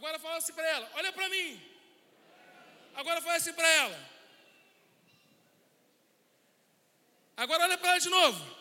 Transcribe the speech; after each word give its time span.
Agora 0.00 0.18
fala 0.18 0.38
assim 0.38 0.54
para 0.54 0.66
ela: 0.66 0.90
Olha 0.94 1.12
para 1.12 1.28
mim. 1.28 1.60
Agora 2.94 3.20
fala 3.20 3.36
assim 3.36 3.52
para 3.52 3.68
ela. 3.68 4.10
Agora 7.36 7.64
olha 7.64 7.76
para 7.76 7.90
ela 7.90 7.98
de 7.98 8.08
novo. 8.08 8.56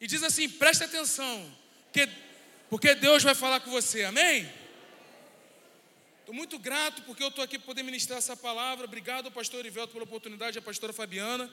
E 0.00 0.08
diz 0.08 0.24
assim: 0.24 0.48
Preste 0.48 0.82
atenção, 0.82 1.56
porque, 1.84 2.08
porque 2.68 2.92
Deus 2.96 3.22
vai 3.22 3.36
falar 3.36 3.60
com 3.60 3.70
você. 3.70 4.02
Amém? 4.02 4.52
Estou 6.18 6.34
muito 6.34 6.58
grato 6.58 7.02
porque 7.02 7.22
eu 7.22 7.28
estou 7.28 7.44
aqui 7.44 7.56
para 7.56 7.66
poder 7.66 7.84
ministrar 7.84 8.18
essa 8.18 8.36
palavra. 8.36 8.86
Obrigado 8.86 9.26
ao 9.26 9.32
pastor 9.32 9.64
Ivelto 9.64 9.92
pela 9.92 10.04
oportunidade, 10.04 10.58
à 10.58 10.62
pastora 10.62 10.92
Fabiana. 10.92 11.48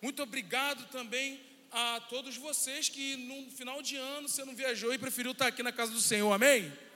Muito 0.00 0.22
obrigado 0.22 0.86
também 0.86 1.38
a 1.70 2.00
todos 2.08 2.38
vocês 2.38 2.88
que 2.88 3.16
no 3.16 3.50
final 3.50 3.82
de 3.82 3.96
ano 3.96 4.30
você 4.30 4.46
não 4.46 4.54
viajou 4.54 4.94
e 4.94 4.98
preferiu 4.98 5.32
estar 5.32 5.48
aqui 5.48 5.62
na 5.62 5.72
casa 5.72 5.92
do 5.92 6.00
Senhor. 6.00 6.32
Amém? 6.32 6.87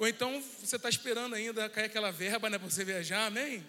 Ou 0.00 0.08
então 0.08 0.40
você 0.40 0.76
está 0.76 0.88
esperando 0.88 1.34
ainda 1.34 1.68
cair 1.68 1.84
aquela 1.84 2.10
verba 2.10 2.48
né, 2.48 2.58
para 2.58 2.70
você 2.70 2.82
viajar. 2.82 3.26
Amém? 3.26 3.62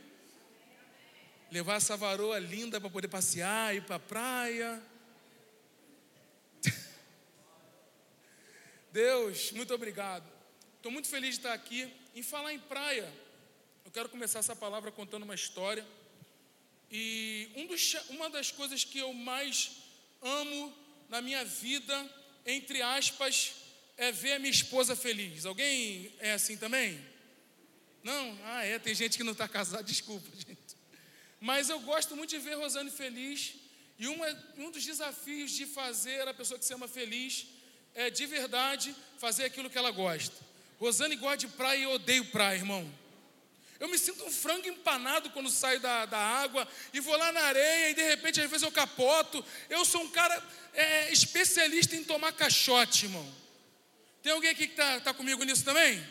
Levar 1.52 1.76
essa 1.76 1.98
varoa 1.98 2.40
linda 2.40 2.80
para 2.80 2.90
poder 2.90 3.10
passear, 3.10 3.76
ir 3.76 3.82
para 3.82 3.98
a 3.98 4.00
praia. 4.00 4.82
Deus, 8.94 9.52
muito 9.52 9.74
obrigado. 9.74 10.24
Estou 10.78 10.90
muito 10.90 11.10
feliz 11.10 11.32
de 11.32 11.42
estar 11.42 11.52
aqui. 11.52 11.94
Em 12.16 12.24
falar 12.24 12.54
em 12.54 12.60
praia, 12.60 13.12
eu 13.84 13.92
quero 13.92 14.08
começar 14.08 14.40
essa 14.40 14.56
palavra 14.56 14.90
contando 14.90 15.24
uma 15.24 15.36
história. 15.36 15.86
E 16.90 17.50
um 17.58 17.68
dos 17.68 17.94
uma 18.08 18.30
das 18.30 18.52
coisas 18.52 18.86
que 18.86 19.00
eu 19.00 19.14
mais 19.14 19.72
amo 20.22 20.74
na 21.10 21.22
minha 21.22 21.44
vida, 21.44 22.10
entre 22.46 22.82
aspas, 22.82 23.54
é 23.98 24.12
ver 24.12 24.34
a 24.34 24.40
minha 24.40 24.52
esposa 24.52 24.96
feliz. 24.96 25.46
Alguém 25.46 26.14
é 26.20 26.34
assim 26.34 26.58
também? 26.58 27.00
Não? 28.04 28.38
Ah, 28.46 28.64
é. 28.66 28.80
Tem 28.80 28.96
gente 28.96 29.18
que 29.18 29.24
não 29.24 29.34
está 29.34 29.48
casada, 29.48 29.84
desculpa, 29.86 30.28
gente. 30.36 30.76
Mas 31.40 31.70
eu 31.70 31.80
gosto 31.80 32.16
muito 32.16 32.30
de 32.30 32.38
ver 32.38 32.56
Rosane 32.56 32.92
feliz. 32.92 33.56
E 33.98 34.08
uma, 34.08 34.28
um 34.58 34.72
dos 34.72 34.84
desafios 34.84 35.52
de 35.52 35.66
fazer 35.66 36.28
a 36.28 36.34
pessoa 36.34 36.58
que 36.58 36.66
se 36.66 36.74
ama 36.74 36.88
feliz 36.88 37.48
é 37.94 38.10
de 38.10 38.26
verdade 38.26 38.96
fazer 39.18 39.46
aquilo 39.46 39.70
que 39.70 39.78
ela 39.78 39.92
gosta. 39.92 40.36
Rosane 40.80 41.16
gosta 41.16 41.38
de 41.38 41.48
praia 41.50 41.80
e 41.80 41.84
eu 41.84 41.92
odeio 41.92 42.26
praia, 42.26 42.58
irmão. 42.58 42.92
Eu 43.80 43.88
me 43.88 43.98
sinto 43.98 44.24
um 44.24 44.32
frango 44.32 44.68
empanado 44.68 45.32
quando 45.32 45.50
saio 45.50 45.80
da, 45.80 46.06
da 46.06 46.18
água 46.18 46.68
e 46.94 47.00
vou 47.00 47.18
lá 47.18 47.32
na 47.32 47.42
areia 47.42 47.90
e 47.90 47.94
de 47.96 48.04
repente 48.04 48.40
às 48.40 48.50
vezes 48.50 48.64
eu 48.64 48.72
capoto. 48.72 49.44
Eu 49.70 49.84
sou 49.86 50.02
um 50.04 50.10
cara 50.10 50.44
é, 50.74 51.12
especialista 51.12 51.96
em 51.96 52.04
tomar 52.04 52.32
caixote, 52.32 53.06
irmão. 53.06 53.41
Tem 54.22 54.32
alguém 54.32 54.52
aqui 54.52 54.68
que 54.68 54.74
está 54.74 55.00
tá 55.00 55.14
comigo 55.14 55.44
nisso 55.44 55.66
também? 55.66 56.06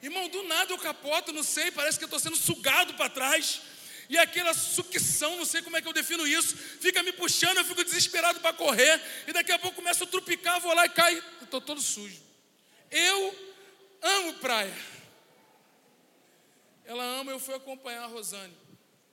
Irmão, 0.00 0.28
do 0.28 0.44
nada 0.44 0.72
eu 0.72 0.78
capoto, 0.78 1.32
não 1.32 1.42
sei, 1.42 1.70
parece 1.70 1.98
que 1.98 2.04
eu 2.04 2.06
estou 2.06 2.20
sendo 2.20 2.36
sugado 2.36 2.94
para 2.94 3.10
trás. 3.10 3.60
E 4.08 4.16
aquela 4.16 4.54
sucção, 4.54 5.36
não 5.36 5.44
sei 5.44 5.60
como 5.60 5.76
é 5.76 5.82
que 5.82 5.88
eu 5.88 5.92
defino 5.92 6.26
isso, 6.26 6.56
fica 6.56 7.02
me 7.02 7.12
puxando, 7.12 7.58
eu 7.58 7.64
fico 7.64 7.84
desesperado 7.84 8.40
para 8.40 8.54
correr. 8.54 9.00
E 9.26 9.32
daqui 9.32 9.52
a 9.52 9.58
pouco 9.58 9.76
começo 9.76 10.04
a 10.04 10.06
trupicar, 10.06 10.60
vou 10.60 10.72
lá 10.72 10.86
e 10.86 10.88
caio, 10.88 11.22
estou 11.42 11.60
todo 11.60 11.80
sujo. 11.80 12.22
Eu 12.90 13.38
amo 14.00 14.34
praia. 14.34 14.74
Ela 16.86 17.04
ama, 17.04 17.32
eu 17.32 17.38
fui 17.38 17.54
acompanhar 17.54 18.04
a 18.04 18.06
Rosane. 18.06 18.56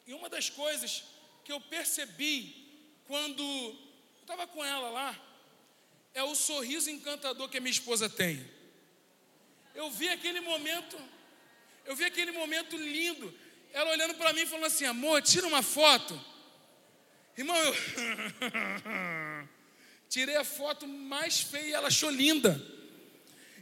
E 0.07 0.13
uma 0.13 0.29
das 0.29 0.49
coisas 0.49 1.03
que 1.43 1.51
eu 1.51 1.59
percebi 1.59 2.63
quando 3.05 3.43
eu 3.43 4.21
estava 4.21 4.47
com 4.47 4.63
ela 4.63 4.89
lá, 4.89 5.19
é 6.15 6.23
o 6.23 6.33
sorriso 6.33 6.89
encantador 6.89 7.49
que 7.49 7.57
a 7.57 7.61
minha 7.61 7.71
esposa 7.71 8.09
tem. 8.09 8.43
Eu 9.75 9.91
vi 9.91 10.07
aquele 10.09 10.39
momento, 10.39 10.97
eu 11.85 11.95
vi 11.95 12.05
aquele 12.05 12.31
momento 12.31 12.77
lindo. 12.77 13.31
Ela 13.73 13.91
olhando 13.91 14.15
para 14.15 14.31
mim 14.31 14.45
falando 14.45 14.67
assim: 14.67 14.85
amor, 14.85 15.21
tira 15.21 15.45
uma 15.45 15.61
foto. 15.61 16.19
Irmão, 17.37 17.57
eu 17.57 17.75
tirei 20.09 20.37
a 20.37 20.45
foto 20.45 20.87
mais 20.87 21.41
feia 21.41 21.67
e 21.67 21.73
ela 21.73 21.89
achou 21.89 22.09
linda. 22.09 22.59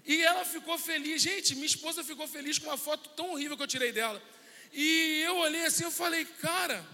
E 0.05 0.21
ela 0.21 0.45
ficou 0.45 0.77
feliz. 0.77 1.23
Gente, 1.23 1.55
minha 1.55 1.65
esposa 1.65 2.03
ficou 2.03 2.27
feliz 2.27 2.59
com 2.59 2.67
uma 2.67 2.77
foto 2.77 3.09
tão 3.09 3.31
horrível 3.31 3.57
que 3.57 3.63
eu 3.63 3.67
tirei 3.67 3.91
dela. 3.91 4.21
E 4.71 5.23
eu 5.25 5.37
olhei 5.37 5.65
assim, 5.65 5.85
eu 5.85 5.91
falei, 5.91 6.23
cara, 6.25 6.85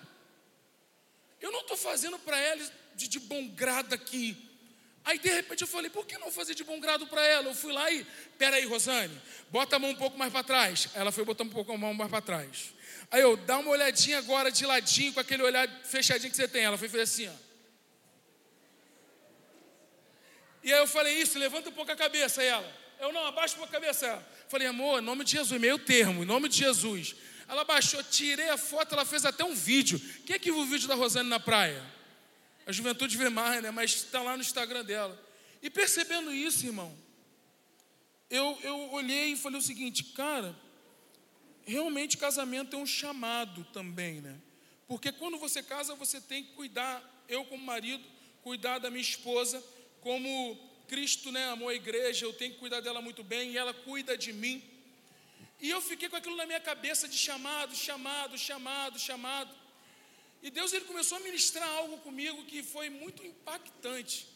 eu 1.42 1.52
não 1.52 1.62
estou 1.62 1.76
fazendo 1.76 2.18
para 2.20 2.40
ela 2.40 2.72
de, 2.96 3.10
de 3.10 3.20
bom 3.20 3.46
grado 3.50 3.94
aqui, 3.94 4.49
Aí 5.04 5.18
de 5.18 5.30
repente 5.30 5.62
eu 5.62 5.68
falei, 5.68 5.90
por 5.90 6.06
que 6.06 6.18
não 6.18 6.32
fazer 6.32 6.54
de 6.54 6.64
bom 6.64 6.80
grado 6.80 7.08
para 7.08 7.24
ela? 7.26 7.48
Eu 7.48 7.56
fui 7.56 7.72
lá 7.74 7.92
e, 7.92 8.06
peraí, 8.38 8.66
Rosane, 8.66 9.20
bota 9.50 9.76
a 9.76 9.80
mão 9.80 9.92
um 9.92 9.96
pouco 9.96 10.18
mais 10.18 10.32
para 10.32 10.44
trás. 10.44 10.88
Ela 10.94 11.12
foi 11.12 11.26
botando 11.26 11.48
um 11.48 11.54
pouco 11.54 11.72
a 11.72 11.78
mão 11.78 11.94
mais 11.94 12.10
para 12.10 12.22
trás. 12.22 12.74
Aí 13.12 13.22
eu, 13.22 13.36
dá 13.36 13.58
uma 13.58 13.72
olhadinha 13.72 14.20
agora 14.20 14.52
de 14.52 14.66
ladinho, 14.66 15.14
com 15.14 15.20
aquele 15.20 15.42
olhar 15.42 15.68
fechadinho 15.84 16.30
que 16.30 16.38
você 16.38 16.48
tem. 16.48 16.64
Ela 16.64 16.78
foi 16.78 16.88
fazer 16.90 17.04
assim, 17.04 17.28
ó. 17.28 17.50
E 20.64 20.72
aí 20.72 20.80
eu 20.80 20.88
falei, 20.88 21.20
isso, 21.20 21.40
levanta 21.40 21.70
um 21.70 21.74
pouco 21.74 21.92
a 21.92 21.96
cabeça, 21.96 22.44
ela. 22.44 22.70
Eu 23.00 23.14
não, 23.14 23.26
abaixa 23.26 23.56
um 23.56 23.60
pouco 23.60 23.76
a 23.76 23.80
cabeça, 23.80 24.06
ela. 24.06 24.28
Falei, 24.50 24.68
amor, 24.68 25.02
em 25.02 25.06
nome 25.06 25.24
de 25.24 25.32
Jesus, 25.32 25.60
meio 25.60 25.80
termo, 25.80 26.24
em 26.24 26.26
nome 26.26 26.50
de 26.50 26.58
Jesus. 26.58 27.16
Ela 27.48 27.64
baixou, 27.64 28.04
tirei 28.04 28.50
a 28.50 28.58
foto, 28.58 28.94
ela 28.94 29.06
fez 29.06 29.26
até 29.26 29.44
um 29.44 29.56
vídeo. 29.56 30.00
Quem 30.26 30.36
é 30.36 30.40
que 30.40 30.52
viu 30.52 30.62
o 30.62 30.66
vídeo 30.66 30.88
da 30.88 30.94
Rosane 30.94 31.28
na 31.28 31.40
praia? 31.40 31.84
A 32.66 32.72
juventude 32.72 33.18
vê 33.18 33.30
mais, 33.30 33.62
né? 33.64 33.72
Mas 33.72 33.92
está 33.92 34.22
lá 34.22 34.36
no 34.36 34.42
Instagram 34.42 34.84
dela. 34.84 35.20
E 35.62 35.70
percebendo 35.70 36.34
isso, 36.34 36.66
irmão, 36.66 36.96
eu, 38.30 38.58
eu 38.62 38.92
olhei 38.92 39.34
e 39.34 39.38
falei 39.38 39.60
o 39.60 39.62
seguinte, 39.62 40.04
cara, 40.04 40.56
realmente 41.66 42.18
casamento 42.18 42.76
é 42.76 42.80
um 42.80 42.86
chamado 42.86 43.64
também, 43.74 44.22
né? 44.22 44.40
Porque 44.88 45.12
quando 45.12 45.38
você 45.38 45.62
casa, 45.62 45.96
você 45.96 46.20
tem 46.22 46.44
que 46.44 46.54
cuidar, 46.54 47.04
eu 47.28 47.46
como 47.46 47.64
marido, 47.64 48.04
cuidar 48.42 48.80
da 48.80 48.90
minha 48.90 49.02
esposa, 49.02 49.64
como 50.02 50.58
Cristo 50.88 51.32
né, 51.32 51.46
amou 51.52 51.70
a 51.70 51.76
igreja, 51.76 52.26
eu 52.26 52.34
tenho 52.34 52.54
que 52.54 52.60
cuidar 52.60 52.82
dela 52.82 53.02
muito 53.02 53.24
bem, 53.24 53.52
e 53.52 53.58
ela 53.58 53.74
cuida 53.74 54.18
de 54.18 54.34
mim. 54.34 54.64
E 55.62 55.70
eu 55.70 55.82
fiquei 55.82 56.10
com 56.10 56.16
aquilo 56.16 56.36
na 56.36 56.46
minha 56.46 56.60
cabeça 56.60 57.08
de 57.08 57.18
chamado, 57.18 57.76
chamado, 57.76 58.38
chamado, 58.38 58.98
chamado. 58.98 59.54
E 60.42 60.50
Deus 60.50 60.72
ele 60.72 60.86
começou 60.86 61.18
a 61.18 61.22
ministrar 61.22 61.68
algo 61.80 61.98
comigo 62.00 62.46
que 62.46 62.64
foi 62.64 62.90
muito 62.90 63.26
impactante. 63.26 64.28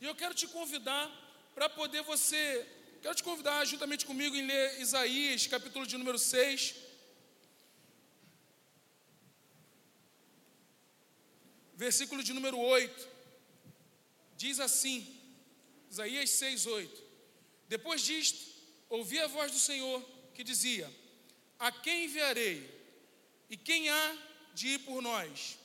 E 0.00 0.04
eu 0.04 0.14
quero 0.14 0.34
te 0.34 0.46
convidar 0.46 1.04
para 1.54 1.68
poder 1.68 2.02
você, 2.02 2.66
quero 3.02 3.14
te 3.14 3.24
convidar 3.24 3.64
juntamente 3.64 4.06
comigo 4.06 4.36
em 4.36 4.46
ler 4.46 4.80
Isaías, 4.80 5.46
capítulo 5.46 5.86
de 5.86 5.98
número 5.98 6.18
6. 6.18 6.74
Versículo 11.74 12.22
de 12.22 12.32
número 12.32 12.58
8. 12.58 13.08
Diz 14.36 14.60
assim: 14.60 14.96
Isaías 15.90 16.30
6, 16.30 16.66
8. 16.66 17.02
Depois 17.68 18.00
disto, 18.02 18.40
ouvi 18.88 19.18
a 19.18 19.26
voz 19.26 19.50
do 19.50 19.58
Senhor 19.58 20.00
que 20.34 20.44
dizia: 20.44 20.88
A 21.58 21.72
quem 21.72 22.04
enviarei? 22.04 22.70
E 23.50 23.56
quem 23.56 23.88
há 23.88 24.16
de 24.54 24.68
ir 24.68 24.78
por 24.80 25.00
nós? 25.02 25.58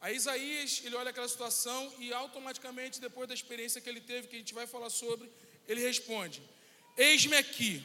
Aí 0.00 0.14
Isaías, 0.14 0.82
ele 0.84 0.94
olha 0.94 1.10
aquela 1.10 1.28
situação 1.28 1.92
e 1.98 2.12
automaticamente, 2.12 3.00
depois 3.00 3.28
da 3.28 3.34
experiência 3.34 3.80
que 3.80 3.88
ele 3.88 4.00
teve, 4.00 4.28
que 4.28 4.36
a 4.36 4.38
gente 4.38 4.54
vai 4.54 4.66
falar 4.66 4.90
sobre, 4.90 5.30
ele 5.66 5.80
responde: 5.80 6.42
Eis-me 6.96 7.36
aqui, 7.36 7.82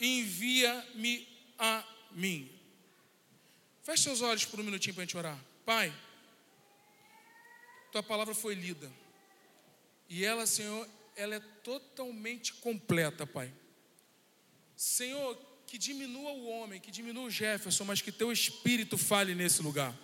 envia-me 0.00 1.26
a 1.58 1.84
mim. 2.12 2.50
Feche 3.82 4.02
seus 4.02 4.20
olhos 4.20 4.44
por 4.44 4.60
um 4.60 4.64
minutinho 4.64 4.94
para 4.94 5.02
a 5.02 5.06
gente 5.06 5.16
orar. 5.16 5.38
Pai, 5.64 5.92
tua 7.92 8.02
palavra 8.02 8.34
foi 8.34 8.54
lida. 8.54 8.90
E 10.08 10.24
ela, 10.24 10.46
Senhor, 10.46 10.88
ela 11.16 11.36
é 11.36 11.40
totalmente 11.62 12.54
completa, 12.54 13.26
Pai. 13.26 13.52
Senhor, 14.76 15.36
que 15.70 15.78
diminua 15.78 16.32
o 16.32 16.48
homem, 16.48 16.80
que 16.80 16.90
diminua 16.90 17.26
o 17.26 17.30
Jefferson, 17.30 17.84
mas 17.84 18.02
que 18.02 18.10
teu 18.10 18.32
espírito 18.32 18.98
fale 18.98 19.36
nesse 19.36 19.62
lugar. 19.62 19.96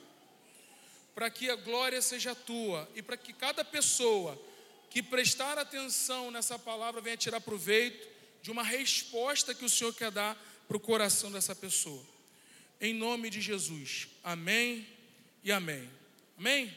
Para 1.12 1.28
que 1.28 1.50
a 1.50 1.56
glória 1.56 2.00
seja 2.00 2.36
tua 2.36 2.88
e 2.94 3.02
para 3.02 3.16
que 3.16 3.32
cada 3.32 3.64
pessoa 3.64 4.40
que 4.88 5.02
prestar 5.02 5.58
atenção 5.58 6.30
nessa 6.30 6.56
palavra 6.56 7.00
venha 7.00 7.16
tirar 7.16 7.40
proveito 7.40 8.06
de 8.40 8.52
uma 8.52 8.62
resposta 8.62 9.52
que 9.52 9.64
o 9.64 9.68
Senhor 9.68 9.92
quer 9.92 10.12
dar 10.12 10.36
para 10.68 10.76
o 10.76 10.80
coração 10.80 11.32
dessa 11.32 11.52
pessoa. 11.52 12.06
Em 12.80 12.94
nome 12.94 13.28
de 13.28 13.40
Jesus. 13.40 14.06
Amém 14.22 14.86
e 15.42 15.50
amém. 15.50 15.90
Amém? 16.38 16.72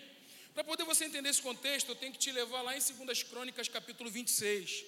Para 0.51 0.63
poder 0.63 0.83
você 0.83 1.05
entender 1.05 1.29
esse 1.29 1.43
contexto, 1.43 1.89
eu 1.89 1.95
tenho 1.95 2.11
que 2.11 2.17
te 2.17 2.31
levar 2.31 2.63
lá 2.63 2.75
em 2.75 2.81
2 2.81 3.21
Crônicas, 3.21 3.67
capítulo 3.67 4.09
26, 4.09 4.83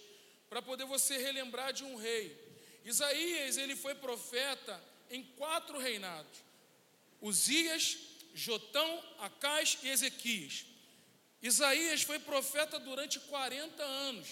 para 0.50 0.60
poder 0.60 0.86
você 0.86 1.20
relembrar 1.20 1.72
de 1.72 1.84
um 1.84 1.98
rei 1.98 2.51
Isaías, 2.84 3.58
ele 3.58 3.76
foi 3.76 3.96
profeta 3.96 4.82
em 5.10 5.24
quatro 5.38 5.78
reinados: 5.78 6.40
Uzias, 7.22 7.98
Jotão, 8.34 9.04
Acais 9.20 9.78
e 9.84 9.90
Ezequias. 9.90 10.66
Isaías 11.42 12.04
foi 12.04 12.20
profeta 12.20 12.80
durante 12.80 13.20
40 13.20 13.84
anos. 13.84 14.28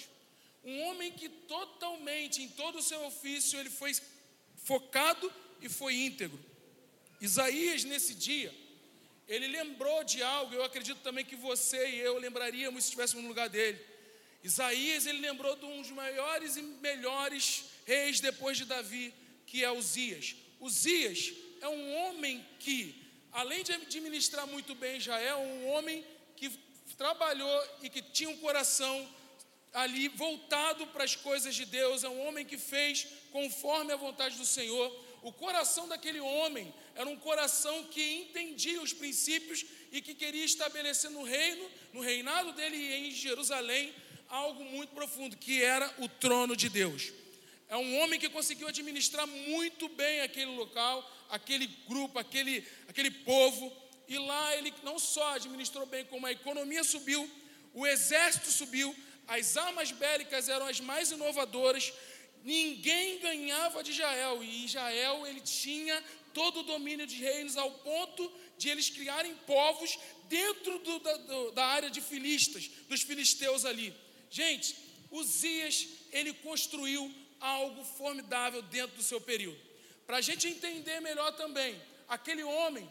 Um 0.63 0.81
homem 0.83 1.11
que 1.11 1.29
totalmente, 1.29 2.41
em 2.41 2.49
todo 2.49 2.79
o 2.79 2.83
seu 2.83 3.03
ofício, 3.05 3.59
ele 3.59 3.69
foi 3.69 3.95
focado 4.63 5.31
e 5.61 5.69
foi 5.69 5.95
íntegro. 5.95 6.39
Isaías, 7.21 7.83
nesse 7.83 8.13
dia, 8.13 8.53
ele 9.27 9.47
lembrou 9.47 10.03
de 10.03 10.21
algo, 10.23 10.53
eu 10.53 10.63
acredito 10.63 11.01
também 11.01 11.25
que 11.25 11.35
você 11.35 11.89
e 11.89 11.99
eu 11.99 12.17
lembraríamos 12.17 12.83
se 12.83 12.89
estivéssemos 12.89 13.23
no 13.23 13.29
lugar 13.29 13.49
dele. 13.49 13.79
Isaías, 14.43 15.05
ele 15.05 15.19
lembrou 15.19 15.55
de 15.55 15.65
um 15.65 15.81
dos 15.81 15.91
maiores 15.91 16.55
e 16.55 16.61
melhores 16.61 17.65
reis 17.89 18.19
depois 18.19 18.55
de 18.55 18.65
Davi, 18.65 19.11
que 19.47 19.63
é 19.63 19.71
Uzias. 19.71 20.35
Uzias 20.59 21.33
é 21.59 21.67
um 21.67 21.95
homem 22.01 22.45
que, 22.59 22.79
além 23.31 23.63
de 23.63 23.71
administrar 23.71 24.45
muito 24.45 24.75
bem 24.75 24.97
Israel, 24.97 25.39
um 25.39 25.69
homem 25.69 26.05
que 26.35 26.51
trabalhou 26.95 27.57
e 27.81 27.89
que 27.89 28.01
tinha 28.01 28.29
um 28.29 28.37
coração 28.37 28.95
ali 29.73 30.07
voltado 30.09 30.85
para 30.87 31.03
as 31.03 31.15
coisas 31.15 31.55
de 31.55 31.65
Deus, 31.65 32.03
é 32.03 32.09
um 32.09 32.27
homem 32.27 32.45
que 32.45 32.59
fez 32.59 33.07
conforme 33.31 33.91
a 33.91 33.95
vontade 33.97 34.37
do 34.37 34.45
Senhor. 34.45 34.87
O 35.23 35.31
coração 35.33 35.87
daquele 35.87 36.19
homem 36.19 36.71
era 36.93 37.09
um 37.09 37.17
coração 37.17 37.85
que 37.85 38.03
entendia 38.21 38.83
os 38.83 38.93
princípios 38.93 39.65
e 39.91 39.99
que 39.99 40.13
queria 40.13 40.45
estabelecer 40.45 41.09
no 41.09 41.23
reino, 41.23 41.67
no 41.91 42.01
reinado 42.01 42.51
dele 42.53 42.77
em 42.93 43.09
Jerusalém, 43.09 43.95
algo 44.27 44.63
muito 44.63 44.93
profundo, 44.93 45.35
que 45.35 45.63
era 45.63 45.91
o 45.97 46.07
trono 46.07 46.55
de 46.55 46.69
Deus. 46.69 47.11
É 47.69 47.77
um 47.77 47.99
homem 47.99 48.19
que 48.19 48.27
conseguiu 48.27 48.67
administrar 48.67 49.27
muito 49.27 49.87
bem 49.89 50.21
aquele 50.21 50.51
local, 50.55 51.07
aquele 51.29 51.67
grupo, 51.87 52.17
aquele, 52.17 52.67
aquele 52.87 53.11
povo. 53.11 53.71
E 54.07 54.17
lá 54.17 54.55
ele 54.55 54.73
não 54.81 54.97
só 54.97 55.35
administrou 55.35 55.85
bem, 55.85 56.03
como 56.05 56.25
a 56.25 56.31
economia 56.31 56.83
subiu, 56.83 57.29
o 57.75 57.85
exército 57.85 58.49
subiu, 58.49 58.95
as 59.27 59.55
armas 59.55 59.91
bélicas 59.91 60.49
eram 60.49 60.65
as 60.65 60.79
mais 60.79 61.11
inovadoras, 61.11 61.93
ninguém 62.43 63.19
ganhava 63.19 63.83
de 63.83 63.91
Israel. 63.91 64.43
E 64.43 64.65
Israel 64.65 65.27
ele 65.27 65.41
tinha 65.41 66.03
todo 66.33 66.61
o 66.61 66.63
domínio 66.63 67.05
de 67.05 67.17
reinos 67.17 67.55
ao 67.55 67.69
ponto 67.69 68.31
de 68.57 68.67
eles 68.69 68.89
criarem 68.89 69.35
povos 69.45 69.99
dentro 70.27 70.79
do, 70.79 70.99
da, 70.99 71.17
do, 71.17 71.51
da 71.51 71.65
área 71.67 71.91
de 71.91 72.01
filistas, 72.01 72.67
dos 72.87 73.03
filisteus 73.03 73.63
ali. 73.63 73.93
Gente, 74.31 74.75
Uzias, 75.11 75.87
ele 76.11 76.33
construiu 76.33 77.13
algo 77.39 77.83
formidável 77.83 78.61
dentro 78.61 78.97
do 78.97 79.03
seu 79.03 79.19
período. 79.21 79.59
Para 80.05 80.17
a 80.17 80.21
gente 80.21 80.47
entender 80.47 80.99
melhor 80.99 81.31
também, 81.33 81.79
aquele 82.07 82.43
homem 82.43 82.89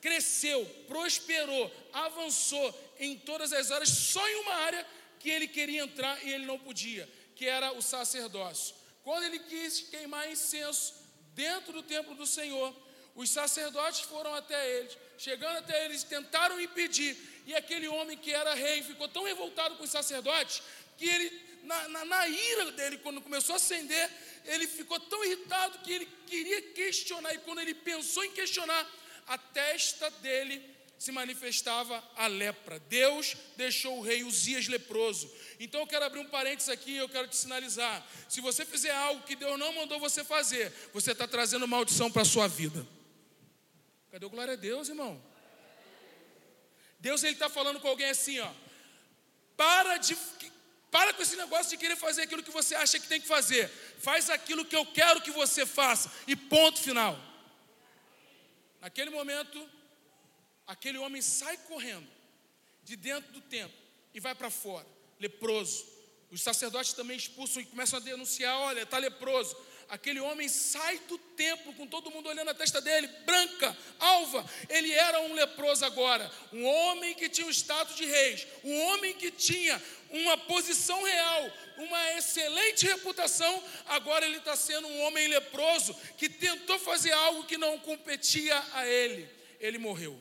cresceu, 0.00 0.64
prosperou, 0.86 1.70
avançou 1.92 2.94
em 2.98 3.18
todas 3.18 3.52
as 3.52 3.70
áreas, 3.70 3.88
só 3.88 4.26
em 4.28 4.36
uma 4.40 4.54
área 4.54 4.86
que 5.18 5.30
ele 5.30 5.48
queria 5.48 5.82
entrar 5.82 6.22
e 6.24 6.30
ele 6.30 6.44
não 6.44 6.58
podia, 6.58 7.08
que 7.34 7.46
era 7.46 7.72
o 7.72 7.80
sacerdócio. 7.80 8.74
Quando 9.02 9.24
ele 9.24 9.38
quis 9.38 9.80
queimar 9.80 10.30
incenso 10.30 10.94
dentro 11.34 11.72
do 11.72 11.82
templo 11.82 12.14
do 12.14 12.26
Senhor, 12.26 12.74
os 13.14 13.30
sacerdotes 13.30 14.00
foram 14.00 14.34
até 14.34 14.78
eles, 14.78 14.96
chegando 15.16 15.58
até 15.58 15.84
eles, 15.84 16.02
tentaram 16.02 16.60
impedir, 16.60 17.16
e 17.46 17.54
aquele 17.54 17.88
homem 17.88 18.16
que 18.16 18.32
era 18.32 18.54
rei 18.54 18.82
ficou 18.82 19.08
tão 19.08 19.24
revoltado 19.24 19.76
com 19.76 19.84
os 19.84 19.90
sacerdotes 19.90 20.62
que 20.98 21.06
ele, 21.06 21.30
na, 21.64 21.88
na, 21.88 22.04
na 22.04 22.28
ira 22.28 22.72
dele, 22.72 22.98
quando 22.98 23.20
começou 23.20 23.54
a 23.54 23.56
acender, 23.56 24.10
ele 24.44 24.66
ficou 24.66 25.00
tão 25.00 25.24
irritado 25.24 25.78
que 25.78 25.92
ele 25.92 26.08
queria 26.26 26.62
questionar, 26.72 27.34
e 27.34 27.38
quando 27.38 27.60
ele 27.60 27.74
pensou 27.74 28.24
em 28.24 28.30
questionar, 28.30 28.86
a 29.26 29.38
testa 29.38 30.10
dele 30.10 30.74
se 30.98 31.10
manifestava 31.12 32.02
a 32.16 32.26
lepra. 32.26 32.78
Deus 32.78 33.36
deixou 33.56 33.98
o 33.98 34.02
rei 34.02 34.24
Uzias 34.24 34.68
leproso. 34.68 35.30
Então 35.58 35.80
eu 35.80 35.86
quero 35.86 36.04
abrir 36.04 36.20
um 36.20 36.28
parênteses 36.28 36.68
aqui 36.68 36.92
e 36.92 36.96
eu 36.96 37.08
quero 37.08 37.28
te 37.28 37.36
sinalizar. 37.36 38.06
Se 38.28 38.40
você 38.40 38.64
fizer 38.64 38.94
algo 38.94 39.22
que 39.22 39.36
Deus 39.36 39.58
não 39.58 39.72
mandou 39.72 39.98
você 39.98 40.24
fazer, 40.24 40.72
você 40.92 41.12
está 41.12 41.26
trazendo 41.26 41.68
maldição 41.68 42.10
para 42.10 42.22
a 42.22 42.24
sua 42.24 42.48
vida. 42.48 42.86
Cadê 44.10 44.24
o 44.24 44.30
glória 44.30 44.54
a 44.54 44.56
Deus, 44.56 44.88
irmão? 44.88 45.22
Deus 47.00 47.22
ele 47.22 47.34
está 47.34 47.50
falando 47.50 47.80
com 47.80 47.88
alguém 47.88 48.08
assim, 48.08 48.40
ó. 48.40 48.50
Para 49.56 49.98
de 49.98 50.16
para 50.94 51.12
com 51.12 51.22
esse 51.22 51.34
negócio 51.34 51.70
de 51.70 51.76
querer 51.76 51.96
fazer 51.96 52.22
aquilo 52.22 52.40
que 52.40 52.52
você 52.52 52.72
acha 52.76 53.00
que 53.00 53.08
tem 53.08 53.20
que 53.20 53.26
fazer. 53.26 53.68
Faz 53.98 54.30
aquilo 54.30 54.64
que 54.64 54.76
eu 54.76 54.86
quero 54.86 55.20
que 55.20 55.32
você 55.32 55.66
faça. 55.66 56.08
E 56.24 56.36
ponto 56.36 56.78
final. 56.80 57.18
Naquele 58.80 59.10
momento, 59.10 59.68
aquele 60.64 60.98
homem 60.98 61.20
sai 61.20 61.56
correndo 61.56 62.06
de 62.84 62.94
dentro 62.94 63.32
do 63.32 63.40
templo 63.40 63.76
e 64.14 64.20
vai 64.20 64.36
para 64.36 64.50
fora. 64.50 64.86
leproso. 65.18 65.84
Os 66.30 66.40
sacerdotes 66.40 66.92
também 66.92 67.16
expulsam 67.16 67.60
e 67.60 67.66
começam 67.66 67.98
a 67.98 68.02
denunciar: 68.02 68.56
olha, 68.60 68.82
está 68.82 68.98
leproso. 68.98 69.56
Aquele 69.88 70.20
homem 70.20 70.48
sai 70.48 70.98
do 71.08 71.18
templo 71.18 71.72
com 71.74 71.86
todo 71.86 72.10
mundo 72.10 72.28
olhando 72.28 72.50
a 72.50 72.54
testa 72.54 72.80
dele, 72.80 73.06
branca, 73.26 73.76
alva. 73.98 74.44
Ele 74.68 74.92
era 74.92 75.20
um 75.20 75.34
leproso 75.34 75.84
agora, 75.84 76.30
um 76.52 76.64
homem 76.64 77.14
que 77.14 77.28
tinha 77.28 77.46
o 77.46 77.50
status 77.50 77.96
de 77.96 78.04
reis, 78.04 78.46
um 78.62 78.80
homem 78.86 79.14
que 79.14 79.30
tinha 79.30 79.80
uma 80.10 80.38
posição 80.38 81.02
real, 81.02 81.52
uma 81.78 82.12
excelente 82.12 82.86
reputação. 82.86 83.62
Agora 83.86 84.24
ele 84.24 84.38
está 84.38 84.56
sendo 84.56 84.86
um 84.88 85.00
homem 85.02 85.28
leproso 85.28 85.94
que 86.16 86.28
tentou 86.28 86.78
fazer 86.78 87.12
algo 87.12 87.44
que 87.44 87.58
não 87.58 87.78
competia 87.78 88.62
a 88.72 88.86
ele. 88.86 89.28
Ele 89.60 89.78
morreu. 89.78 90.18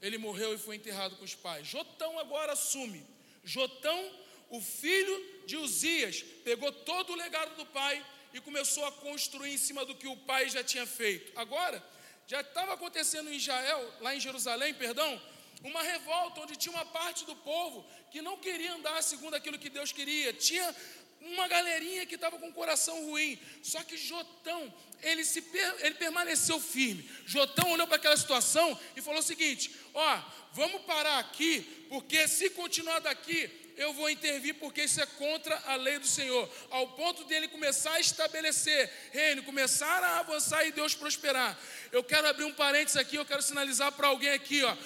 Ele 0.00 0.16
morreu 0.16 0.54
e 0.54 0.58
foi 0.58 0.76
enterrado 0.76 1.16
com 1.16 1.24
os 1.24 1.34
pais. 1.34 1.66
Jotão 1.66 2.18
agora 2.18 2.52
assume. 2.52 3.04
Jotão, 3.44 4.12
o 4.50 4.60
filho 4.60 5.44
de 5.46 5.56
Uzias, 5.56 6.22
pegou 6.44 6.70
todo 6.72 7.12
o 7.12 7.16
legado 7.16 7.56
do 7.56 7.66
pai 7.66 8.04
e 8.32 8.40
começou 8.40 8.84
a 8.84 8.92
construir 8.92 9.54
em 9.54 9.58
cima 9.58 9.84
do 9.84 9.94
que 9.94 10.06
o 10.06 10.16
pai 10.16 10.48
já 10.48 10.62
tinha 10.62 10.86
feito. 10.86 11.32
Agora, 11.38 11.82
já 12.26 12.40
estava 12.40 12.74
acontecendo 12.74 13.30
em 13.30 13.36
Israel, 13.36 13.94
lá 14.00 14.14
em 14.14 14.20
Jerusalém, 14.20 14.74
perdão, 14.74 15.20
uma 15.62 15.82
revolta 15.82 16.40
onde 16.40 16.56
tinha 16.56 16.74
uma 16.74 16.84
parte 16.84 17.24
do 17.24 17.34
povo 17.34 17.84
que 18.10 18.22
não 18.22 18.36
queria 18.36 18.74
andar 18.74 19.02
segundo 19.02 19.34
aquilo 19.34 19.58
que 19.58 19.70
Deus 19.70 19.92
queria. 19.92 20.32
Tinha 20.32 20.74
uma 21.20 21.48
galerinha 21.48 22.06
que 22.06 22.14
estava 22.14 22.38
com 22.38 22.48
o 22.48 22.52
coração 22.52 23.06
ruim. 23.06 23.38
Só 23.62 23.82
que 23.82 23.96
Jotão, 23.96 24.72
ele, 25.02 25.24
se, 25.24 25.44
ele 25.80 25.94
permaneceu 25.94 26.60
firme. 26.60 27.08
Jotão 27.26 27.72
olhou 27.72 27.86
para 27.86 27.96
aquela 27.96 28.16
situação 28.16 28.78
e 28.94 29.02
falou 29.02 29.20
o 29.20 29.24
seguinte: 29.24 29.74
ó, 29.94 30.22
vamos 30.52 30.82
parar 30.82 31.18
aqui, 31.18 31.86
porque 31.88 32.28
se 32.28 32.50
continuar 32.50 33.00
daqui, 33.00 33.48
eu 33.78 33.92
vou 33.92 34.10
intervir 34.10 34.54
porque 34.56 34.82
isso 34.82 35.00
é 35.00 35.06
contra 35.06 35.56
a 35.66 35.76
lei 35.76 36.00
do 36.00 36.06
Senhor, 36.06 36.50
ao 36.68 36.88
ponto 36.88 37.24
dele 37.24 37.46
começar 37.46 37.92
a 37.92 38.00
estabelecer 38.00 38.92
reino, 39.12 39.44
começar 39.44 40.02
a 40.02 40.18
avançar 40.18 40.66
e 40.66 40.72
Deus 40.72 40.94
prosperar. 40.94 41.56
Eu 41.92 42.02
quero 42.02 42.26
abrir 42.26 42.44
um 42.44 42.52
parênteses 42.52 42.96
aqui, 42.96 43.14
eu 43.14 43.24
quero 43.24 43.40
sinalizar 43.40 43.92
para 43.92 44.08
alguém 44.08 44.30
aqui, 44.30 44.64
ó. 44.64 44.76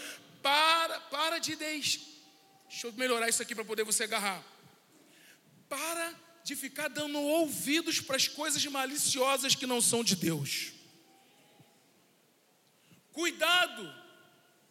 Para, 0.42 1.00
para 1.00 1.38
de 1.38 1.56
deixar. 1.56 2.02
Deixa 2.68 2.86
eu 2.86 2.92
melhorar 2.92 3.28
isso 3.30 3.40
aqui 3.40 3.54
para 3.54 3.64
poder 3.64 3.82
você 3.82 4.04
agarrar. 4.04 4.44
Para 5.70 6.14
de 6.44 6.54
ficar 6.54 6.88
dando 6.88 7.18
ouvidos 7.18 7.98
para 7.98 8.16
as 8.16 8.28
coisas 8.28 8.64
maliciosas 8.66 9.54
que 9.54 9.66
não 9.66 9.80
são 9.80 10.04
de 10.04 10.16
Deus. 10.16 10.72
Cuidado, 13.10 13.94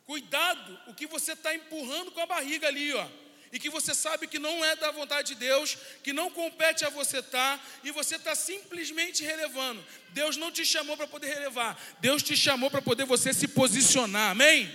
cuidado, 0.06 0.80
o 0.88 0.94
que 0.94 1.08
você 1.08 1.34
está 1.34 1.56
empurrando 1.56 2.12
com 2.12 2.20
a 2.20 2.28
barriga 2.28 2.68
ali, 2.68 2.94
ó 2.94 3.21
e 3.52 3.60
que 3.60 3.70
você 3.70 3.94
sabe 3.94 4.28
que 4.28 4.40
não 4.40 4.64
é 4.64 4.76
da 4.76 4.92
vontade 4.92 5.30
de 5.30 5.36
Deus, 5.36 5.78
que 6.04 6.14
não 6.14 6.32
compete 6.32 6.86
a 6.86 6.90
você 6.90 7.20
estar, 7.20 7.58
tá, 7.58 7.66
e 7.84 7.92
você 7.92 8.16
está 8.16 8.34
simplesmente 8.34 9.24
relevando. 9.24 9.84
Deus 10.10 10.38
não 10.38 10.52
te 10.52 10.66
chamou 10.66 10.96
para 10.96 11.08
poder 11.08 11.28
relevar, 11.28 11.80
Deus 12.00 12.24
te 12.24 12.36
chamou 12.38 12.72
para 12.72 12.82
poder 12.82 13.06
você 13.06 13.34
se 13.34 13.48
posicionar, 13.48 14.32
amém? 14.32 14.72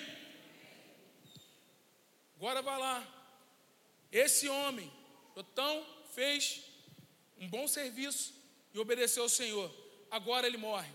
Agora 2.36 2.60
vai 2.60 2.78
lá. 2.78 3.06
Esse 4.12 4.48
homem, 4.48 4.92
então, 5.34 5.86
fez 6.14 6.62
um 7.38 7.48
bom 7.48 7.66
serviço 7.66 8.34
e 8.72 8.78
obedeceu 8.78 9.22
ao 9.22 9.28
Senhor. 9.28 9.70
Agora 10.10 10.46
ele 10.46 10.56
morre. 10.56 10.90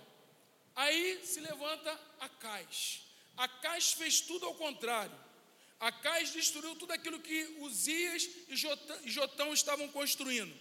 Aí 0.76 1.20
se 1.24 1.40
levanta 1.40 2.00
Acais. 2.20 3.04
Acais 3.36 3.94
fez 3.94 4.22
tudo 4.22 4.46
ao 4.46 4.56
contrário. 4.56 5.16
Acais 5.82 6.32
destruiu 6.32 6.76
tudo 6.76 6.94
aquilo 6.94 7.20
que 7.20 7.56
Uzias 7.60 8.30
e 8.48 8.56
Jotão, 8.56 9.52
estavam 9.52 9.88
construindo. 9.88 10.54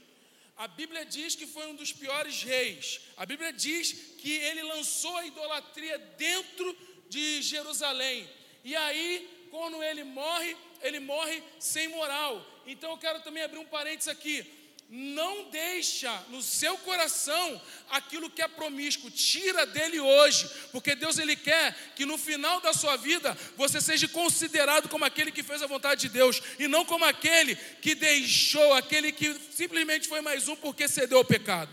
A 0.57 0.67
Bíblia 0.67 1.05
diz 1.05 1.35
que 1.35 1.47
foi 1.47 1.67
um 1.67 1.75
dos 1.75 1.93
piores 1.93 2.43
reis. 2.43 3.01
A 3.17 3.27
Bíblia 3.27 3.53
diz 3.53 3.93
que 4.19 4.33
ele 4.33 4.63
lançou 4.63 5.15
a 5.19 5.27
idolatria 5.27 5.99
dentro 6.17 6.77
de 7.09 7.43
Jerusalém. 7.43 8.29
E 8.65 8.75
aí, 8.75 9.49
quando 9.51 9.83
ele 9.83 10.05
morre, 10.05 10.57
ele 10.81 11.01
morre 11.01 11.43
sem 11.59 11.89
moral. 11.89 12.45
Então 12.67 12.91
eu 12.91 12.99
quero 12.99 13.23
também 13.23 13.43
abrir 13.43 13.59
um 13.59 13.67
parênteses 13.67 14.09
aqui 14.09 14.60
não 14.93 15.49
deixa 15.51 16.13
no 16.31 16.43
seu 16.43 16.77
coração 16.79 17.63
aquilo 17.91 18.29
que 18.29 18.43
é 18.43 18.49
promíscuo, 18.49 19.09
tira 19.09 19.65
dele 19.65 20.01
hoje, 20.01 20.51
porque 20.73 20.97
Deus 20.97 21.17
ele 21.17 21.37
quer 21.37 21.95
que 21.95 22.05
no 22.05 22.19
final 22.19 22.61
da 22.61 22.73
sua 22.73 22.97
vida 22.97 23.33
você 23.57 23.81
seja 23.81 24.09
considerado 24.09 24.89
como 24.89 25.05
aquele 25.05 25.31
que 25.31 25.45
fez 25.45 25.63
a 25.63 25.69
vontade 25.69 26.01
de 26.01 26.09
Deus 26.09 26.43
e 26.59 26.67
não 26.67 26.85
como 26.85 27.05
aquele 27.05 27.55
que 27.55 27.95
deixou, 27.95 28.75
aquele 28.75 29.13
que 29.13 29.33
simplesmente 29.53 30.09
foi 30.09 30.21
mais 30.21 30.49
um 30.49 30.57
porque 30.57 30.89
cedeu 30.89 31.19
ao 31.19 31.25
pecado. 31.25 31.71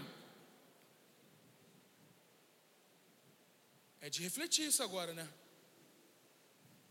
É 3.99 4.11
de 4.11 4.21
refletir 4.21 4.67
isso 4.67 4.83
agora, 4.83 5.11
né? 5.11 5.27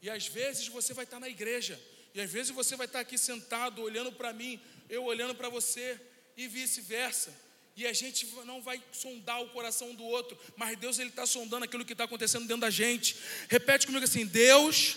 E 0.03 0.11
às 0.11 0.27
vezes 0.27 0.67
você 0.67 0.93
vai 0.93 1.05
estar 1.05 1.21
na 1.21 1.29
igreja, 1.29 1.81
e 2.13 2.21
às 2.21 2.31
vezes 2.31 2.51
você 2.51 2.75
vai 2.75 2.87
estar 2.87 2.99
aqui 2.99 3.17
sentado 3.17 3.81
olhando 3.81 4.11
para 4.11 4.33
mim, 4.33 4.61
eu 4.89 5.05
olhando 5.05 5.35
para 5.35 5.49
você, 5.49 6.01
e 6.37 6.47
vice-versa. 6.47 7.35
E 7.77 7.87
a 7.87 7.93
gente 7.93 8.27
não 8.45 8.63
vai 8.63 8.83
sondar 8.91 9.43
o 9.43 9.51
coração 9.51 9.95
do 9.95 10.03
outro, 10.05 10.39
mas 10.57 10.79
Deus 10.79 10.99
ele 10.99 11.11
está 11.11 11.27
sondando 11.27 11.65
aquilo 11.65 11.85
que 11.85 11.93
está 11.93 12.05
acontecendo 12.05 12.47
dentro 12.47 12.63
da 12.63 12.71
gente. 12.71 13.17
Repete 13.49 13.87
comigo 13.87 14.05
assim: 14.05 14.25
Deus 14.25 14.97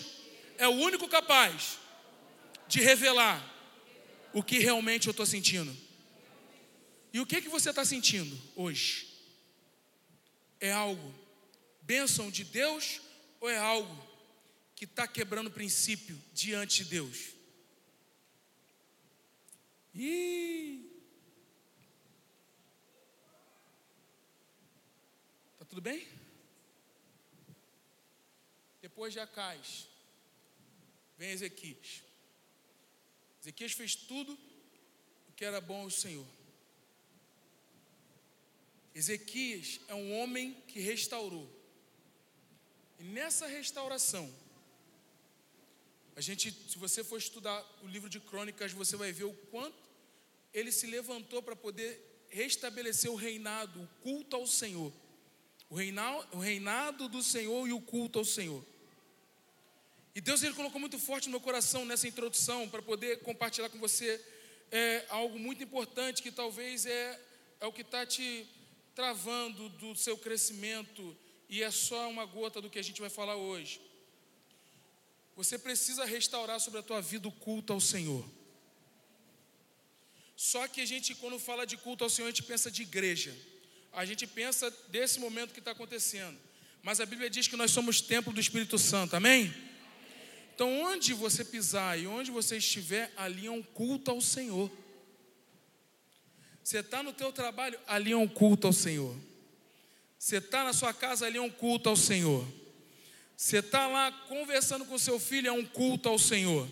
é 0.56 0.66
o 0.66 0.72
único 0.72 1.06
capaz 1.06 1.78
de 2.66 2.80
revelar 2.80 3.44
o 4.32 4.42
que 4.42 4.58
realmente 4.58 5.08
eu 5.08 5.10
estou 5.10 5.26
sentindo. 5.26 5.76
E 7.12 7.20
o 7.20 7.26
que 7.26 7.42
que 7.42 7.48
você 7.48 7.70
está 7.70 7.84
sentindo 7.84 8.40
hoje? 8.56 9.08
É 10.60 10.72
algo 10.72 11.14
bênção 11.82 12.30
de 12.30 12.44
Deus 12.44 13.00
ou 13.40 13.50
é 13.50 13.58
algo 13.58 14.08
que 14.76 14.84
está 14.84 15.06
quebrando 15.06 15.50
princípio 15.50 16.18
diante 16.32 16.84
de 16.84 16.90
Deus? 16.90 17.18
Ih, 19.94 20.90
Tudo 25.70 25.80
bem? 25.80 26.04
Depois 28.82 29.12
de 29.12 29.20
Acais, 29.20 29.86
vem 31.16 31.30
Ezequias. 31.30 32.02
Ezequias 33.40 33.70
fez 33.70 33.94
tudo 33.94 34.36
o 35.28 35.32
que 35.32 35.44
era 35.44 35.60
bom 35.60 35.82
ao 35.82 35.90
Senhor. 35.90 36.26
Ezequias 38.92 39.78
é 39.86 39.94
um 39.94 40.18
homem 40.18 40.54
que 40.66 40.80
restaurou. 40.80 41.48
E 42.98 43.04
nessa 43.04 43.46
restauração, 43.46 44.28
a 46.16 46.20
gente, 46.20 46.50
se 46.50 46.76
você 46.78 47.04
for 47.04 47.16
estudar 47.16 47.64
o 47.80 47.86
livro 47.86 48.10
de 48.10 48.18
crônicas, 48.18 48.72
você 48.72 48.96
vai 48.96 49.12
ver 49.12 49.24
o 49.24 49.32
quanto 49.52 49.88
ele 50.52 50.72
se 50.72 50.88
levantou 50.88 51.40
para 51.40 51.54
poder 51.54 52.26
restabelecer 52.28 53.08
o 53.08 53.14
reinado, 53.14 53.80
o 53.80 53.86
culto 54.02 54.34
ao 54.34 54.48
Senhor 54.48 54.92
o 55.70 56.38
reinado, 56.40 57.08
do 57.08 57.22
Senhor 57.22 57.68
e 57.68 57.72
o 57.72 57.80
culto 57.80 58.18
ao 58.18 58.24
Senhor. 58.24 58.64
E 60.12 60.20
Deus 60.20 60.42
ele 60.42 60.54
colocou 60.54 60.80
muito 60.80 60.98
forte 60.98 61.26
no 61.26 61.30
meu 61.30 61.40
coração 61.40 61.84
nessa 61.84 62.08
introdução 62.08 62.68
para 62.68 62.82
poder 62.82 63.20
compartilhar 63.20 63.68
com 63.68 63.78
você 63.78 64.20
é, 64.72 65.06
algo 65.08 65.38
muito 65.38 65.62
importante 65.62 66.22
que 66.22 66.32
talvez 66.32 66.84
é, 66.86 67.20
é 67.60 67.66
o 67.66 67.72
que 67.72 67.82
está 67.82 68.04
te 68.04 68.44
travando 68.96 69.68
do 69.68 69.94
seu 69.94 70.18
crescimento 70.18 71.16
e 71.48 71.62
é 71.62 71.70
só 71.70 72.10
uma 72.10 72.24
gota 72.24 72.60
do 72.60 72.68
que 72.68 72.78
a 72.78 72.82
gente 72.82 73.00
vai 73.00 73.08
falar 73.08 73.36
hoje. 73.36 73.80
Você 75.36 75.56
precisa 75.56 76.04
restaurar 76.04 76.58
sobre 76.58 76.80
a 76.80 76.82
tua 76.82 77.00
vida 77.00 77.28
o 77.28 77.32
culto 77.32 77.72
ao 77.72 77.80
Senhor. 77.80 78.24
Só 80.34 80.66
que 80.66 80.80
a 80.80 80.84
gente, 80.84 81.14
quando 81.14 81.38
fala 81.38 81.64
de 81.64 81.76
culto 81.76 82.02
ao 82.02 82.10
Senhor, 82.10 82.26
a 82.26 82.30
gente 82.30 82.42
pensa 82.42 82.70
de 82.70 82.82
igreja 82.82 83.36
a 83.92 84.04
gente 84.04 84.26
pensa 84.26 84.70
desse 84.88 85.18
momento 85.18 85.52
que 85.52 85.58
está 85.58 85.72
acontecendo. 85.72 86.38
Mas 86.82 87.00
a 87.00 87.06
Bíblia 87.06 87.28
diz 87.28 87.46
que 87.46 87.56
nós 87.56 87.70
somos 87.70 88.00
templo 88.00 88.32
do 88.32 88.40
Espírito 88.40 88.78
Santo, 88.78 89.14
amém? 89.16 89.52
Então, 90.54 90.82
onde 90.82 91.12
você 91.14 91.44
pisar 91.44 91.98
e 91.98 92.06
onde 92.06 92.30
você 92.30 92.56
estiver, 92.58 93.12
ali 93.16 93.46
é 93.46 93.50
um 93.50 93.62
culto 93.62 94.10
ao 94.10 94.20
Senhor. 94.20 94.70
Você 96.62 96.78
está 96.78 97.02
no 97.02 97.12
teu 97.12 97.32
trabalho, 97.32 97.78
ali 97.86 98.12
é 98.12 98.16
um 98.16 98.28
culto 98.28 98.66
ao 98.66 98.72
Senhor. 98.72 99.16
Você 100.18 100.36
está 100.36 100.62
na 100.64 100.72
sua 100.72 100.92
casa, 100.92 101.26
ali 101.26 101.38
é 101.38 101.40
um 101.40 101.50
culto 101.50 101.88
ao 101.88 101.96
Senhor. 101.96 102.46
Você 103.36 103.58
está 103.58 103.86
lá 103.86 104.12
conversando 104.28 104.84
com 104.84 104.98
seu 104.98 105.18
filho, 105.18 105.48
é 105.48 105.52
um 105.52 105.64
culto 105.64 106.10
ao 106.10 106.18
Senhor. 106.18 106.68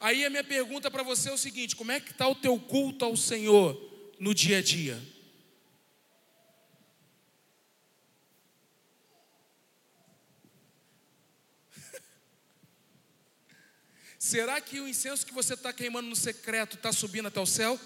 Aí 0.00 0.24
a 0.24 0.30
minha 0.30 0.42
pergunta 0.42 0.90
para 0.90 1.02
você 1.02 1.28
é 1.28 1.32
o 1.32 1.38
seguinte: 1.38 1.76
como 1.76 1.92
é 1.92 2.00
que 2.00 2.12
está 2.12 2.26
o 2.26 2.34
teu 2.34 2.58
culto 2.58 3.04
ao 3.04 3.14
Senhor 3.14 3.78
no 4.18 4.34
dia 4.34 4.58
a 4.58 4.62
dia? 4.62 5.00
Será 14.32 14.62
que 14.62 14.80
o 14.80 14.88
incenso 14.88 15.26
que 15.26 15.34
você 15.34 15.52
está 15.52 15.74
queimando 15.74 16.08
no 16.08 16.16
secreto 16.16 16.76
está 16.76 16.90
subindo 16.90 17.28
até 17.28 17.38
o 17.38 17.44
céu? 17.44 17.78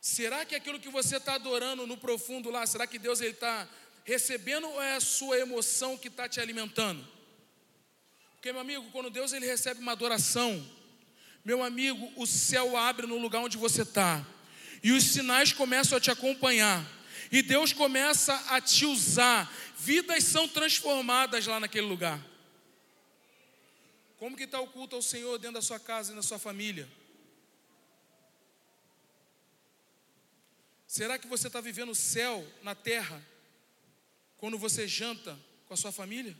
Será 0.00 0.44
que 0.44 0.56
aquilo 0.56 0.80
que 0.80 0.88
você 0.88 1.18
está 1.18 1.36
adorando 1.36 1.86
no 1.86 1.96
profundo 1.96 2.50
lá, 2.50 2.66
será 2.66 2.84
que 2.84 2.98
Deus 2.98 3.20
está 3.20 3.68
recebendo 4.04 4.66
ou 4.66 4.82
é 4.82 4.96
a 4.96 5.00
sua 5.00 5.38
emoção 5.38 5.96
que 5.96 6.08
está 6.08 6.28
te 6.28 6.40
alimentando? 6.40 7.06
Porque, 8.32 8.50
meu 8.50 8.60
amigo, 8.60 8.90
quando 8.90 9.08
Deus 9.08 9.32
ele 9.32 9.46
recebe 9.46 9.80
uma 9.80 9.92
adoração, 9.92 10.68
meu 11.44 11.62
amigo, 11.62 12.12
o 12.16 12.26
céu 12.26 12.76
abre 12.76 13.06
no 13.06 13.18
lugar 13.18 13.42
onde 13.42 13.56
você 13.56 13.82
está, 13.82 14.26
e 14.82 14.90
os 14.90 15.04
sinais 15.04 15.52
começam 15.52 15.96
a 15.96 16.00
te 16.00 16.10
acompanhar, 16.10 16.84
e 17.30 17.40
Deus 17.40 17.72
começa 17.72 18.34
a 18.48 18.60
te 18.60 18.84
usar, 18.84 19.48
vidas 19.78 20.24
são 20.24 20.48
transformadas 20.48 21.46
lá 21.46 21.60
naquele 21.60 21.86
lugar. 21.86 22.20
Como 24.18 24.36
que 24.36 24.44
está 24.44 24.60
o 24.60 24.66
culto 24.68 24.96
ao 24.96 25.02
Senhor 25.02 25.38
dentro 25.38 25.54
da 25.54 25.62
sua 25.62 25.78
casa 25.78 26.12
e 26.12 26.16
na 26.16 26.22
sua 26.22 26.38
família? 26.38 26.88
Será 30.86 31.18
que 31.18 31.26
você 31.26 31.48
está 31.48 31.60
vivendo 31.60 31.90
o 31.90 31.94
céu 31.94 32.46
na 32.62 32.74
terra 32.74 33.22
quando 34.38 34.58
você 34.58 34.88
janta 34.88 35.38
com 35.66 35.74
a 35.74 35.76
sua 35.76 35.92
família? 35.92 36.36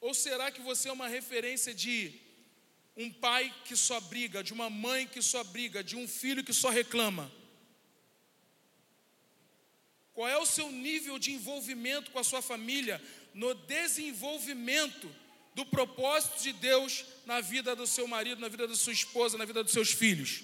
Ou 0.00 0.12
será 0.12 0.50
que 0.50 0.60
você 0.60 0.88
é 0.88 0.92
uma 0.92 1.08
referência 1.08 1.74
de 1.74 2.20
um 2.96 3.10
pai 3.12 3.54
que 3.64 3.76
só 3.76 4.00
briga, 4.00 4.42
de 4.42 4.52
uma 4.52 4.68
mãe 4.68 5.06
que 5.06 5.22
só 5.22 5.42
briga, 5.44 5.82
de 5.82 5.96
um 5.96 6.06
filho 6.06 6.44
que 6.44 6.52
só 6.52 6.68
reclama? 6.68 7.32
Qual 10.18 10.26
é 10.26 10.36
o 10.36 10.44
seu 10.44 10.68
nível 10.72 11.16
de 11.16 11.30
envolvimento 11.30 12.10
com 12.10 12.18
a 12.18 12.24
sua 12.24 12.42
família 12.42 13.00
no 13.32 13.54
desenvolvimento 13.54 15.08
do 15.54 15.64
propósito 15.64 16.42
de 16.42 16.52
Deus 16.54 17.04
na 17.24 17.40
vida 17.40 17.76
do 17.76 17.86
seu 17.86 18.08
marido, 18.08 18.40
na 18.40 18.48
vida 18.48 18.66
da 18.66 18.74
sua 18.74 18.92
esposa, 18.92 19.38
na 19.38 19.44
vida 19.44 19.62
dos 19.62 19.72
seus 19.72 19.92
filhos? 19.92 20.42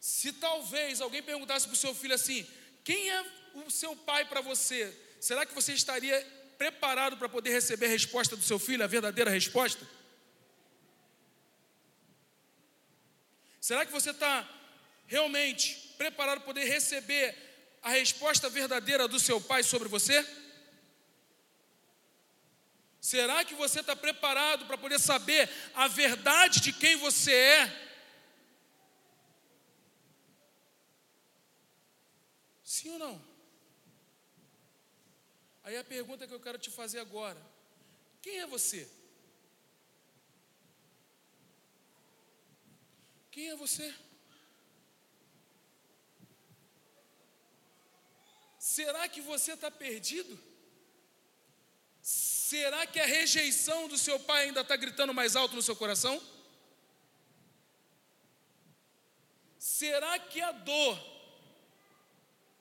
Se 0.00 0.32
talvez 0.32 1.02
alguém 1.02 1.22
perguntasse 1.22 1.66
para 1.66 1.74
o 1.74 1.76
seu 1.76 1.94
filho 1.94 2.14
assim: 2.14 2.46
quem 2.82 3.10
é 3.10 3.26
o 3.66 3.70
seu 3.70 3.94
pai 3.94 4.24
para 4.24 4.40
você? 4.40 4.90
Será 5.20 5.44
que 5.44 5.54
você 5.54 5.74
estaria 5.74 6.18
preparado 6.56 7.18
para 7.18 7.28
poder 7.28 7.50
receber 7.50 7.84
a 7.84 7.90
resposta 7.90 8.34
do 8.34 8.42
seu 8.42 8.58
filho, 8.58 8.82
a 8.82 8.86
verdadeira 8.86 9.30
resposta? 9.30 9.86
Será 13.68 13.84
que 13.84 13.92
você 13.92 14.12
está 14.12 14.48
realmente 15.06 15.92
preparado 15.98 16.38
para 16.38 16.46
poder 16.46 16.64
receber 16.64 17.36
a 17.82 17.90
resposta 17.90 18.48
verdadeira 18.48 19.06
do 19.06 19.20
seu 19.20 19.42
pai 19.42 19.62
sobre 19.62 19.88
você? 19.88 20.26
Será 22.98 23.44
que 23.44 23.54
você 23.54 23.80
está 23.80 23.94
preparado 23.94 24.64
para 24.64 24.78
poder 24.78 24.98
saber 24.98 25.50
a 25.74 25.86
verdade 25.86 26.60
de 26.60 26.72
quem 26.72 26.96
você 26.96 27.34
é? 27.34 27.90
Sim 32.64 32.92
ou 32.92 32.98
não? 32.98 33.22
Aí 35.62 35.76
a 35.76 35.84
pergunta 35.84 36.26
que 36.26 36.32
eu 36.32 36.40
quero 36.40 36.56
te 36.56 36.70
fazer 36.70 37.00
agora: 37.00 37.38
quem 38.22 38.38
é 38.38 38.46
você? 38.46 38.88
Quem 43.30 43.50
é 43.50 43.56
você? 43.56 43.94
Será 48.58 49.08
que 49.08 49.20
você 49.20 49.52
está 49.52 49.70
perdido? 49.70 50.38
Será 52.00 52.86
que 52.86 52.98
a 52.98 53.06
rejeição 53.06 53.88
do 53.88 53.98
seu 53.98 54.18
pai 54.20 54.44
ainda 54.44 54.62
está 54.62 54.76
gritando 54.76 55.12
mais 55.12 55.36
alto 55.36 55.54
no 55.54 55.62
seu 55.62 55.76
coração? 55.76 56.20
Será 59.58 60.18
que 60.18 60.40
a 60.40 60.52
dor 60.52 60.98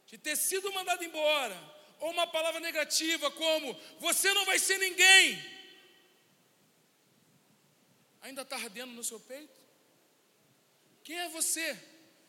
de 0.07 0.17
ter 0.17 0.35
sido 0.35 0.71
mandado 0.73 1.03
embora, 1.03 1.57
ou 1.99 2.11
uma 2.11 2.27
palavra 2.27 2.59
negativa 2.59 3.29
como 3.31 3.73
você 3.99 4.33
não 4.33 4.45
vai 4.45 4.59
ser 4.59 4.77
ninguém, 4.77 5.41
ainda 8.21 8.41
está 8.41 8.55
ardendo 8.55 8.93
no 8.93 9.03
seu 9.03 9.19
peito? 9.19 9.66
Quem 11.07 11.17
é 11.17 11.29
você? 11.29 11.81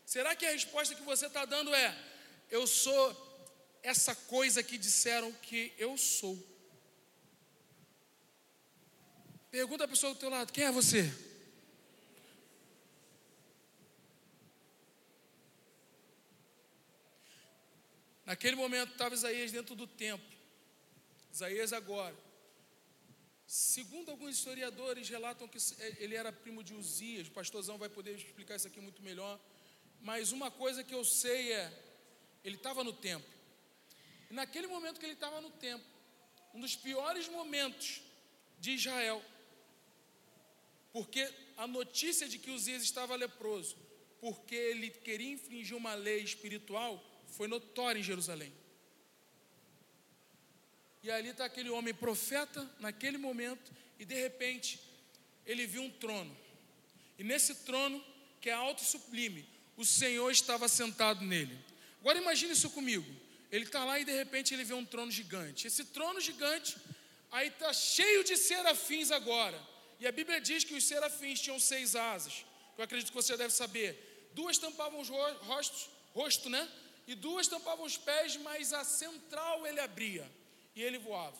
Será 0.06 0.36
que 0.36 0.46
a 0.46 0.52
resposta 0.52 0.94
que 0.94 1.02
você 1.02 1.26
está 1.26 1.44
dando 1.44 1.74
é: 1.74 1.92
Eu 2.48 2.64
sou 2.64 3.02
essa 3.82 4.14
coisa 4.14 4.62
que 4.62 4.78
disseram 4.78 5.32
que 5.32 5.74
eu 5.76 5.98
sou? 5.98 6.38
Pergunta 9.50 9.82
a 9.82 9.88
pessoa 9.88 10.14
do 10.14 10.20
teu 10.20 10.30
lado: 10.30 10.52
Quem 10.52 10.62
é 10.62 10.70
você? 10.70 11.12
Naquele 18.24 18.54
momento 18.54 18.92
estava 18.92 19.12
Isaías 19.12 19.50
dentro 19.50 19.74
do 19.74 19.88
templo. 19.88 20.38
Isaías 21.32 21.72
agora 21.72 22.27
Segundo 23.48 24.10
alguns 24.10 24.36
historiadores, 24.36 25.08
relatam 25.08 25.48
que 25.48 25.56
ele 26.00 26.14
era 26.14 26.30
primo 26.30 26.62
de 26.62 26.74
Uzias, 26.74 27.28
o 27.28 27.30
pastorzão 27.30 27.78
vai 27.78 27.88
poder 27.88 28.14
explicar 28.14 28.56
isso 28.56 28.68
aqui 28.68 28.78
muito 28.78 29.02
melhor. 29.02 29.40
Mas 30.02 30.32
uma 30.32 30.50
coisa 30.50 30.84
que 30.84 30.94
eu 30.94 31.02
sei 31.02 31.52
é, 31.54 31.72
ele 32.44 32.56
estava 32.56 32.84
no 32.84 32.92
templo. 32.92 33.26
E 34.30 34.34
naquele 34.34 34.66
momento 34.66 35.00
que 35.00 35.06
ele 35.06 35.14
estava 35.14 35.40
no 35.40 35.50
templo, 35.50 35.86
um 36.52 36.60
dos 36.60 36.76
piores 36.76 37.26
momentos 37.26 38.02
de 38.60 38.72
Israel, 38.72 39.24
porque 40.92 41.26
a 41.56 41.66
notícia 41.66 42.28
de 42.28 42.38
que 42.38 42.50
Uzias 42.50 42.82
estava 42.82 43.16
leproso, 43.16 43.78
porque 44.20 44.54
ele 44.54 44.90
queria 44.90 45.32
infringir 45.32 45.74
uma 45.74 45.94
lei 45.94 46.22
espiritual, 46.22 47.02
foi 47.28 47.48
notória 47.48 47.98
em 47.98 48.02
Jerusalém. 48.02 48.52
E 51.02 51.10
ali 51.10 51.28
está 51.28 51.44
aquele 51.44 51.70
homem 51.70 51.94
profeta, 51.94 52.68
naquele 52.80 53.18
momento, 53.18 53.72
e 53.98 54.04
de 54.04 54.14
repente, 54.14 54.80
ele 55.46 55.66
viu 55.66 55.82
um 55.82 55.90
trono. 55.90 56.36
E 57.18 57.24
nesse 57.24 57.54
trono, 57.56 58.04
que 58.40 58.50
é 58.50 58.52
alto 58.52 58.82
e 58.82 58.86
sublime, 58.86 59.48
o 59.76 59.84
Senhor 59.84 60.30
estava 60.30 60.68
sentado 60.68 61.24
nele. 61.24 61.58
Agora 62.00 62.18
imagine 62.18 62.52
isso 62.52 62.70
comigo. 62.70 63.06
Ele 63.50 63.64
está 63.64 63.84
lá 63.84 63.98
e 63.98 64.04
de 64.04 64.12
repente 64.12 64.52
ele 64.52 64.64
vê 64.64 64.74
um 64.74 64.84
trono 64.84 65.10
gigante. 65.10 65.66
Esse 65.66 65.84
trono 65.86 66.20
gigante, 66.20 66.76
aí 67.30 67.48
está 67.48 67.72
cheio 67.72 68.24
de 68.24 68.36
serafins 68.36 69.10
agora. 69.10 69.58
E 70.00 70.06
a 70.06 70.12
Bíblia 70.12 70.40
diz 70.40 70.64
que 70.64 70.74
os 70.74 70.84
serafins 70.84 71.40
tinham 71.40 71.58
seis 71.58 71.96
asas. 71.96 72.44
Eu 72.76 72.84
acredito 72.84 73.08
que 73.08 73.14
você 73.14 73.36
deve 73.36 73.52
saber. 73.52 74.30
Duas 74.34 74.58
tampavam 74.58 75.00
os 75.00 75.08
rostos, 75.08 75.88
rosto, 76.12 76.50
né? 76.50 76.68
E 77.06 77.14
duas 77.14 77.48
tampavam 77.48 77.84
os 77.84 77.96
pés, 77.96 78.36
mas 78.36 78.72
a 78.72 78.84
central 78.84 79.66
ele 79.66 79.80
abria 79.80 80.28
e 80.78 80.82
ele 80.82 80.98
voava. 80.98 81.36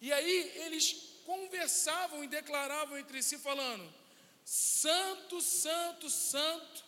E 0.00 0.12
aí 0.12 0.52
eles 0.56 1.20
conversavam 1.24 2.22
e 2.22 2.28
declaravam 2.28 2.98
entre 2.98 3.22
si, 3.22 3.38
falando: 3.38 3.92
Santo, 4.44 5.40
Santo, 5.40 6.10
Santo 6.10 6.84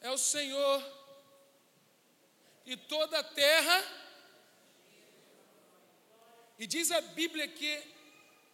é 0.00 0.10
o 0.10 0.16
Senhor, 0.16 0.82
e 2.64 2.76
toda 2.76 3.18
a 3.18 3.22
terra. 3.22 4.06
E 6.58 6.66
diz 6.66 6.90
a 6.90 7.00
Bíblia 7.00 7.46
que 7.46 7.82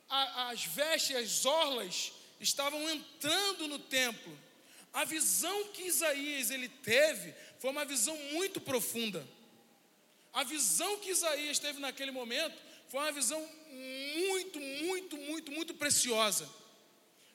a, 0.08 0.50
as 0.50 0.64
vestes, 0.64 1.16
as 1.16 1.46
orlas, 1.46 2.12
estavam 2.40 2.90
entrando 2.90 3.68
no 3.68 3.78
templo. 3.78 4.38
A 4.92 5.04
visão 5.04 5.68
que 5.68 5.82
Isaías 5.82 6.50
ele 6.50 6.68
teve 6.68 7.34
foi 7.58 7.70
uma 7.70 7.84
visão 7.84 8.16
muito 8.32 8.60
profunda. 8.60 9.26
A 10.32 10.42
visão 10.42 10.98
que 10.98 11.10
Isaías 11.10 11.58
teve 11.58 11.80
naquele 11.80 12.10
momento 12.10 12.63
foi 12.94 13.02
uma 13.02 13.10
visão 13.10 13.50
muito, 13.72 14.60
muito, 14.60 15.16
muito, 15.16 15.50
muito 15.50 15.74
preciosa. 15.74 16.48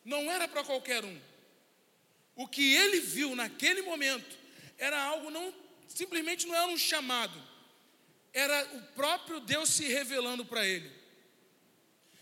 Não 0.06 0.32
era 0.32 0.48
para 0.48 0.64
qualquer 0.64 1.04
um. 1.04 1.22
O 2.34 2.48
que 2.48 2.76
ele 2.76 3.02
viu 3.02 3.36
naquele 3.36 3.82
momento 3.82 4.38
era 4.78 4.98
algo 5.04 5.30
não 5.30 5.54
simplesmente 5.90 6.48
não 6.48 6.56
era 6.56 6.68
um 6.68 6.78
chamado. 6.78 7.38
Era 8.32 8.74
o 8.74 8.82
próprio 8.94 9.42
Deus 9.42 9.68
se 9.68 9.84
revelando 9.84 10.46
para 10.46 10.66
ele. 10.66 10.90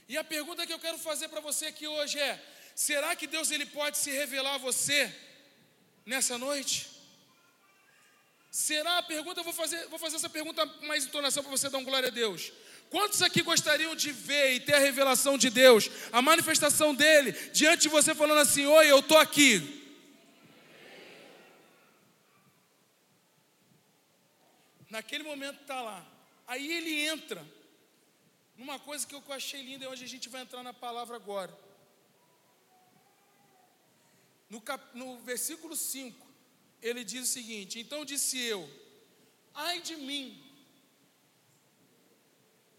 E 0.09 0.17
a 0.17 0.23
pergunta 0.23 0.65
que 0.65 0.73
eu 0.73 0.79
quero 0.79 0.97
fazer 0.97 1.27
para 1.27 1.39
você 1.39 1.67
aqui 1.67 1.85
hoje 1.85 2.19
é: 2.19 2.43
será 2.73 3.15
que 3.15 3.27
Deus 3.27 3.51
ele 3.51 3.67
pode 3.67 3.99
se 3.99 4.09
revelar 4.09 4.55
a 4.55 4.57
você 4.57 5.15
nessa 6.07 6.39
noite? 6.39 6.89
Será 8.49 8.97
a 8.97 9.03
pergunta, 9.03 9.41
eu 9.41 9.43
vou 9.43 9.53
fazer, 9.53 9.87
vou 9.89 9.99
fazer 9.99 10.15
essa 10.15 10.29
pergunta 10.29 10.65
mais 10.87 11.05
entonação 11.05 11.43
para 11.43 11.51
você 11.51 11.69
dar 11.69 11.77
um 11.77 11.83
glória 11.83 12.07
a 12.07 12.11
Deus. 12.11 12.51
Quantos 12.89 13.21
aqui 13.21 13.41
gostariam 13.41 13.95
de 13.95 14.11
ver 14.11 14.53
e 14.53 14.59
ter 14.61 14.75
a 14.75 14.79
revelação 14.79 15.37
de 15.37 15.49
Deus, 15.49 15.89
a 16.11 16.21
manifestação 16.21 16.95
dele, 16.95 17.33
diante 17.51 17.83
de 17.83 17.89
você 17.89 18.15
falando 18.15 18.39
assim: 18.39 18.65
Oi, 18.65 18.89
eu 18.89 18.99
estou 18.99 19.17
aqui? 19.17 19.77
Naquele 24.89 25.23
momento 25.23 25.61
está 25.61 25.81
lá. 25.81 26.05
Aí 26.47 26.71
ele 26.71 27.01
entra 27.01 27.45
numa 28.55 28.79
coisa 28.79 29.05
que 29.05 29.13
eu 29.13 29.21
achei 29.29 29.61
linda 29.61 29.83
e 29.83 29.87
hoje 29.87 30.05
a 30.05 30.07
gente 30.07 30.29
vai 30.29 30.41
entrar 30.41 30.63
na 30.63 30.73
palavra 30.73 31.17
agora. 31.17 31.55
No, 34.49 34.61
cap, 34.61 34.97
no 34.97 35.19
versículo 35.19 35.75
5, 35.75 36.25
ele 36.81 37.03
diz 37.03 37.29
o 37.29 37.33
seguinte: 37.33 37.79
Então 37.79 38.05
disse 38.05 38.39
eu, 38.39 38.67
ai 39.53 39.81
de 39.81 39.97
mim, 39.97 40.46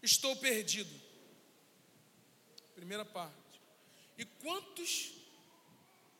estou 0.01 0.35
perdido. 0.35 0.89
Primeira 2.75 3.05
parte. 3.05 3.61
E 4.17 4.25
quantos 4.25 5.13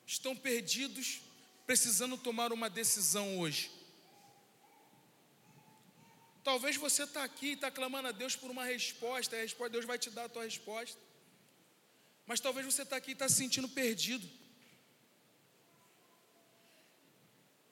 estão 0.06 0.36
perdidos, 0.36 1.22
precisando 1.66 2.18
tomar 2.18 2.52
uma 2.52 2.70
decisão 2.70 3.40
hoje? 3.40 3.72
Talvez 6.44 6.78
você 6.78 7.04
está 7.04 7.24
aqui 7.24 7.48
e 7.48 7.54
está 7.54 7.70
clamando 7.70 8.08
a 8.08 8.12
Deus 8.12 8.36
por 8.36 8.50
uma 8.50 8.66
resposta, 8.66 9.36
e 9.36 9.40
a 9.40 9.42
resposta, 9.44 9.70
Deus 9.70 9.86
vai 9.86 10.00
te 10.00 10.10
dar 10.10 10.26
a 10.26 10.30
tua 10.30 10.44
resposta. 10.44 11.00
Mas 12.26 12.40
talvez 12.40 12.66
você 12.66 12.84
está 12.84 12.96
aqui 12.96 13.12
e 13.12 13.14
está 13.14 13.28
se 13.28 13.36
sentindo 13.36 13.68
perdido. 13.68 14.28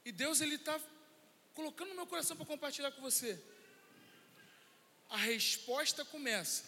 E 0.03 0.11
Deus 0.11 0.41
ele 0.41 0.55
está 0.55 0.79
colocando 1.53 1.89
no 1.89 1.95
meu 1.95 2.07
coração 2.07 2.37
para 2.37 2.45
compartilhar 2.45 2.91
com 2.91 3.01
você. 3.01 3.41
A 5.09 5.17
resposta 5.17 6.03
começa 6.03 6.63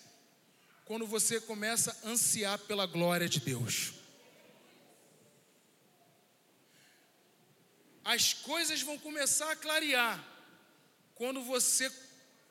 quando 0.85 1.05
você 1.05 1.39
começa 1.39 1.95
a 2.03 2.09
ansiar 2.09 2.57
pela 2.59 2.85
glória 2.85 3.29
de 3.29 3.39
Deus. 3.39 3.93
As 8.03 8.33
coisas 8.33 8.81
vão 8.81 8.97
começar 8.97 9.51
a 9.51 9.55
clarear 9.55 10.23
quando 11.13 11.43
você 11.43 11.91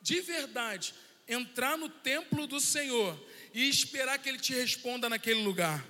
de 0.01 0.20
verdade 0.20 0.95
entrar 1.26 1.76
no 1.76 1.89
templo 1.89 2.47
do 2.47 2.61
Senhor 2.61 3.19
e 3.52 3.69
esperar 3.69 4.19
que 4.19 4.28
Ele 4.28 4.39
te 4.39 4.55
responda 4.55 5.09
naquele 5.09 5.43
lugar. 5.43 5.85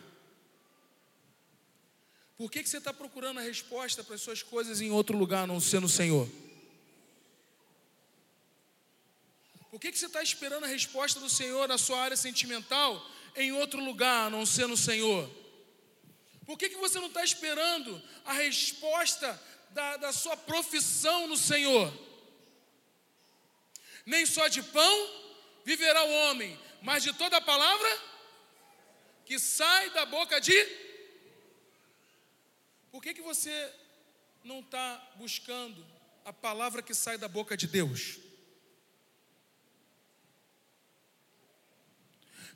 Por 2.38 2.50
que, 2.50 2.62
que 2.62 2.68
você 2.68 2.78
está 2.78 2.94
procurando 2.94 3.40
a 3.40 3.42
resposta 3.42 4.02
para 4.02 4.14
as 4.14 4.22
suas 4.22 4.42
coisas 4.42 4.80
em 4.80 4.90
outro 4.90 5.18
lugar, 5.18 5.46
não 5.46 5.60
ser 5.60 5.80
no 5.80 5.88
Senhor? 5.88 6.28
Por 9.70 9.80
que, 9.80 9.92
que 9.92 9.98
você 9.98 10.06
está 10.06 10.22
esperando 10.22 10.64
a 10.64 10.68
resposta 10.68 11.20
do 11.20 11.28
Senhor 11.28 11.68
na 11.68 11.76
sua 11.76 12.00
área 12.00 12.16
sentimental 12.16 13.04
em 13.36 13.52
outro 13.52 13.82
lugar, 13.84 14.30
não 14.30 14.46
ser 14.46 14.66
no 14.66 14.76
Senhor? 14.76 15.30
Por 16.46 16.58
que, 16.58 16.70
que 16.70 16.76
você 16.76 16.98
não 16.98 17.08
está 17.08 17.22
esperando 17.22 18.02
a 18.24 18.32
resposta 18.32 19.40
da, 19.70 19.98
da 19.98 20.12
sua 20.12 20.36
profissão 20.36 21.26
no 21.26 21.36
Senhor? 21.36 21.92
Nem 24.06 24.24
só 24.24 24.48
de 24.48 24.62
pão 24.62 25.10
viverá 25.64 26.02
o 26.02 26.12
homem, 26.12 26.58
mas 26.80 27.02
de 27.02 27.12
toda 27.12 27.36
a 27.36 27.40
palavra 27.40 27.88
que 29.26 29.38
sai 29.38 29.90
da 29.90 30.06
boca 30.06 30.40
de 30.40 30.88
por 32.90 33.02
que, 33.02 33.12
que 33.12 33.20
você 33.20 33.72
não 34.42 34.60
está 34.60 35.12
buscando 35.16 35.86
a 36.24 36.32
palavra 36.32 36.82
que 36.82 36.94
sai 36.94 37.18
da 37.18 37.28
boca 37.28 37.56
de 37.56 37.66
Deus? 37.66 38.18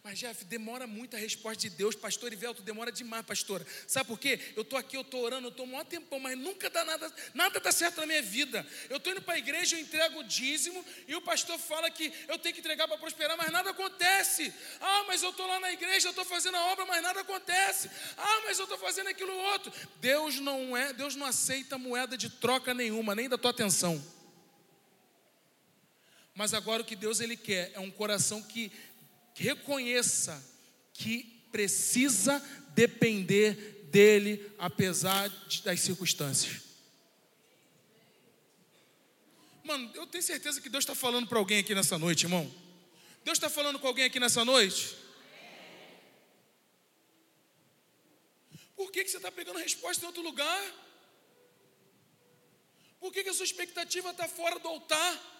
Mas, 0.04 0.18
Jeff, 0.18 0.44
demora 0.46 0.84
muito 0.84 1.14
a 1.14 1.18
resposta 1.18 1.60
de 1.60 1.70
Deus, 1.70 1.94
pastor 1.94 2.32
Ivelto, 2.32 2.60
demora 2.60 2.90
demais, 2.90 3.24
pastora. 3.24 3.64
Sabe 3.86 4.08
por 4.08 4.18
quê? 4.18 4.52
Eu 4.56 4.62
estou 4.62 4.76
aqui, 4.76 4.96
eu 4.96 5.02
estou 5.02 5.22
orando, 5.22 5.46
eu 5.46 5.50
estou 5.50 5.64
um 5.64 5.84
tempão, 5.84 6.18
mas 6.18 6.36
nunca 6.36 6.68
dá 6.68 6.84
nada, 6.84 7.14
nada 7.32 7.60
dá 7.60 7.70
certo 7.70 8.00
na 8.00 8.06
minha 8.06 8.20
vida. 8.20 8.66
Eu 8.90 8.96
estou 8.96 9.12
indo 9.12 9.22
para 9.22 9.34
a 9.34 9.38
igreja, 9.38 9.76
eu 9.76 9.80
entrego 9.80 10.18
o 10.18 10.24
dízimo, 10.24 10.84
e 11.06 11.14
o 11.14 11.22
pastor 11.22 11.56
fala 11.56 11.88
que 11.88 12.12
eu 12.26 12.36
tenho 12.36 12.52
que 12.52 12.60
entregar 12.60 12.88
para 12.88 12.98
prosperar, 12.98 13.36
mas 13.36 13.52
nada 13.52 13.70
acontece. 13.70 14.52
Ah, 14.80 15.04
mas 15.06 15.22
eu 15.22 15.30
estou 15.30 15.46
lá 15.46 15.60
na 15.60 15.70
igreja, 15.70 16.08
eu 16.08 16.10
estou 16.10 16.24
fazendo 16.24 16.56
a 16.56 16.72
obra, 16.72 16.84
mas 16.84 17.00
nada 17.00 17.20
acontece. 17.20 17.88
Ah, 18.16 18.42
mas 18.44 18.58
eu 18.58 18.64
estou 18.64 18.78
fazendo 18.78 19.06
aquilo 19.06 19.32
outro. 19.32 19.72
Deus 20.00 20.40
não 20.40 20.76
é, 20.76 20.92
Deus 20.92 21.14
não 21.14 21.26
aceita 21.26 21.78
moeda 21.78 22.18
de 22.18 22.28
troca 22.28 22.74
nenhuma, 22.74 23.14
nem 23.14 23.28
da 23.28 23.38
tua 23.38 23.52
atenção. 23.52 24.04
Mas 26.34 26.54
agora 26.54 26.82
o 26.82 26.84
que 26.84 26.96
Deus 26.96 27.20
ele 27.20 27.36
quer 27.36 27.70
é 27.74 27.78
um 27.78 27.90
coração 27.90 28.42
que 28.42 28.72
reconheça 29.43 30.43
que 30.94 31.24
precisa 31.51 32.39
depender 32.74 33.89
dele, 33.90 34.51
apesar 34.59 35.28
das 35.64 35.81
circunstâncias. 35.81 36.62
Mano, 39.64 39.90
eu 39.94 40.06
tenho 40.06 40.23
certeza 40.23 40.60
que 40.60 40.69
Deus 40.69 40.82
está 40.82 40.94
falando 40.94 41.27
para 41.27 41.39
alguém 41.39 41.59
aqui 41.59 41.74
nessa 41.74 41.98
noite, 41.98 42.24
irmão. 42.24 42.51
Deus 43.24 43.36
está 43.36 43.51
falando 43.51 43.78
com 43.78 43.86
alguém 43.86 44.05
aqui 44.05 44.19
nessa 44.19 44.44
noite? 44.44 44.97
Por 48.77 48.90
que, 48.90 49.05
que 49.05 49.10
você 49.10 49.19
está 49.19 49.31
pegando 49.31 49.59
resposta 49.59 50.02
em 50.05 50.06
outro 50.06 50.23
lugar? 50.23 50.62
Por 53.01 53.12
que, 53.12 53.23
que 53.24 53.31
a 53.31 53.35
sua 53.35 53.44
expectativa 53.44 54.10
está 54.10 54.28
fora 54.28 54.59
do 54.59 54.69
altar? 54.69 55.31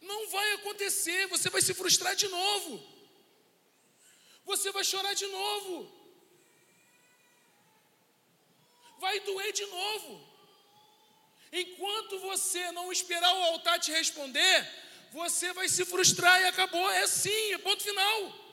Não 0.00 0.28
vai 0.30 0.52
acontecer, 0.52 1.26
você 1.26 1.50
vai 1.50 1.60
se 1.60 1.74
frustrar 1.74 2.14
de 2.14 2.28
novo. 2.28 2.98
Você 4.44 4.70
vai 4.72 4.84
chorar 4.84 5.14
de 5.14 5.26
novo. 5.26 5.92
Vai 8.98 9.20
doer 9.20 9.52
de 9.52 9.66
novo. 9.66 10.28
Enquanto 11.52 12.18
você 12.20 12.70
não 12.72 12.92
esperar 12.92 13.34
o 13.34 13.42
altar 13.42 13.78
te 13.78 13.90
responder, 13.90 14.56
você 15.10 15.52
vai 15.52 15.68
se 15.68 15.84
frustrar 15.84 16.40
e 16.40 16.44
acabou. 16.44 16.90
É 16.90 17.02
assim, 17.02 17.52
é 17.52 17.58
ponto 17.58 17.82
final. 17.82 18.48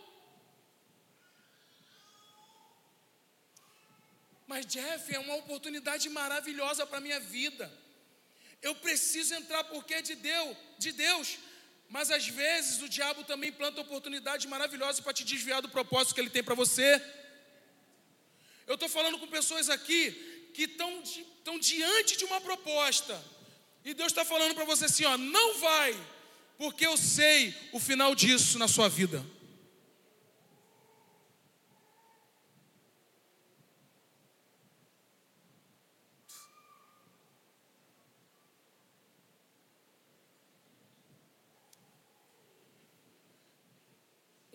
Mas 4.47 4.65
Jeff, 4.65 5.13
é 5.13 5.19
uma 5.19 5.35
oportunidade 5.35 6.07
maravilhosa 6.09 6.85
para 6.85 6.99
a 6.99 7.01
minha 7.01 7.19
vida. 7.19 7.84
Eu 8.61 8.75
preciso 8.75 9.33
entrar 9.33 9.63
porque 9.65 9.95
é 9.95 10.01
de 10.01 10.15
Deus, 10.15 10.57
de 10.77 10.91
Deus. 10.91 11.37
Mas 11.89 12.09
às 12.09 12.27
vezes 12.27 12.81
o 12.81 12.89
diabo 12.89 13.23
também 13.23 13.51
planta 13.51 13.81
oportunidades 13.81 14.45
maravilhosas 14.47 14.99
para 14.99 15.13
te 15.13 15.23
desviar 15.23 15.61
do 15.61 15.69
propósito 15.69 16.15
que 16.15 16.21
ele 16.21 16.29
tem 16.29 16.43
para 16.43 16.55
você. 16.55 17.01
Eu 18.65 18.73
estou 18.73 18.89
falando 18.89 19.19
com 19.19 19.27
pessoas 19.27 19.69
aqui 19.69 20.49
que 20.53 20.63
estão, 20.63 21.59
diante 21.59 22.17
de 22.17 22.25
uma 22.25 22.41
proposta. 22.41 23.21
E 23.83 23.93
Deus 23.93 24.11
está 24.11 24.25
falando 24.25 24.55
para 24.55 24.65
você 24.65 24.85
assim: 24.85 25.05
ó, 25.05 25.17
não 25.17 25.59
vai, 25.59 25.95
porque 26.57 26.85
eu 26.85 26.97
sei 26.97 27.53
o 27.71 27.79
final 27.79 28.15
disso 28.15 28.57
na 28.57 28.67
sua 28.67 28.89
vida. 28.89 29.23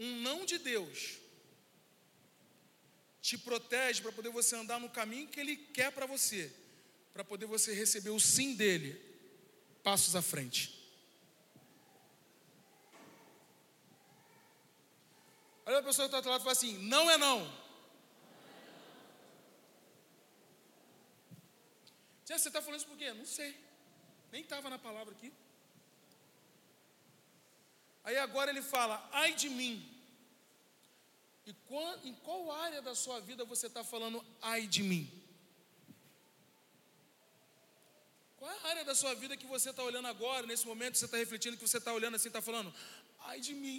Um 0.00 0.16
não 0.22 0.46
de 0.46 0.58
Deus 0.58 1.18
te 3.20 3.36
protege 3.36 4.00
para 4.00 4.10
poder 4.10 4.30
você 4.30 4.56
andar 4.56 4.80
no 4.80 4.88
caminho 4.88 5.28
que 5.28 5.38
Ele 5.38 5.54
quer 5.56 5.92
para 5.92 6.06
você, 6.06 6.50
para 7.12 7.22
poder 7.22 7.44
você 7.44 7.74
receber 7.74 8.08
o 8.10 8.18
sim 8.18 8.54
dele, 8.54 8.98
passos 9.84 10.16
à 10.16 10.22
frente. 10.22 10.74
Olha 15.66 15.78
a 15.78 15.82
pessoa 15.82 16.08
que 16.08 16.14
está 16.16 16.20
do 16.20 16.30
lado 16.30 16.40
e 16.40 16.44
fala 16.44 16.52
assim: 16.52 16.78
não 16.78 17.10
é 17.10 17.18
não. 17.18 17.60
Você 22.24 22.48
está 22.48 22.62
falando 22.62 22.78
isso 22.78 22.88
por 22.88 22.96
quê? 22.96 23.12
Não 23.12 23.26
sei. 23.26 23.54
Nem 24.32 24.42
estava 24.42 24.70
na 24.70 24.78
palavra 24.78 25.12
aqui. 25.12 25.30
Aí 28.02 28.16
agora 28.16 28.50
ele 28.50 28.62
fala: 28.62 29.06
ai 29.12 29.34
de 29.34 29.50
mim. 29.50 29.89
E 31.50 32.08
em 32.08 32.14
qual 32.14 32.50
área 32.50 32.80
da 32.80 32.94
sua 32.94 33.20
vida 33.20 33.44
você 33.44 33.66
está 33.66 33.82
falando 33.82 34.24
ai 34.40 34.66
de 34.66 34.82
mim? 34.82 35.10
Qual 38.36 38.50
é 38.50 38.58
a 38.58 38.68
área 38.68 38.84
da 38.84 38.94
sua 38.94 39.14
vida 39.14 39.36
que 39.36 39.46
você 39.46 39.70
está 39.70 39.82
olhando 39.82 40.08
agora, 40.08 40.46
nesse 40.46 40.66
momento, 40.66 40.96
você 40.96 41.04
está 41.04 41.18
refletindo, 41.18 41.56
que 41.56 41.68
você 41.68 41.76
está 41.78 41.92
olhando 41.92 42.14
assim, 42.16 42.28
está 42.28 42.40
falando, 42.40 42.72
ai 43.20 43.38
de 43.40 43.52
mim. 43.52 43.78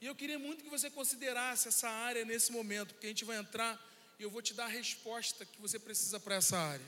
E 0.00 0.06
eu 0.06 0.14
queria 0.14 0.38
muito 0.38 0.62
que 0.62 0.70
você 0.70 0.88
considerasse 0.90 1.68
essa 1.68 1.88
área 1.88 2.24
nesse 2.24 2.52
momento, 2.52 2.94
porque 2.94 3.06
a 3.06 3.08
gente 3.08 3.24
vai 3.24 3.38
entrar 3.38 3.72
e 4.18 4.22
eu 4.22 4.30
vou 4.30 4.40
te 4.40 4.54
dar 4.54 4.66
a 4.66 4.68
resposta 4.68 5.44
que 5.44 5.60
você 5.60 5.78
precisa 5.78 6.20
para 6.20 6.36
essa 6.36 6.56
área. 6.56 6.86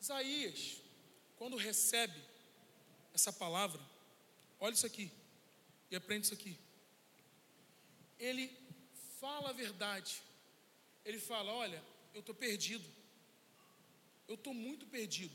Isaías, 0.00 0.81
quando 1.42 1.56
recebe 1.56 2.22
essa 3.12 3.32
palavra, 3.32 3.80
olha 4.60 4.74
isso 4.74 4.86
aqui 4.86 5.10
e 5.90 5.96
aprende 5.96 6.26
isso 6.26 6.34
aqui. 6.34 6.56
Ele 8.16 8.48
fala 9.18 9.50
a 9.50 9.52
verdade. 9.52 10.22
Ele 11.04 11.18
fala: 11.18 11.52
Olha, 11.52 11.82
eu 12.14 12.20
estou 12.20 12.32
perdido. 12.32 12.88
Eu 14.28 14.36
estou 14.36 14.54
muito 14.54 14.86
perdido. 14.86 15.34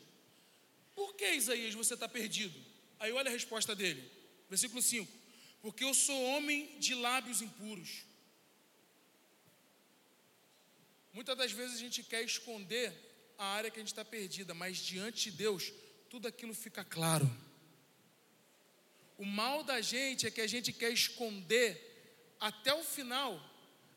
Por 0.96 1.14
que, 1.14 1.30
Isaías, 1.30 1.74
você 1.74 1.96
está 1.96 2.08
perdido? 2.08 2.58
Aí 3.02 3.12
olha 3.12 3.28
a 3.30 3.34
resposta 3.34 3.76
dele, 3.76 4.10
versículo 4.50 4.82
5: 4.82 5.12
Porque 5.62 5.84
eu 5.84 5.94
sou 5.94 6.24
homem 6.24 6.80
de 6.80 6.96
lábios 6.96 7.42
impuros. 7.42 8.06
Muitas 11.12 11.38
das 11.38 11.52
vezes 11.52 11.76
a 11.76 11.80
gente 11.80 12.02
quer 12.02 12.24
esconder 12.24 12.94
a 13.38 13.46
área 13.46 13.70
que 13.70 13.78
a 13.78 13.82
gente 13.82 13.92
está 13.92 14.06
perdida, 14.06 14.54
mas 14.54 14.78
diante 14.78 15.30
de 15.30 15.38
Deus, 15.38 15.74
tudo 16.10 16.28
aquilo 16.28 16.54
fica 16.54 16.84
claro. 16.84 17.30
O 19.18 19.26
mal 19.26 19.64
da 19.64 19.82
gente 19.82 20.28
é 20.28 20.32
que 20.32 20.42
a 20.42 20.48
gente 20.48 20.72
quer 20.72 20.92
esconder 20.92 22.36
até 22.40 22.74
o 22.74 22.84
final 22.84 23.42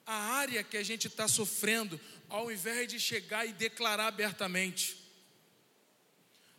a 0.07 0.15
área 0.15 0.65
que 0.65 0.77
a 0.77 0.82
gente 0.82 1.07
está 1.07 1.28
sofrendo, 1.28 2.01
ao 2.28 2.51
invés 2.51 2.89
de 2.89 2.99
chegar 2.99 3.47
e 3.47 3.53
declarar 3.53 4.09
abertamente. 4.09 4.97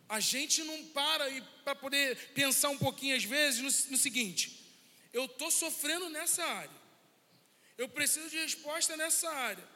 A 0.08 0.20
gente 0.20 0.62
não 0.64 0.86
para 0.86 1.24
para 1.64 1.74
poder 1.74 2.16
pensar 2.34 2.70
um 2.70 2.78
pouquinho 2.78 3.16
às 3.16 3.24
vezes 3.24 3.60
no, 3.60 3.90
no 3.90 3.98
seguinte: 3.98 4.64
eu 5.12 5.26
estou 5.26 5.50
sofrendo 5.50 6.08
nessa 6.08 6.42
área, 6.44 6.80
eu 7.76 7.88
preciso 7.88 8.30
de 8.30 8.38
resposta 8.38 8.96
nessa 8.96 9.30
área. 9.30 9.68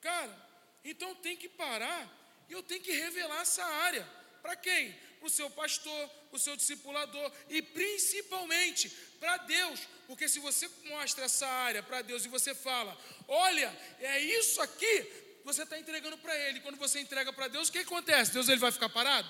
Cara, 0.00 0.36
então 0.84 1.14
tem 1.14 1.36
que 1.36 1.48
parar 1.48 2.02
e 2.48 2.52
eu 2.52 2.62
tenho 2.62 2.82
que 2.82 2.92
revelar 2.92 3.40
essa 3.40 3.64
área. 3.64 4.06
Para 4.44 4.56
quem? 4.56 4.92
Para 5.18 5.26
o 5.26 5.30
seu 5.30 5.48
pastor, 5.48 6.08
para 6.28 6.36
o 6.36 6.38
seu 6.38 6.54
discipulador 6.54 7.32
e 7.48 7.62
principalmente 7.62 8.90
para 9.18 9.38
Deus. 9.38 9.80
Porque 10.06 10.28
se 10.28 10.38
você 10.38 10.68
mostra 10.90 11.24
essa 11.24 11.46
área 11.46 11.82
para 11.82 12.02
Deus 12.02 12.26
e 12.26 12.28
você 12.28 12.54
fala, 12.54 12.94
olha, 13.26 13.74
é 14.00 14.20
isso 14.20 14.60
aqui, 14.60 14.94
você 15.46 15.62
está 15.62 15.78
entregando 15.78 16.18
para 16.18 16.36
Ele. 16.46 16.60
Quando 16.60 16.76
você 16.76 17.00
entrega 17.00 17.32
para 17.32 17.48
Deus, 17.48 17.70
o 17.70 17.72
que 17.72 17.78
acontece? 17.78 18.34
Deus 18.34 18.50
ele 18.50 18.60
vai 18.60 18.70
ficar 18.70 18.90
parado? 18.90 19.26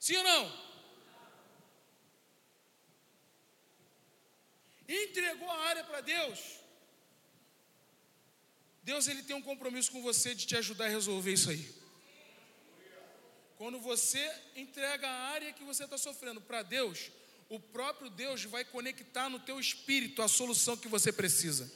Sim 0.00 0.16
ou 0.16 0.24
não? 0.24 0.72
Entregou 4.88 5.50
a 5.50 5.64
área 5.68 5.84
para 5.84 6.00
Deus. 6.00 6.38
Deus 8.82 9.06
ele 9.06 9.22
tem 9.22 9.36
um 9.36 9.42
compromisso 9.42 9.92
com 9.92 10.00
você 10.00 10.34
de 10.34 10.46
te 10.46 10.56
ajudar 10.56 10.86
a 10.86 10.88
resolver 10.88 11.34
isso 11.34 11.50
aí. 11.50 11.81
Quando 13.62 13.78
você 13.78 14.18
entrega 14.56 15.08
a 15.08 15.28
área 15.28 15.52
que 15.52 15.62
você 15.62 15.84
está 15.84 15.96
sofrendo 15.96 16.40
para 16.40 16.64
Deus, 16.64 17.12
o 17.48 17.60
próprio 17.60 18.10
Deus 18.10 18.42
vai 18.42 18.64
conectar 18.64 19.28
no 19.30 19.38
teu 19.38 19.60
espírito 19.60 20.20
a 20.20 20.26
solução 20.26 20.76
que 20.76 20.88
você 20.88 21.12
precisa. 21.12 21.72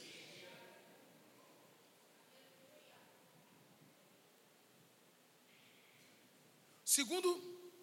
Segundo 6.83 7.33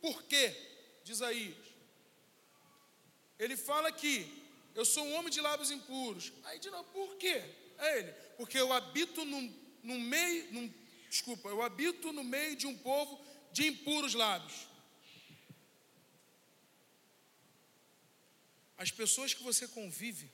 porquê, 0.02 0.54
diz 1.02 1.22
aí, 1.22 1.56
ele 3.38 3.56
fala 3.56 3.90
que 3.90 4.30
eu 4.74 4.84
sou 4.84 5.02
um 5.06 5.14
homem 5.14 5.32
de 5.32 5.40
lábios 5.40 5.70
impuros. 5.70 6.30
Aí 6.42 6.58
de 6.58 6.68
novo, 6.68 6.84
por 6.90 7.16
quê? 7.16 7.42
É 7.78 8.00
ele, 8.00 8.12
porque 8.36 8.58
eu 8.58 8.70
habito 8.70 9.24
no, 9.24 9.40
no 9.82 9.98
meio, 9.98 10.52
no, 10.52 10.74
desculpa, 11.08 11.48
eu 11.48 11.62
habito 11.62 12.12
no 12.12 12.22
meio 12.22 12.54
de 12.54 12.66
um 12.66 12.76
povo 12.76 13.23
de 13.56 13.68
impuros 13.68 14.14
lábios. 14.14 14.66
As 18.76 18.90
pessoas 18.90 19.32
que 19.32 19.44
você 19.44 19.68
convive, 19.68 20.28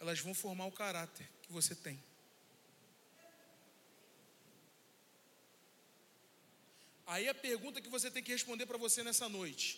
elas 0.00 0.18
vão 0.18 0.34
formar 0.34 0.66
o 0.66 0.72
caráter 0.72 1.28
que 1.42 1.52
você 1.52 1.74
tem. 1.76 2.02
Aí 7.06 7.28
a 7.28 7.34
pergunta 7.34 7.80
que 7.80 7.88
você 7.88 8.10
tem 8.10 8.22
que 8.22 8.32
responder 8.32 8.66
para 8.66 8.76
você 8.86 9.04
nessa 9.04 9.28
noite: 9.28 9.68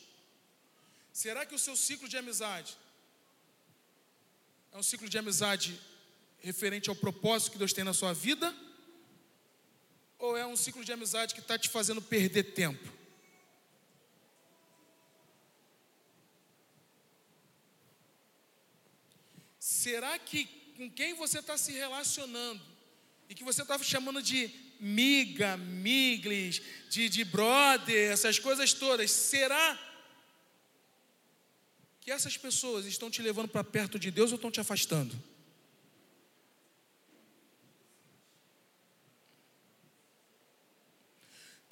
será 1.13 1.45
que 1.45 1.55
o 1.55 1.59
seu 1.59 1.77
ciclo 1.77 2.09
de 2.09 2.17
amizade 2.17 2.79
é 4.73 4.79
um 4.79 4.83
ciclo 4.83 5.09
de 5.09 5.19
amizade 5.19 5.79
referente 6.39 6.89
ao 6.89 6.97
propósito 6.97 7.53
que 7.53 7.59
Deus 7.59 7.75
tem 7.75 7.85
na 7.85 7.93
sua 7.93 8.15
vida? 8.15 8.49
Ou 10.25 10.39
é 10.39 10.47
um 10.47 10.57
ciclo 10.57 10.83
de 10.83 10.91
amizade 10.91 11.35
que 11.35 11.41
está 11.41 11.59
te 11.59 11.69
fazendo 11.69 12.01
perder 12.01 12.45
tempo? 12.45 12.91
Será 19.59 20.19
que 20.19 20.47
com 20.79 20.91
quem 20.91 21.13
você 21.13 21.41
está 21.41 21.59
se 21.59 21.73
relacionando 21.73 22.63
e 23.29 23.35
que 23.35 23.45
você 23.45 23.61
está 23.61 23.79
chamando 23.79 24.23
de 24.23 24.51
miga, 24.81 25.59
miglis, 25.59 26.63
de, 26.89 27.11
de 27.11 27.23
brother, 27.23 28.11
essas 28.11 28.39
coisas 28.39 28.73
todas, 28.73 29.11
será 29.11 29.79
que 32.01 32.11
essas 32.11 32.39
pessoas 32.39 32.87
estão 32.87 33.11
te 33.11 33.21
levando 33.21 33.49
para 33.49 33.63
perto 33.63 33.99
de 33.99 34.11
Deus 34.11 34.33
ou 34.33 34.37
estão 34.37 34.51
te 34.51 34.59
afastando? 34.59 35.15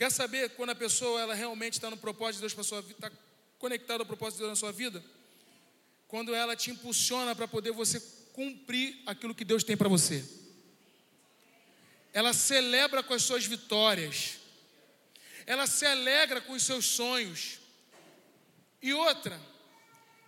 Quer 0.02 0.10
saber 0.10 0.50
quando 0.56 0.70
a 0.70 0.74
pessoa 0.74 1.20
ela 1.20 1.32
realmente 1.32 1.74
está 1.74 1.88
no 1.88 1.96
propósito 1.96 2.34
de 2.34 2.40
Deus 2.40 2.54
para 2.54 2.64
sua 2.64 2.82
vida, 2.82 3.06
está 3.06 3.12
conectada 3.56 4.02
ao 4.02 4.04
propósito 4.04 4.38
de 4.38 4.42
Deus 4.46 4.50
na 4.50 4.56
sua 4.56 4.72
vida? 4.72 5.00
Quando 6.08 6.34
ela 6.34 6.56
te 6.56 6.72
impulsiona 6.72 7.36
para 7.36 7.46
poder 7.46 7.70
você 7.70 8.00
cumprir 8.32 9.00
aquilo 9.06 9.32
que 9.32 9.44
Deus 9.44 9.62
tem 9.62 9.76
para 9.76 9.88
você. 9.88 10.28
Ela 12.12 12.32
celebra 12.32 13.04
com 13.04 13.14
as 13.14 13.22
suas 13.22 13.46
vitórias. 13.46 14.38
Ela 15.46 15.68
se 15.68 15.86
alegra 15.86 16.40
com 16.40 16.54
os 16.54 16.64
seus 16.64 16.84
sonhos. 16.84 17.60
E 18.82 18.92
outra, 18.92 19.40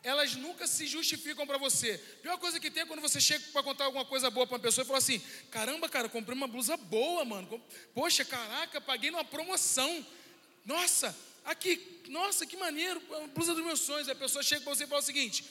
elas 0.05 0.37
nunca 0.37 0.67
se 0.67 0.87
justificam 0.87 1.47
para 1.47 1.57
você. 1.57 1.99
A 2.19 2.23
pior 2.23 2.39
coisa 2.39 2.61
que 2.61 2.71
tem 2.71 2.83
é 2.83 2.87
quando 2.87 3.01
você 3.01 3.19
chega 3.19 3.43
para 3.53 3.63
contar 3.63 3.87
alguma 3.87 4.05
coisa 4.05 4.29
boa 4.31 4.47
para 4.47 4.57
uma 4.57 4.63
pessoa 4.63 4.85
e 4.85 4.87
fala 4.87 4.99
assim: 4.99 5.21
caramba, 5.51 5.89
cara, 5.89 6.11
comprei 6.11 6.37
uma 6.37 6.47
blusa 6.47 6.77
boa, 6.77 7.25
mano. 7.25 7.61
Poxa, 7.95 8.23
caraca, 8.23 8.83
paguei 8.83 9.11
numa 9.11 9.25
promoção. 9.25 10.07
Nossa, 10.63 11.17
aqui, 11.43 12.03
nossa, 12.09 12.45
que 12.45 12.57
maneiro, 12.57 13.03
a 13.15 13.27
blusa 13.29 13.55
dos 13.55 13.65
meus 13.65 13.81
sonhos. 13.81 14.09
A 14.11 14.15
pessoa 14.15 14.43
chega 14.43 14.61
para 14.61 14.75
você 14.75 14.85
e 14.85 14.87
fala 14.87 15.01
o 15.01 15.05
seguinte: 15.05 15.43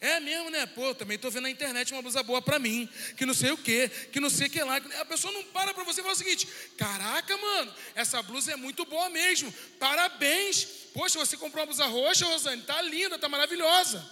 é 0.00 0.20
mesmo, 0.20 0.50
né? 0.50 0.66
Pô, 0.66 0.94
também 0.94 1.16
estou 1.16 1.30
vendo 1.30 1.44
na 1.44 1.50
internet 1.50 1.92
uma 1.92 2.02
blusa 2.02 2.22
boa 2.22 2.42
para 2.42 2.58
mim, 2.58 2.88
que 3.16 3.24
não 3.24 3.34
sei 3.34 3.50
o 3.50 3.56
que, 3.56 3.88
que 3.88 4.20
não 4.20 4.28
sei 4.28 4.46
o 4.46 4.50
que 4.50 4.62
lá. 4.62 4.76
A 4.76 5.04
pessoa 5.04 5.32
não 5.32 5.42
para 5.44 5.72
para 5.72 5.84
você 5.84 6.00
e 6.00 6.02
fala 6.02 6.14
o 6.14 6.18
seguinte: 6.18 6.46
caraca, 6.76 7.36
mano, 7.36 7.74
essa 7.94 8.22
blusa 8.22 8.52
é 8.52 8.56
muito 8.56 8.84
boa 8.84 9.08
mesmo. 9.08 9.52
Parabéns. 9.78 10.64
Poxa, 10.92 11.18
você 11.18 11.36
comprou 11.36 11.60
uma 11.62 11.66
blusa 11.66 11.86
roxa, 11.86 12.26
Rosane, 12.26 12.62
tá 12.62 12.80
linda, 12.82 13.18
tá 13.18 13.28
maravilhosa. 13.28 14.04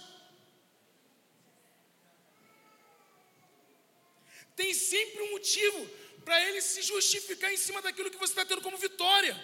Tem 4.55 4.73
sempre 4.73 5.21
um 5.23 5.31
motivo 5.31 5.89
para 6.23 6.43
ele 6.47 6.61
se 6.61 6.81
justificar 6.81 7.53
em 7.53 7.57
cima 7.57 7.81
daquilo 7.81 8.09
que 8.09 8.17
você 8.17 8.31
está 8.31 8.45
tendo 8.45 8.61
como 8.61 8.77
vitória. 8.77 9.39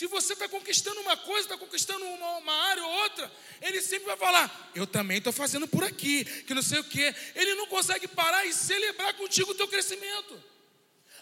Se 0.00 0.06
você 0.06 0.32
está 0.32 0.48
conquistando 0.48 0.98
uma 1.02 1.14
coisa, 1.14 1.40
está 1.40 1.58
conquistando 1.58 2.02
uma, 2.06 2.38
uma, 2.38 2.54
área 2.68 2.82
ou 2.82 2.90
outra, 3.02 3.30
ele 3.60 3.82
sempre 3.82 4.06
vai 4.06 4.16
falar: 4.16 4.72
Eu 4.74 4.86
também 4.86 5.18
estou 5.18 5.30
fazendo 5.30 5.68
por 5.68 5.84
aqui, 5.84 6.24
que 6.44 6.54
não 6.54 6.62
sei 6.62 6.78
o 6.78 6.84
quê. 6.84 7.14
Ele 7.34 7.54
não 7.54 7.66
consegue 7.66 8.08
parar 8.08 8.46
e 8.46 8.54
celebrar 8.54 9.12
contigo 9.12 9.50
o 9.50 9.54
teu 9.54 9.68
crescimento. 9.68 10.42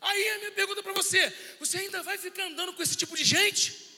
Aí 0.00 0.28
a 0.28 0.38
minha 0.38 0.52
pergunta 0.52 0.80
para 0.80 0.92
você: 0.92 1.28
você 1.58 1.78
ainda 1.78 2.04
vai 2.04 2.18
ficar 2.18 2.44
andando 2.44 2.72
com 2.72 2.80
esse 2.80 2.96
tipo 2.96 3.16
de 3.16 3.24
gente? 3.24 3.88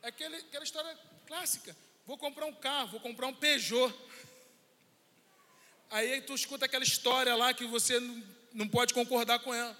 É 0.00 0.08
aquela 0.08 0.64
história 0.64 1.07
clássica. 1.28 1.76
Vou 2.06 2.16
comprar 2.16 2.46
um 2.46 2.54
carro, 2.54 2.88
vou 2.88 3.00
comprar 3.00 3.26
um 3.26 3.34
Peugeot. 3.34 3.94
Aí 5.90 6.22
tu 6.22 6.34
escuta 6.34 6.64
aquela 6.64 6.82
história 6.82 7.34
lá 7.36 7.52
que 7.52 7.66
você 7.66 8.00
não, 8.54 8.66
pode 8.66 8.94
concordar 8.94 9.38
com 9.40 9.52
ela. 9.54 9.78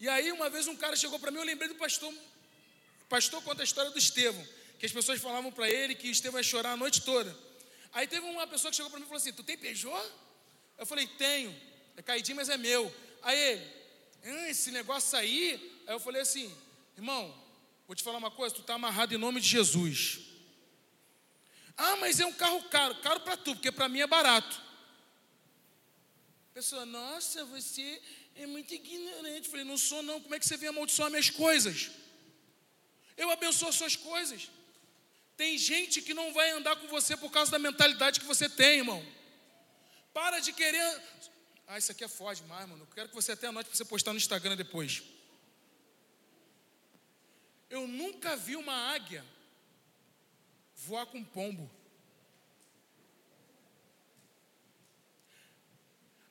E 0.00 0.08
aí, 0.08 0.32
uma 0.32 0.48
vez 0.48 0.66
um 0.66 0.74
cara 0.74 0.96
chegou 0.96 1.18
para 1.18 1.30
mim, 1.30 1.36
eu 1.36 1.44
lembrei 1.44 1.68
do 1.68 1.74
pastor. 1.74 2.10
O 2.10 3.06
pastor 3.10 3.42
conta 3.42 3.62
a 3.62 3.64
história 3.64 3.90
do 3.90 3.98
Estevão, 3.98 4.42
que 4.78 4.86
as 4.86 4.92
pessoas 4.92 5.20
falavam 5.20 5.52
para 5.52 5.68
ele 5.68 5.94
que 5.94 6.08
Estevão 6.08 6.40
ia 6.40 6.44
chorar 6.44 6.72
a 6.72 6.76
noite 6.76 7.02
toda. 7.02 7.36
Aí 7.92 8.06
teve 8.06 8.24
uma 8.24 8.46
pessoa 8.46 8.70
que 8.70 8.76
chegou 8.76 8.90
para 8.90 8.98
mim 8.98 9.04
e 9.04 9.08
falou 9.08 9.20
assim: 9.20 9.34
Tu 9.34 9.42
tem 9.42 9.58
Peugeot? 9.58 10.10
Eu 10.78 10.86
falei: 10.86 11.06
Tenho. 11.06 11.54
É 11.96 12.02
caidinho, 12.02 12.36
mas 12.36 12.48
é 12.48 12.56
meu. 12.56 12.90
Aí 13.22 13.38
ele: 13.38 14.50
Esse 14.50 14.70
negócio 14.70 15.18
aí. 15.18 15.82
Aí 15.86 15.94
eu 15.94 16.00
falei 16.00 16.22
assim: 16.22 16.50
Irmão, 16.96 17.34
vou 17.90 17.96
te 17.96 18.04
falar 18.04 18.18
uma 18.18 18.30
coisa, 18.30 18.54
tu 18.54 18.60
está 18.60 18.74
amarrado 18.74 19.12
em 19.12 19.18
nome 19.18 19.40
de 19.40 19.48
Jesus. 19.48 20.20
Ah, 21.76 21.96
mas 21.96 22.20
é 22.20 22.24
um 22.24 22.32
carro 22.32 22.62
caro. 22.68 22.94
Caro 23.06 23.18
para 23.18 23.36
tu, 23.36 23.52
porque 23.56 23.72
para 23.72 23.88
mim 23.88 23.98
é 23.98 24.06
barato. 24.06 24.62
pessoa, 26.54 26.86
nossa, 26.86 27.44
você 27.46 28.00
é 28.36 28.46
muito 28.46 28.72
ignorante. 28.72 29.46
Eu 29.46 29.50
falei, 29.50 29.64
não 29.64 29.76
sou 29.76 30.04
não. 30.04 30.20
Como 30.20 30.32
é 30.36 30.38
que 30.38 30.46
você 30.46 30.56
vem 30.56 30.68
amaldiçoar 30.68 31.10
minhas 31.10 31.30
coisas? 31.30 31.90
Eu 33.16 33.28
abençoo 33.28 33.68
as 33.68 33.74
suas 33.74 33.96
coisas. 33.96 34.48
Tem 35.36 35.58
gente 35.58 36.00
que 36.00 36.14
não 36.14 36.32
vai 36.32 36.48
andar 36.50 36.76
com 36.76 36.86
você 36.86 37.16
por 37.16 37.32
causa 37.32 37.50
da 37.50 37.58
mentalidade 37.58 38.20
que 38.20 38.26
você 38.26 38.48
tem, 38.48 38.78
irmão. 38.78 39.04
Para 40.14 40.38
de 40.38 40.52
querer. 40.52 41.02
Ah, 41.66 41.76
isso 41.76 41.90
aqui 41.90 42.04
é 42.04 42.08
foge 42.08 42.44
mais, 42.44 42.68
mano. 42.68 42.84
Eu 42.84 42.94
quero 42.94 43.08
que 43.08 43.16
você 43.16 43.32
até 43.32 43.48
anote 43.48 43.68
para 43.68 43.76
você 43.76 43.84
postar 43.84 44.12
no 44.12 44.18
Instagram 44.18 44.54
depois. 44.54 45.02
Eu 47.70 47.86
nunca 47.86 48.36
vi 48.36 48.56
uma 48.56 48.74
águia 48.74 49.24
voar 50.74 51.06
com 51.06 51.22
pombo. 51.22 51.70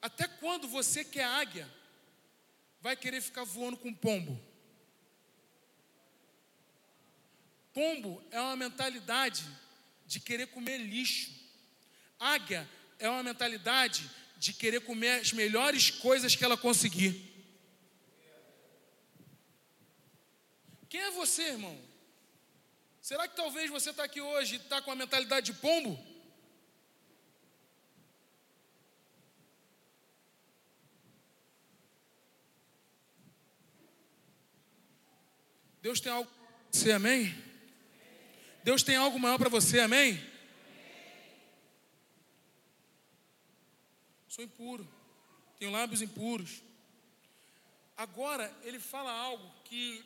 Até 0.01 0.27
quando 0.27 0.67
você 0.67 1.03
que 1.03 1.19
é 1.19 1.23
águia 1.23 1.69
vai 2.81 2.95
querer 2.95 3.21
ficar 3.21 3.45
voando 3.45 3.77
com 3.77 3.93
pombo? 3.93 4.39
Pombo 7.73 8.21
é 8.31 8.39
uma 8.41 8.57
mentalidade 8.57 9.45
de 10.05 10.19
querer 10.19 10.47
comer 10.47 10.77
lixo. 10.77 11.31
Águia 12.19 12.69
é 12.97 13.09
uma 13.09 13.23
mentalidade 13.23 14.09
de 14.37 14.51
querer 14.51 14.81
comer 14.81 15.21
as 15.21 15.31
melhores 15.31 15.89
coisas 15.89 16.35
que 16.35 16.43
ela 16.43 16.57
conseguir. 16.57 17.28
Quem 20.89 21.01
é 21.01 21.11
você, 21.11 21.43
irmão? 21.43 21.79
Será 23.01 23.27
que 23.27 23.35
talvez 23.35 23.69
você 23.69 23.91
está 23.91 24.03
aqui 24.03 24.19
hoje 24.19 24.55
e 24.55 24.57
está 24.57 24.81
com 24.81 24.91
a 24.91 24.95
mentalidade 24.95 25.53
de 25.53 25.59
pombo? 25.59 25.97
Deus 35.81 36.01
tem 36.01 36.11
algo 36.11 36.29
para 36.29 36.71
você, 36.71 36.91
amém? 36.91 37.49
Deus 38.63 38.83
tem 38.83 38.95
algo 38.95 39.17
maior 39.17 39.37
para 39.37 39.49
você, 39.49 39.79
amém? 39.79 40.19
Sou 44.27 44.43
impuro, 44.43 44.87
tenho 45.57 45.71
lábios 45.71 46.01
impuros. 46.01 46.61
Agora, 47.95 48.53
ele 48.63 48.79
fala 48.79 49.11
algo 49.11 49.51
que, 49.63 50.05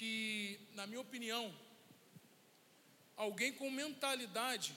que, 0.00 0.58
na 0.72 0.86
minha 0.86 1.02
opinião, 1.02 1.54
alguém 3.14 3.52
com 3.52 3.70
mentalidade 3.70 4.74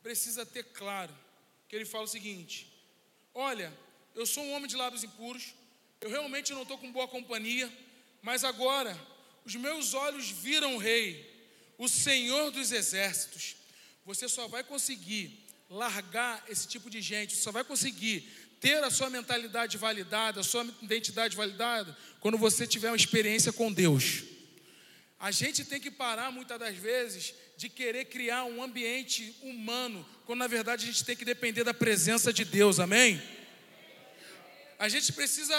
precisa 0.00 0.46
ter 0.46 0.62
claro. 0.62 1.12
Que 1.66 1.74
ele 1.74 1.84
fala 1.84 2.04
o 2.04 2.14
seguinte: 2.16 2.72
Olha, 3.34 3.76
eu 4.14 4.24
sou 4.26 4.44
um 4.44 4.52
homem 4.52 4.68
de 4.68 4.76
lábios 4.76 5.02
impuros, 5.02 5.54
eu 6.00 6.08
realmente 6.08 6.52
não 6.52 6.62
estou 6.62 6.78
com 6.78 6.92
boa 6.92 7.08
companhia, 7.08 7.68
mas 8.22 8.44
agora 8.44 8.96
os 9.44 9.56
meus 9.56 9.92
olhos 9.92 10.30
viram 10.30 10.76
o 10.76 10.78
Rei, 10.78 11.08
o 11.76 11.88
Senhor 11.88 12.52
dos 12.52 12.70
Exércitos. 12.70 13.56
Você 14.04 14.28
só 14.28 14.46
vai 14.46 14.62
conseguir 14.62 15.44
largar 15.68 16.44
esse 16.48 16.68
tipo 16.68 16.88
de 16.88 17.02
gente, 17.02 17.34
só 17.34 17.50
vai 17.50 17.64
conseguir 17.64 18.43
ter 18.64 18.82
a 18.82 18.90
sua 18.90 19.10
mentalidade 19.10 19.76
validada, 19.76 20.40
a 20.40 20.42
sua 20.42 20.66
identidade 20.80 21.36
validada, 21.36 21.94
quando 22.18 22.38
você 22.38 22.66
tiver 22.66 22.88
uma 22.88 22.96
experiência 22.96 23.52
com 23.52 23.70
Deus. 23.70 24.22
A 25.20 25.30
gente 25.30 25.66
tem 25.66 25.78
que 25.78 25.90
parar 25.90 26.32
muitas 26.32 26.58
das 26.58 26.74
vezes 26.74 27.34
de 27.58 27.68
querer 27.68 28.06
criar 28.06 28.44
um 28.44 28.62
ambiente 28.62 29.36
humano, 29.42 30.02
quando 30.24 30.38
na 30.38 30.46
verdade 30.46 30.84
a 30.84 30.86
gente 30.86 31.04
tem 31.04 31.14
que 31.14 31.26
depender 31.26 31.62
da 31.62 31.74
presença 31.74 32.32
de 32.32 32.42
Deus, 32.42 32.80
amém? 32.80 33.22
A 34.78 34.88
gente 34.88 35.12
precisa, 35.12 35.54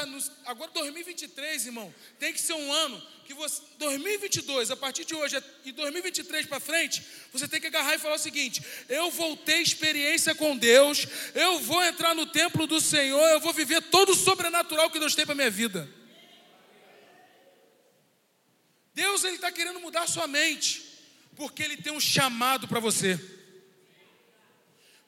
agora 0.45 0.71
2023, 0.71 1.67
irmão, 1.67 1.93
tem 2.19 2.33
que 2.33 2.41
ser 2.41 2.53
um 2.53 2.73
ano 2.73 3.01
que 3.25 3.33
você, 3.33 3.61
2022, 3.77 4.71
a 4.71 4.75
partir 4.75 5.05
de 5.05 5.15
hoje 5.15 5.41
e 5.63 5.71
2023 5.71 6.45
para 6.45 6.59
frente, 6.59 7.01
você 7.31 7.47
tem 7.47 7.61
que 7.61 7.67
agarrar 7.67 7.95
e 7.95 7.99
falar 7.99 8.15
o 8.15 8.19
seguinte: 8.19 8.61
eu 8.89 9.09
vou 9.09 9.37
ter 9.37 9.61
experiência 9.61 10.35
com 10.35 10.57
Deus, 10.57 11.07
eu 11.33 11.59
vou 11.59 11.83
entrar 11.83 12.13
no 12.13 12.25
templo 12.25 12.67
do 12.67 12.79
Senhor, 12.81 13.25
eu 13.29 13.39
vou 13.39 13.53
viver 13.53 13.81
todo 13.83 14.11
o 14.11 14.15
sobrenatural 14.15 14.89
que 14.89 14.99
Deus 14.99 15.15
tem 15.15 15.25
para 15.25 15.33
minha 15.33 15.49
vida. 15.49 15.89
Deus 18.93 19.23
ele 19.23 19.35
está 19.35 19.51
querendo 19.51 19.79
mudar 19.79 20.07
sua 20.07 20.27
mente, 20.27 20.81
porque 21.35 21.61
Ele 21.61 21.77
tem 21.77 21.91
um 21.91 21.99
chamado 21.99 22.67
para 22.67 22.79
você. 22.79 23.19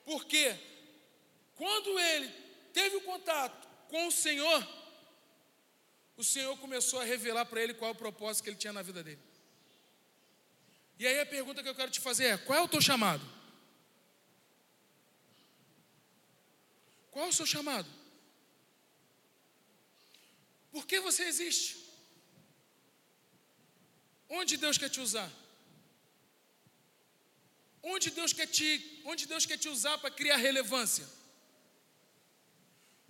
Porque 0.05 0.53
quando 1.55 1.97
Ele 1.97 2.29
teve 2.73 2.97
o 2.97 3.01
contato 3.01 3.66
com 3.89 4.07
o 4.07 4.11
Senhor, 4.11 4.67
o 6.15 6.23
Senhor 6.23 6.57
começou 6.57 6.99
a 6.99 7.03
revelar 7.03 7.45
para 7.45 7.61
ele 7.61 7.73
qual 7.73 7.89
é 7.89 7.93
o 7.93 7.97
propósito 7.97 8.43
que 8.43 8.49
ele 8.49 8.57
tinha 8.57 8.73
na 8.73 8.81
vida 8.81 9.03
dele. 9.03 9.21
E 10.99 11.05
aí 11.05 11.19
a 11.19 11.25
pergunta 11.25 11.61
que 11.61 11.69
eu 11.69 11.75
quero 11.75 11.91
te 11.91 11.99
fazer 11.99 12.25
é: 12.25 12.37
qual 12.37 12.59
é 12.59 12.61
o 12.61 12.67
teu 12.67 12.81
chamado? 12.81 13.25
Qual 17.11 17.25
é 17.25 17.29
o 17.29 17.33
seu 17.33 17.45
chamado? 17.45 17.89
Por 20.71 20.85
que 20.85 20.99
você 20.99 21.23
existe? 21.23 21.77
Onde 24.29 24.57
Deus 24.57 24.77
quer 24.77 24.89
te 24.89 24.99
usar? 24.99 25.31
Onde 27.81 28.11
Deus 28.11 28.33
quer 28.33 28.47
te, 28.47 29.01
onde 29.05 29.25
Deus 29.25 29.45
quer 29.45 29.57
te 29.57 29.69
usar 29.69 29.97
para 29.97 30.11
criar 30.11 30.37
relevância? 30.37 31.07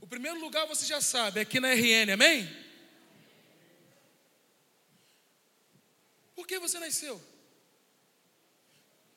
O 0.07 0.09
primeiro 0.09 0.39
lugar 0.39 0.65
você 0.65 0.85
já 0.85 1.01
sabe, 1.01 1.39
é 1.39 1.41
aqui 1.43 1.59
na 1.59 1.73
RN, 1.73 2.13
amém? 2.13 2.49
Por 6.33 6.47
que 6.47 6.57
você 6.59 6.79
nasceu? 6.79 7.21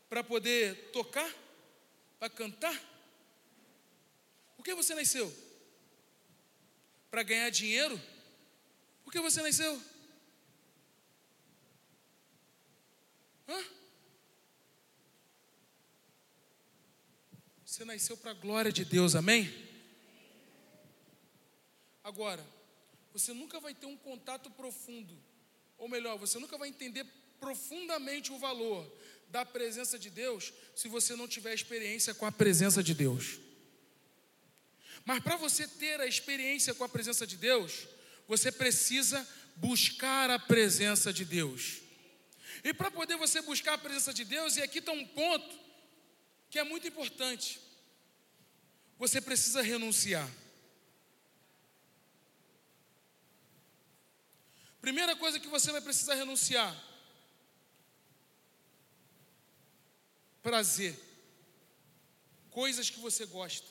Para 0.08 0.24
poder 0.24 0.90
tocar? 0.90 1.32
Para 2.18 2.28
cantar? 2.28 2.76
Por 4.56 4.64
que 4.64 4.74
você 4.74 4.92
nasceu? 4.96 5.32
Para 7.08 7.22
ganhar 7.22 7.50
dinheiro? 7.50 7.96
Por 9.04 9.12
que 9.12 9.20
você 9.20 9.40
nasceu? 9.42 9.80
Hã? 13.48 13.64
Você 17.64 17.84
nasceu 17.84 18.16
para 18.16 18.32
a 18.32 18.34
glória 18.34 18.72
de 18.72 18.84
Deus, 18.84 19.14
amém? 19.14 19.69
Agora, 22.10 22.44
você 23.12 23.32
nunca 23.32 23.60
vai 23.60 23.72
ter 23.72 23.86
um 23.86 23.96
contato 23.96 24.50
profundo, 24.50 25.16
ou 25.78 25.88
melhor, 25.88 26.18
você 26.18 26.40
nunca 26.40 26.58
vai 26.58 26.68
entender 26.68 27.06
profundamente 27.38 28.32
o 28.32 28.38
valor 28.38 28.84
da 29.28 29.46
presença 29.46 29.96
de 29.96 30.10
Deus 30.10 30.52
se 30.74 30.88
você 30.88 31.14
não 31.14 31.28
tiver 31.28 31.54
experiência 31.54 32.12
com 32.12 32.26
a 32.26 32.32
presença 32.32 32.82
de 32.82 32.94
Deus. 32.94 33.38
Mas 35.04 35.22
para 35.22 35.36
você 35.36 35.68
ter 35.68 36.00
a 36.00 36.06
experiência 36.06 36.74
com 36.74 36.82
a 36.82 36.88
presença 36.88 37.24
de 37.24 37.36
Deus, 37.36 37.86
você 38.26 38.50
precisa 38.50 39.24
buscar 39.54 40.30
a 40.30 40.38
presença 40.38 41.12
de 41.12 41.24
Deus. 41.24 41.80
E 42.64 42.74
para 42.74 42.90
poder 42.90 43.16
você 43.18 43.40
buscar 43.40 43.74
a 43.74 43.78
presença 43.78 44.12
de 44.12 44.24
Deus, 44.24 44.56
e 44.56 44.62
aqui 44.62 44.80
está 44.80 44.90
um 44.90 45.06
ponto 45.06 45.56
que 46.50 46.58
é 46.58 46.64
muito 46.64 46.88
importante. 46.88 47.60
Você 48.98 49.20
precisa 49.20 49.62
renunciar. 49.62 50.28
Primeira 54.80 55.14
coisa 55.14 55.38
que 55.38 55.48
você 55.48 55.70
vai 55.70 55.80
precisar 55.80 56.14
renunciar: 56.14 56.74
prazer, 60.42 60.98
coisas 62.50 62.88
que 62.88 62.98
você 62.98 63.26
gosta, 63.26 63.68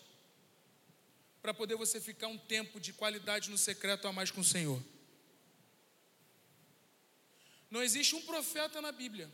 para 1.41 1.53
poder 1.53 1.75
você 1.75 1.99
ficar 1.99 2.27
um 2.27 2.37
tempo 2.37 2.79
de 2.79 2.93
qualidade 2.93 3.49
no 3.49 3.57
secreto 3.57 4.07
a 4.07 4.13
mais 4.13 4.29
com 4.29 4.41
o 4.41 4.43
Senhor. 4.45 4.81
Não 7.71 7.83
existe 7.83 8.15
um 8.15 8.21
profeta 8.21 8.81
na 8.81 8.91
Bíblia 8.91 9.31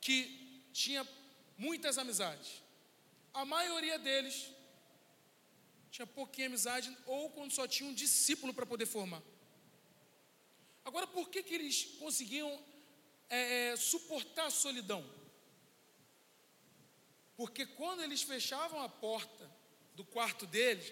que 0.00 0.64
tinha 0.72 1.06
muitas 1.56 1.96
amizades. 1.96 2.62
A 3.32 3.44
maioria 3.44 3.98
deles 3.98 4.48
tinha 5.92 6.06
pouquinha 6.06 6.46
amizade, 6.46 6.96
ou 7.04 7.28
quando 7.28 7.52
só 7.52 7.68
tinha 7.68 7.88
um 7.88 7.92
discípulo 7.92 8.54
para 8.54 8.64
poder 8.64 8.86
formar. 8.86 9.22
Agora, 10.86 11.06
por 11.06 11.28
que, 11.28 11.42
que 11.42 11.54
eles 11.54 11.84
conseguiam 11.98 12.50
é, 13.28 13.68
é, 13.68 13.76
suportar 13.76 14.46
a 14.46 14.50
solidão? 14.50 15.04
Porque 17.36 17.66
quando 17.66 18.02
eles 18.02 18.22
fechavam 18.22 18.80
a 18.80 18.88
porta 18.88 19.50
do 19.94 20.02
quarto 20.02 20.46
deles, 20.46 20.90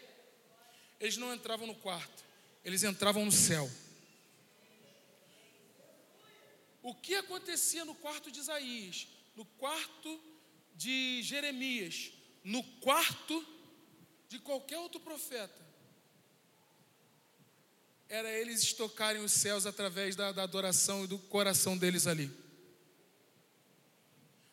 eles 1.00 1.16
não 1.16 1.34
entravam 1.34 1.66
no 1.66 1.74
quarto, 1.74 2.22
eles 2.62 2.82
entravam 2.82 3.24
no 3.24 3.32
céu. 3.32 3.70
O 6.82 6.94
que 6.94 7.14
acontecia 7.14 7.86
no 7.86 7.94
quarto 7.94 8.30
de 8.30 8.38
Isaías, 8.38 9.08
no 9.34 9.46
quarto 9.46 10.20
de 10.76 11.22
Jeremias, 11.22 12.12
no 12.44 12.62
quarto 12.80 13.59
de 14.30 14.38
qualquer 14.38 14.78
outro 14.78 15.00
profeta 15.00 15.68
era 18.08 18.30
eles 18.30 18.62
estocarem 18.62 19.22
os 19.22 19.32
céus 19.32 19.66
através 19.66 20.14
da, 20.14 20.30
da 20.30 20.44
adoração 20.44 21.04
e 21.04 21.08
do 21.08 21.18
coração 21.18 21.76
deles 21.76 22.06
ali. 22.06 22.30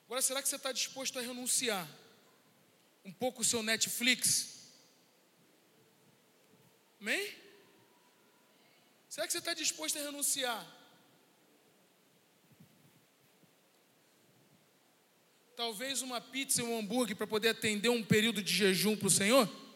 Agora, 0.06 0.22
será 0.22 0.42
que 0.42 0.50
você 0.50 0.56
está 0.56 0.72
disposto 0.72 1.20
a 1.20 1.22
renunciar 1.22 1.88
um 3.06 3.12
pouco 3.12 3.42
o 3.42 3.46
seu 3.46 3.62
Netflix? 3.62 4.72
Amém? 7.00 7.36
Será 9.08 9.28
que 9.28 9.34
você 9.34 9.40
está 9.40 9.54
disposto 9.54 10.00
a 10.00 10.02
renunciar? 10.02 10.66
Talvez 15.56 16.02
uma 16.02 16.20
pizza 16.20 16.62
e 16.62 16.66
um 16.66 16.80
hambúrguer 16.80 17.16
para 17.16 17.28
poder 17.28 17.50
atender 17.50 17.90
um 17.90 18.04
período 18.04 18.42
de 18.42 18.56
jejum 18.56 18.98
para 18.98 19.08
o 19.08 19.12
Senhor? 19.12 19.67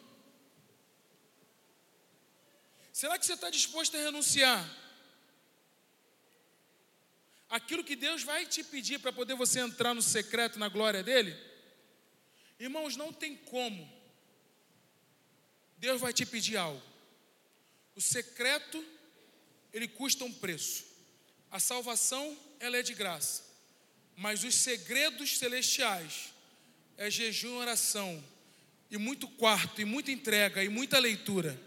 Será 2.92 3.18
que 3.18 3.24
você 3.24 3.32
está 3.32 3.48
disposto 3.48 3.96
a 3.96 4.00
renunciar? 4.00 4.68
Aquilo 7.48 7.82
que 7.82 7.96
Deus 7.96 8.22
vai 8.22 8.46
te 8.46 8.62
pedir 8.62 8.98
para 8.98 9.12
poder 9.12 9.34
você 9.34 9.60
entrar 9.60 9.94
no 9.94 10.02
secreto, 10.02 10.58
na 10.58 10.68
glória 10.68 11.02
dele? 11.02 11.36
Irmãos, 12.60 12.94
não 12.94 13.12
tem 13.12 13.34
como. 13.36 13.90
Deus 15.78 16.00
vai 16.00 16.12
te 16.12 16.24
pedir 16.26 16.56
algo. 16.58 16.82
O 17.96 18.00
secreto, 18.00 18.84
ele 19.72 19.88
custa 19.88 20.24
um 20.24 20.32
preço. 20.32 20.84
A 21.50 21.58
salvação, 21.58 22.38
ela 22.60 22.76
é 22.76 22.82
de 22.82 22.94
graça. 22.94 23.42
Mas 24.16 24.44
os 24.44 24.54
segredos 24.54 25.38
celestiais 25.38 26.32
é 26.96 27.10
jejum, 27.10 27.56
oração, 27.56 28.22
e 28.90 28.98
muito 28.98 29.26
quarto, 29.26 29.80
e 29.80 29.84
muita 29.84 30.12
entrega, 30.12 30.62
e 30.62 30.68
muita 30.68 30.98
leitura. 30.98 31.58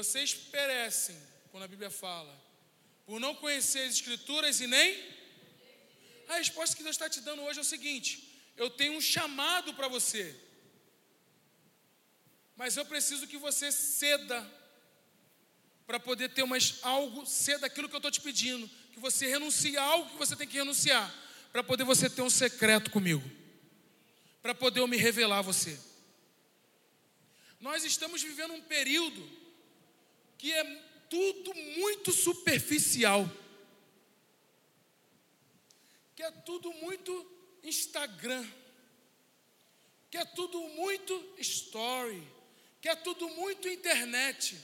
Vocês 0.00 0.32
perecem, 0.32 1.14
quando 1.50 1.64
a 1.64 1.68
Bíblia 1.68 1.90
fala, 1.90 2.34
por 3.04 3.20
não 3.20 3.34
conhecer 3.34 3.80
as 3.80 3.96
Escrituras 3.96 4.58
e 4.58 4.66
nem. 4.66 4.98
A 6.26 6.36
resposta 6.38 6.74
que 6.74 6.82
Deus 6.82 6.96
está 6.96 7.06
te 7.06 7.20
dando 7.20 7.42
hoje 7.42 7.58
é 7.58 7.60
o 7.60 7.64
seguinte: 7.66 8.40
eu 8.56 8.70
tenho 8.70 8.94
um 8.94 9.00
chamado 9.00 9.74
para 9.74 9.88
você, 9.88 10.34
mas 12.56 12.78
eu 12.78 12.86
preciso 12.86 13.26
que 13.26 13.36
você 13.36 13.70
ceda 13.70 14.50
para 15.86 16.00
poder 16.00 16.30
ter 16.30 16.46
mais 16.46 16.78
algo, 16.80 17.26
ceda 17.26 17.66
aquilo 17.66 17.86
que 17.86 17.94
eu 17.94 17.98
estou 17.98 18.10
te 18.10 18.22
pedindo, 18.22 18.66
que 18.94 19.00
você 19.00 19.26
renuncie 19.26 19.76
a 19.76 19.82
algo 19.82 20.12
que 20.12 20.16
você 20.16 20.34
tem 20.34 20.48
que 20.48 20.56
renunciar, 20.56 21.14
para 21.52 21.62
poder 21.62 21.84
você 21.84 22.08
ter 22.08 22.22
um 22.22 22.30
secreto 22.30 22.90
comigo, 22.90 23.30
para 24.40 24.54
poder 24.54 24.80
eu 24.80 24.88
me 24.88 24.96
revelar 24.96 25.40
a 25.40 25.42
você. 25.42 25.78
Nós 27.60 27.84
estamos 27.84 28.22
vivendo 28.22 28.54
um 28.54 28.62
período 28.62 29.39
que 30.40 30.50
é 30.54 30.64
tudo 31.10 31.54
muito 31.54 32.10
superficial, 32.12 33.30
que 36.16 36.22
é 36.22 36.30
tudo 36.30 36.72
muito 36.72 37.12
Instagram, 37.62 38.50
que 40.10 40.16
é 40.16 40.24
tudo 40.24 40.58
muito 40.68 41.12
story, 41.36 42.26
que 42.80 42.88
é 42.88 42.96
tudo 42.96 43.28
muito 43.28 43.68
internet. 43.68 44.58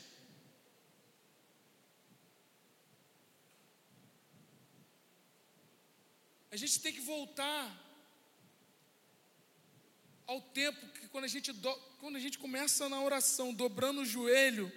A 6.50 6.56
gente 6.56 6.80
tem 6.80 6.94
que 6.94 7.02
voltar 7.02 7.70
ao 10.26 10.40
tempo 10.40 10.88
que 10.94 11.06
quando 11.08 11.24
a 11.24 11.28
gente, 11.28 11.52
do, 11.52 11.70
quando 12.00 12.16
a 12.16 12.20
gente 12.20 12.38
começa 12.38 12.88
na 12.88 13.02
oração, 13.02 13.52
dobrando 13.52 14.00
o 14.00 14.06
joelho, 14.06 14.72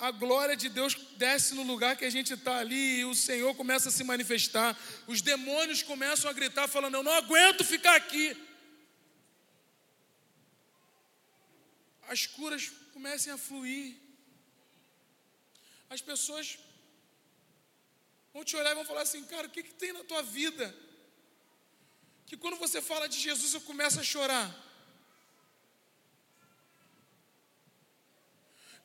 a 0.00 0.10
glória 0.12 0.56
de 0.56 0.68
Deus 0.68 0.94
desce 1.16 1.54
no 1.54 1.62
lugar 1.62 1.96
que 1.96 2.04
a 2.04 2.10
gente 2.10 2.32
está 2.32 2.58
ali 2.58 3.00
e 3.00 3.04
o 3.04 3.14
Senhor 3.14 3.54
começa 3.54 3.88
a 3.88 3.92
se 3.92 4.04
manifestar. 4.04 4.78
Os 5.06 5.20
demônios 5.20 5.82
começam 5.82 6.30
a 6.30 6.32
gritar, 6.32 6.68
falando: 6.68 6.94
Eu 6.94 7.02
não 7.02 7.12
aguento 7.12 7.64
ficar 7.64 7.96
aqui. 7.96 8.36
As 12.08 12.26
curas 12.26 12.70
comecem 12.92 13.32
a 13.32 13.38
fluir. 13.38 13.96
As 15.90 16.00
pessoas 16.00 16.58
vão 18.32 18.44
te 18.44 18.56
olhar 18.56 18.72
e 18.72 18.74
vão 18.76 18.84
falar 18.84 19.02
assim: 19.02 19.24
Cara, 19.24 19.48
o 19.48 19.50
que, 19.50 19.64
que 19.64 19.74
tem 19.74 19.92
na 19.92 20.04
tua 20.04 20.22
vida? 20.22 20.74
Que 22.24 22.36
quando 22.36 22.56
você 22.56 22.80
fala 22.80 23.08
de 23.08 23.18
Jesus 23.18 23.52
eu 23.52 23.60
começo 23.62 23.98
a 23.98 24.04
chorar. 24.04 24.67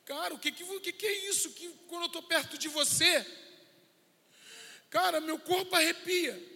Cara, 0.04 0.34
o 0.34 0.38
que, 0.38 0.52
que, 0.52 0.92
que 0.92 1.06
é 1.06 1.28
isso 1.30 1.50
que 1.50 1.68
quando 1.88 2.02
eu 2.02 2.06
estou 2.06 2.22
perto 2.22 2.58
de 2.58 2.68
você, 2.68 3.26
cara, 4.90 5.20
meu 5.20 5.38
corpo 5.38 5.74
arrepia. 5.74 6.54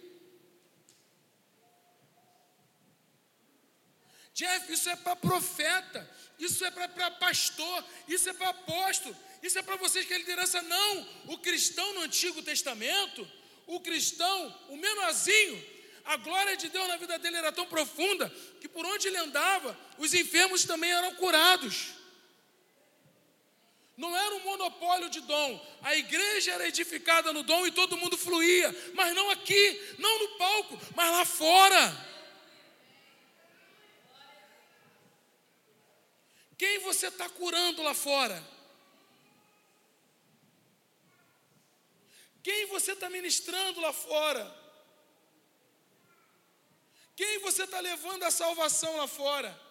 Jeff, 4.33 4.71
isso 4.71 4.89
é 4.89 4.95
para 4.95 5.15
profeta, 5.15 6.09
isso 6.37 6.63
é 6.63 6.71
para 6.71 7.11
pastor, 7.11 7.83
isso 8.07 8.29
é 8.29 8.33
para 8.33 8.49
apóstolo, 8.49 9.17
isso 9.41 9.57
é 9.57 9.63
para 9.63 9.75
vocês 9.75 10.05
que 10.05 10.13
é 10.13 10.17
liderança. 10.19 10.61
Não, 10.61 11.09
o 11.27 11.37
cristão 11.39 11.93
no 11.95 12.01
Antigo 12.01 12.41
Testamento, 12.43 13.27
o 13.65 13.79
cristão, 13.79 14.55
o 14.69 14.77
menorzinho, 14.77 15.61
a 16.05 16.15
glória 16.17 16.55
de 16.55 16.69
Deus 16.69 16.87
na 16.87 16.97
vida 16.97 17.19
dele 17.19 17.37
era 17.37 17.51
tão 17.51 17.65
profunda 17.65 18.29
que 18.61 18.69
por 18.69 18.85
onde 18.85 19.07
ele 19.07 19.17
andava, 19.17 19.77
os 19.97 20.13
enfermos 20.13 20.63
também 20.65 20.91
eram 20.91 21.15
curados. 21.15 21.98
Não 23.99 24.15
era 24.15 24.35
um 24.35 24.45
monopólio 24.45 25.09
de 25.09 25.19
dom. 25.19 25.61
A 25.81 25.93
igreja 25.93 26.53
era 26.53 26.65
edificada 26.65 27.33
no 27.33 27.43
dom 27.43 27.67
e 27.67 27.71
todo 27.71 27.97
mundo 27.97 28.17
fluía. 28.17 28.73
Mas 28.93 29.13
não 29.13 29.29
aqui, 29.29 29.95
não 29.97 30.19
no 30.19 30.37
palco, 30.37 30.79
mas 30.95 31.11
lá 31.11 31.25
fora. 31.25 32.07
Quem 36.57 36.79
você 36.79 37.07
está 37.07 37.27
curando 37.27 37.83
lá 37.83 37.93
fora? 37.93 38.41
Quem 42.41 42.67
você 42.67 42.93
está 42.93 43.09
ministrando 43.09 43.81
lá 43.81 43.91
fora? 43.91 44.49
Quem 47.17 47.39
você 47.39 47.63
está 47.65 47.81
levando 47.81 48.23
a 48.23 48.31
salvação 48.31 48.95
lá 48.95 49.07
fora? 49.07 49.68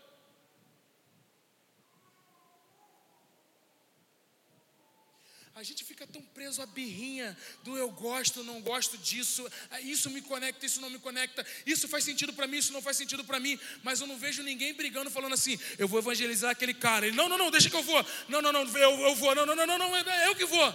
A 5.58 5.62
gente 5.64 5.82
fica 5.82 6.06
tão 6.06 6.22
preso 6.22 6.62
à 6.62 6.66
birrinha 6.66 7.36
do 7.64 7.76
eu 7.76 7.90
gosto, 7.90 8.44
não 8.44 8.62
gosto 8.62 8.96
disso, 8.96 9.44
ah, 9.72 9.80
isso 9.80 10.08
me 10.08 10.22
conecta, 10.22 10.64
isso 10.64 10.80
não 10.80 10.88
me 10.88 11.00
conecta, 11.00 11.44
isso 11.66 11.88
faz 11.88 12.04
sentido 12.04 12.32
para 12.32 12.46
mim, 12.46 12.58
isso 12.58 12.72
não 12.72 12.80
faz 12.80 12.96
sentido 12.96 13.24
para 13.24 13.40
mim, 13.40 13.58
mas 13.82 14.00
eu 14.00 14.06
não 14.06 14.16
vejo 14.16 14.40
ninguém 14.44 14.72
brigando 14.72 15.10
falando 15.10 15.32
assim, 15.32 15.58
eu 15.76 15.88
vou 15.88 15.98
evangelizar 15.98 16.52
aquele 16.52 16.72
cara. 16.72 17.08
Ele, 17.08 17.16
não, 17.16 17.28
não, 17.28 17.36
não, 17.36 17.50
deixa 17.50 17.68
que 17.68 17.74
eu 17.74 17.82
vou. 17.82 18.06
Não, 18.28 18.40
não, 18.40 18.52
não, 18.52 18.62
eu, 18.78 19.00
eu 19.00 19.16
vou. 19.16 19.34
Não, 19.34 19.44
não, 19.44 19.56
não, 19.56 19.66
não, 19.66 19.78
não, 19.78 19.96
é 19.96 20.28
eu 20.28 20.36
que 20.36 20.44
vou. 20.44 20.72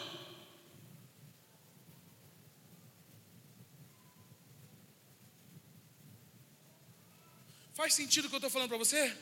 Faz 7.73 7.93
sentido 7.93 8.25
o 8.25 8.27
que 8.27 8.35
eu 8.35 8.39
estou 8.39 8.49
falando 8.49 8.67
para 8.67 8.77
você? 8.77 9.15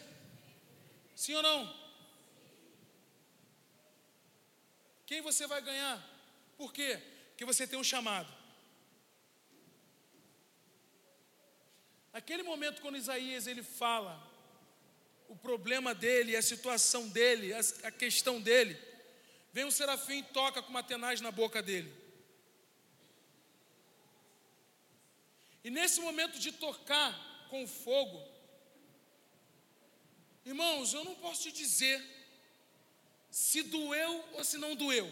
Sim 1.16 1.36
ou 1.36 1.44
não? 1.44 1.81
Quem 5.06 5.22
você 5.22 5.48
vai 5.48 5.62
ganhar? 5.62 6.02
Por 6.58 6.72
quê? 6.74 7.00
Porque 7.30 7.46
você 7.46 7.68
tem 7.68 7.78
um 7.78 7.84
chamado. 7.84 8.32
Naquele 12.14 12.44
momento, 12.44 12.82
quando 12.82 12.98
Isaías 12.98 13.48
ele 13.48 13.64
fala 13.64 14.30
o 15.30 15.36
problema 15.36 15.96
dele, 15.96 16.36
a 16.36 16.42
situação 16.42 17.08
dele, 17.08 17.54
a 17.84 17.92
questão 17.92 18.42
dele, 18.42 18.78
vem 19.54 19.64
um 19.64 19.72
serafim 19.72 20.20
e 20.20 20.24
toca 20.24 20.62
com 20.62 20.70
uma 20.70 20.84
tenaz 20.84 21.22
na 21.22 21.32
boca 21.32 21.62
dele. 21.62 21.92
E 25.64 25.70
nesse 25.70 26.02
momento 26.02 26.38
de 26.40 26.52
tocar 26.52 27.48
com 27.50 27.66
fogo, 27.66 28.22
irmãos, 30.46 30.94
eu 30.94 31.04
não 31.06 31.16
posso 31.16 31.44
te 31.44 31.52
dizer 31.52 32.21
se 33.32 33.64
doeu 33.64 34.30
ou 34.34 34.44
se 34.44 34.58
não 34.58 34.76
doeu. 34.76 35.10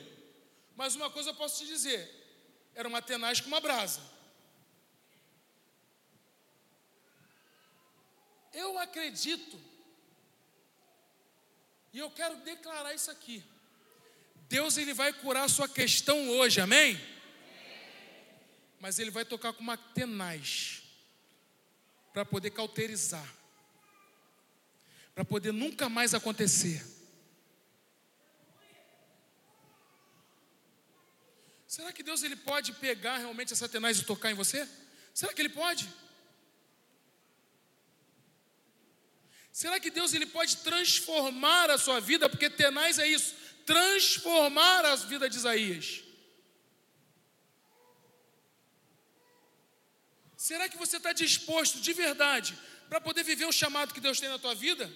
Mas 0.75 0.95
uma 0.95 1.09
coisa 1.09 1.29
eu 1.29 1.35
posso 1.35 1.59
te 1.59 1.65
dizer: 1.65 2.09
era 2.75 2.87
uma 2.87 3.01
tenaz 3.01 3.39
com 3.39 3.47
uma 3.47 3.61
brasa. 3.61 4.01
Eu 8.53 8.77
acredito, 8.77 9.59
e 11.93 11.99
eu 11.99 12.11
quero 12.11 12.35
declarar 12.37 12.93
isso 12.93 13.09
aqui. 13.09 13.43
Deus 14.49 14.77
ele 14.77 14.93
vai 14.93 15.13
curar 15.13 15.43
a 15.43 15.49
sua 15.49 15.69
questão 15.69 16.29
hoje, 16.29 16.59
amém? 16.59 16.99
Mas 18.79 18.97
ele 18.99 19.11
vai 19.11 19.23
tocar 19.23 19.53
com 19.53 19.61
uma 19.61 19.77
tenaz. 19.77 20.83
para 22.11 22.25
poder 22.25 22.49
cauterizar, 22.49 23.33
para 25.13 25.23
poder 25.23 25.53
nunca 25.53 25.87
mais 25.87 26.13
acontecer. 26.15 26.98
Será 31.73 31.93
que 31.93 32.01
Deus 32.01 32.23
ele 32.23 32.35
pode 32.35 32.73
pegar 32.73 33.17
realmente 33.19 33.53
a 33.53 33.55
Satanás 33.55 33.99
e 33.99 34.03
tocar 34.03 34.31
em 34.31 34.33
você? 34.33 34.67
Será 35.13 35.31
que 35.31 35.39
ele 35.39 35.49
pode? 35.49 35.87
Será 39.51 39.79
que 39.79 39.91
Deus 39.91 40.15
ele 40.15 40.25
pode 40.25 40.57
transformar 40.69 41.69
a 41.69 41.77
sua 41.77 41.99
vida? 41.99 42.27
Porque 42.27 42.49
tenaz 42.49 42.97
é 42.97 43.07
isso, 43.07 43.35
transformar 43.67 44.83
a 44.83 44.95
vida 44.95 45.29
de 45.29 45.37
Isaías. 45.37 46.03
Será 50.35 50.67
que 50.67 50.77
você 50.77 50.97
está 50.97 51.13
disposto 51.13 51.79
de 51.79 51.93
verdade 51.93 52.57
para 52.89 52.99
poder 52.99 53.23
viver 53.23 53.45
o 53.45 53.51
chamado 53.51 53.93
que 53.93 54.01
Deus 54.07 54.19
tem 54.19 54.29
na 54.29 54.39
tua 54.39 54.55
vida? 54.55 54.91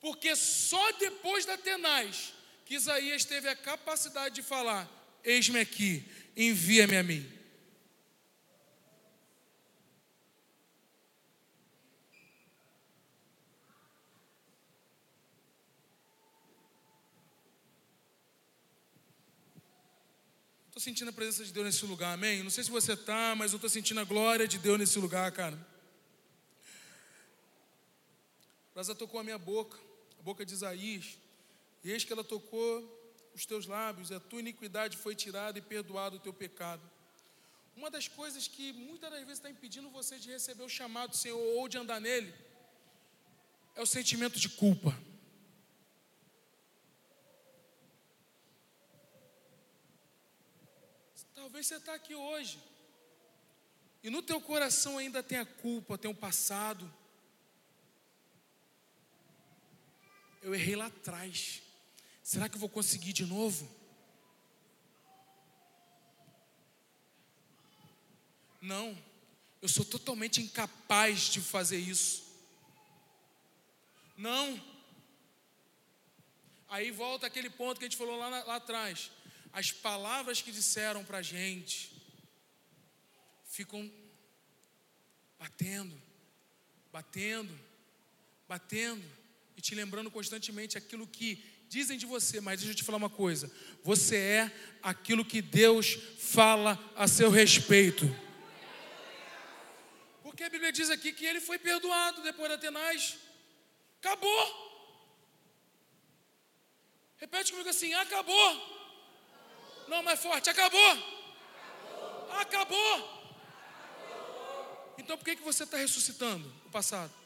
Porque 0.00 0.34
só 0.34 0.90
depois 1.06 1.44
da 1.44 1.56
tenaz 1.56 2.39
Isaías 2.70 3.24
teve 3.24 3.48
a 3.48 3.56
capacidade 3.56 4.36
de 4.36 4.42
falar: 4.42 4.88
Eis-me 5.24 5.58
aqui, 5.58 6.08
envia-me 6.36 6.96
a 6.96 7.02
mim. 7.02 7.28
Estou 20.68 20.80
sentindo 20.80 21.08
a 21.08 21.12
presença 21.12 21.44
de 21.44 21.52
Deus 21.52 21.66
nesse 21.66 21.84
lugar, 21.84 22.14
amém? 22.14 22.42
Não 22.44 22.50
sei 22.50 22.62
se 22.62 22.70
você 22.70 22.92
está, 22.92 23.34
mas 23.36 23.50
eu 23.50 23.56
estou 23.56 23.68
sentindo 23.68 24.00
a 24.00 24.04
glória 24.04 24.46
de 24.46 24.58
Deus 24.58 24.78
nesse 24.78 24.98
lugar, 24.98 25.30
cara. 25.32 25.56
A 28.70 28.74
brasa 28.74 28.94
tocou 28.94 29.18
a 29.18 29.24
minha 29.24 29.36
boca, 29.36 29.76
a 30.18 30.22
boca 30.22 30.46
de 30.46 30.54
Isaías. 30.54 31.18
E 31.82 31.90
eis 31.90 32.04
que 32.04 32.12
ela 32.12 32.24
tocou 32.24 32.98
os 33.34 33.46
teus 33.46 33.66
lábios, 33.66 34.10
e 34.10 34.14
a 34.14 34.20
tua 34.20 34.40
iniquidade 34.40 34.96
foi 34.96 35.14
tirada 35.14 35.58
e 35.58 35.62
perdoado 35.62 36.16
o 36.16 36.20
teu 36.20 36.32
pecado. 36.32 36.82
Uma 37.76 37.90
das 37.90 38.08
coisas 38.08 38.46
que 38.46 38.72
muitas 38.72 39.10
das 39.10 39.20
vezes 39.20 39.38
está 39.38 39.48
impedindo 39.48 39.88
você 39.90 40.18
de 40.18 40.30
receber 40.30 40.62
o 40.62 40.68
chamado 40.68 41.10
do 41.10 41.16
Senhor 41.16 41.38
ou 41.38 41.68
de 41.68 41.78
andar 41.78 42.00
nele 42.00 42.34
é 43.74 43.80
o 43.80 43.86
sentimento 43.86 44.38
de 44.38 44.48
culpa. 44.48 44.94
Talvez 51.34 51.66
você 51.66 51.76
está 51.76 51.94
aqui 51.94 52.14
hoje 52.14 52.62
e 54.02 54.10
no 54.10 54.22
teu 54.22 54.40
coração 54.40 54.98
ainda 54.98 55.22
tem 55.22 55.38
a 55.38 55.46
culpa, 55.46 55.96
tem 55.96 56.10
o 56.10 56.14
passado. 56.14 56.92
Eu 60.42 60.54
errei 60.54 60.76
lá 60.76 60.86
atrás. 60.86 61.62
Será 62.30 62.48
que 62.48 62.54
eu 62.54 62.60
vou 62.60 62.68
conseguir 62.68 63.12
de 63.12 63.26
novo? 63.26 63.68
Não, 68.60 68.96
eu 69.60 69.68
sou 69.68 69.84
totalmente 69.84 70.40
incapaz 70.40 71.22
de 71.22 71.40
fazer 71.40 71.78
isso. 71.78 72.22
Não. 74.16 74.62
Aí 76.68 76.92
volta 76.92 77.26
aquele 77.26 77.50
ponto 77.50 77.80
que 77.80 77.84
a 77.86 77.88
gente 77.88 77.98
falou 77.98 78.16
lá, 78.16 78.28
lá 78.28 78.54
atrás. 78.54 79.10
As 79.52 79.72
palavras 79.72 80.40
que 80.40 80.52
disseram 80.52 81.04
para 81.04 81.18
a 81.18 81.22
gente 81.22 81.92
ficam 83.44 83.90
batendo, 85.36 86.00
batendo, 86.92 87.58
batendo 88.46 89.04
e 89.56 89.60
te 89.60 89.74
lembrando 89.74 90.12
constantemente 90.12 90.78
aquilo 90.78 91.08
que 91.08 91.49
dizem 91.70 91.96
de 91.96 92.04
você, 92.04 92.40
mas 92.40 92.58
deixa 92.58 92.72
eu 92.72 92.76
te 92.76 92.82
falar 92.82 92.98
uma 92.98 93.08
coisa: 93.08 93.50
você 93.82 94.16
é 94.16 94.52
aquilo 94.82 95.24
que 95.24 95.40
Deus 95.40 95.96
fala 96.18 96.76
a 96.96 97.06
seu 97.06 97.30
respeito. 97.30 98.04
Porque 100.22 100.42
a 100.42 100.50
Bíblia 100.50 100.72
diz 100.72 100.90
aqui 100.90 101.12
que 101.12 101.24
ele 101.24 101.40
foi 101.40 101.58
perdoado 101.58 102.22
depois 102.22 102.50
da 102.50 102.58
tenaz. 102.58 103.16
Acabou. 104.00 104.42
Repete 107.18 107.52
comigo 107.52 107.68
assim: 107.68 107.94
acabou. 107.94 108.50
Não, 109.86 110.02
mais 110.02 110.20
forte: 110.20 110.50
acabou. 110.50 110.92
Acabou. 112.30 112.40
acabou. 112.40 113.20
Então 114.98 115.16
por 115.16 115.24
que, 115.24 115.36
que 115.36 115.42
você 115.42 115.62
está 115.62 115.76
ressuscitando 115.76 116.52
o 116.66 116.70
passado? 116.70 117.19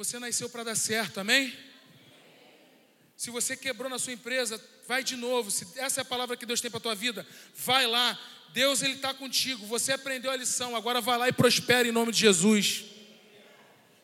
Você 0.00 0.18
nasceu 0.18 0.48
para 0.48 0.64
dar 0.64 0.74
certo, 0.74 1.20
amém? 1.20 1.54
Se 3.14 3.28
você 3.28 3.54
quebrou 3.54 3.90
na 3.90 3.98
sua 3.98 4.14
empresa, 4.14 4.58
vai 4.88 5.04
de 5.04 5.14
novo. 5.14 5.50
Se 5.50 5.66
essa 5.76 6.00
é 6.00 6.02
a 6.02 6.06
palavra 6.06 6.38
que 6.38 6.46
Deus 6.46 6.58
tem 6.58 6.70
para 6.70 6.78
a 6.78 6.80
tua 6.80 6.94
vida, 6.94 7.26
vai 7.54 7.86
lá. 7.86 8.18
Deus 8.48 8.80
ele 8.80 8.94
está 8.94 9.12
contigo. 9.12 9.66
Você 9.66 9.92
aprendeu 9.92 10.30
a 10.30 10.36
lição. 10.36 10.74
Agora 10.74 11.02
vai 11.02 11.18
lá 11.18 11.28
e 11.28 11.32
prospere 11.32 11.90
em 11.90 11.92
nome 11.92 12.12
de 12.12 12.18
Jesus. 12.18 12.84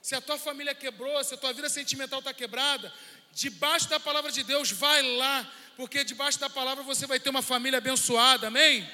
Se 0.03 0.15
a 0.15 0.21
tua 0.21 0.37
família 0.37 0.75
quebrou, 0.75 1.25
se 1.25 1.33
a 1.33 1.39
tua 1.39 1.55
vida 1.55 1.71
sentimental 1.71 2.19
está 2.19 2.35
quebrada, 2.35 2.93
debaixo 3.33 3.89
da 3.89 3.99
palavra 3.99 4.31
de 4.31 4.43
Deus, 4.43 4.71
vai 4.71 5.01
lá, 5.17 5.51
porque 5.79 6.05
debaixo 6.05 6.39
da 6.39 6.51
palavra 6.51 6.85
você 6.85 7.07
vai 7.07 7.19
ter 7.19 7.31
uma 7.31 7.41
família 7.41 7.79
abençoada, 7.79 8.49
amém? 8.49 8.87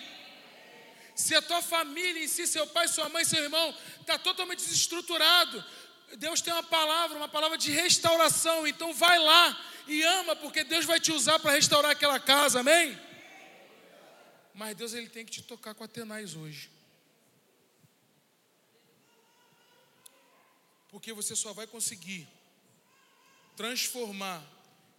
Se 1.14 1.34
a 1.34 1.42
tua 1.42 1.60
família 1.60 2.24
em 2.24 2.28
si, 2.28 2.46
seu 2.46 2.66
pai, 2.68 2.88
sua 2.88 3.08
mãe, 3.08 3.24
seu 3.24 3.42
irmão, 3.42 3.74
está 4.00 4.18
totalmente 4.18 4.60
desestruturado, 4.60 5.62
Deus 6.16 6.40
tem 6.40 6.52
uma 6.52 6.62
palavra, 6.62 7.16
uma 7.16 7.28
palavra 7.28 7.56
de 7.56 7.70
restauração. 7.70 8.66
Então 8.66 8.92
vai 8.92 9.18
lá 9.18 9.58
e 9.86 10.02
ama, 10.02 10.36
porque 10.36 10.64
Deus 10.64 10.84
vai 10.84 11.00
te 11.00 11.12
usar 11.12 11.38
para 11.38 11.52
restaurar 11.52 11.92
aquela 11.92 12.20
casa, 12.20 12.60
amém? 12.60 12.98
Mas 14.54 14.76
Deus 14.76 14.92
ele 14.92 15.08
tem 15.08 15.24
que 15.24 15.32
te 15.32 15.42
tocar 15.42 15.74
com 15.74 15.84
Atenais 15.84 16.34
hoje. 16.34 16.70
Porque 20.90 21.12
você 21.12 21.34
só 21.34 21.52
vai 21.52 21.66
conseguir 21.66 22.28
transformar 23.56 24.44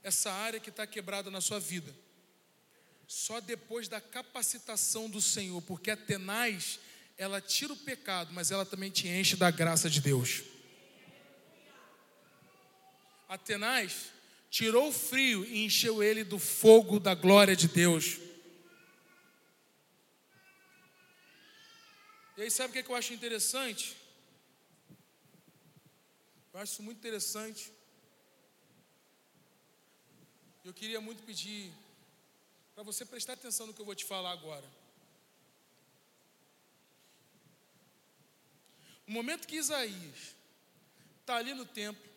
essa 0.02 0.32
área 0.32 0.60
que 0.60 0.70
está 0.70 0.88
quebrada 0.88 1.30
na 1.30 1.40
sua 1.40 1.60
vida 1.60 1.94
só 3.08 3.40
depois 3.40 3.88
da 3.88 4.02
capacitação 4.02 5.10
do 5.10 5.22
Senhor, 5.22 5.62
porque 5.62 5.92
a 5.92 5.98
tenaz, 5.98 6.80
ela 7.18 7.40
tira 7.40 7.74
o 7.74 7.78
pecado, 7.78 8.34
mas 8.34 8.50
ela 8.50 8.66
também 8.66 8.90
te 8.90 9.08
enche 9.08 9.36
da 9.36 9.52
graça 9.52 9.90
de 9.90 10.02
Deus. 10.02 10.44
Atenais 13.34 14.12
tirou 14.52 14.90
o 14.90 14.94
frio 14.94 15.44
e 15.44 15.66
encheu 15.66 16.04
ele 16.04 16.24
do 16.24 16.38
fogo 16.38 17.00
da 17.00 17.16
glória 17.16 17.56
de 17.56 17.68
Deus. 17.68 18.20
E 22.38 22.44
aí, 22.44 22.52
sabe 22.52 22.70
o 22.70 22.74
que, 22.74 22.84
que 22.84 22.92
eu 22.92 22.96
acho 22.96 23.12
interessante? 23.12 23.98
Eu 26.54 26.60
acho 26.60 26.74
isso 26.74 26.84
muito 26.84 27.00
interessante. 27.00 27.72
Eu 30.64 30.72
queria 30.72 31.02
muito 31.02 31.24
pedir 31.24 31.74
para 32.76 32.84
você 32.84 33.04
prestar 33.04 33.34
atenção 33.34 33.66
no 33.66 33.74
que 33.74 33.82
eu 33.82 33.86
vou 33.86 33.96
te 33.96 34.06
falar 34.06 34.32
agora. 34.32 34.70
O 39.08 39.12
momento 39.12 39.48
que 39.48 39.56
Isaías 39.56 40.36
está 41.22 41.38
ali 41.38 41.56
no 41.56 41.66
templo, 41.66 42.13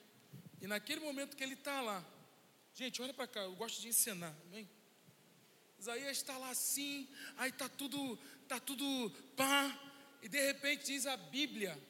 e 0.67 0.69
naquele 0.69 0.99
momento 0.99 1.37
que 1.37 1.45
ele 1.45 1.55
está 1.55 1.81
lá, 1.81 2.05
gente, 2.75 3.01
olha 3.01 3.15
para 3.15 3.29
cá, 3.29 3.39
eu 3.39 3.55
gosto 3.55 3.81
de 3.81 3.87
ensinar, 3.87 4.35
amém? 4.47 4.69
Isaías 5.79 6.17
está 6.17 6.37
lá 6.37 6.51
assim, 6.51 7.09
aí 7.37 7.51
está 7.51 7.69
tudo, 7.69 8.19
tá 8.49 8.59
tudo 8.59 9.09
pá, 9.37 9.81
e 10.21 10.29
de 10.29 10.45
repente 10.45 10.87
diz 10.87 11.07
a 11.07 11.17
Bíblia 11.17 11.81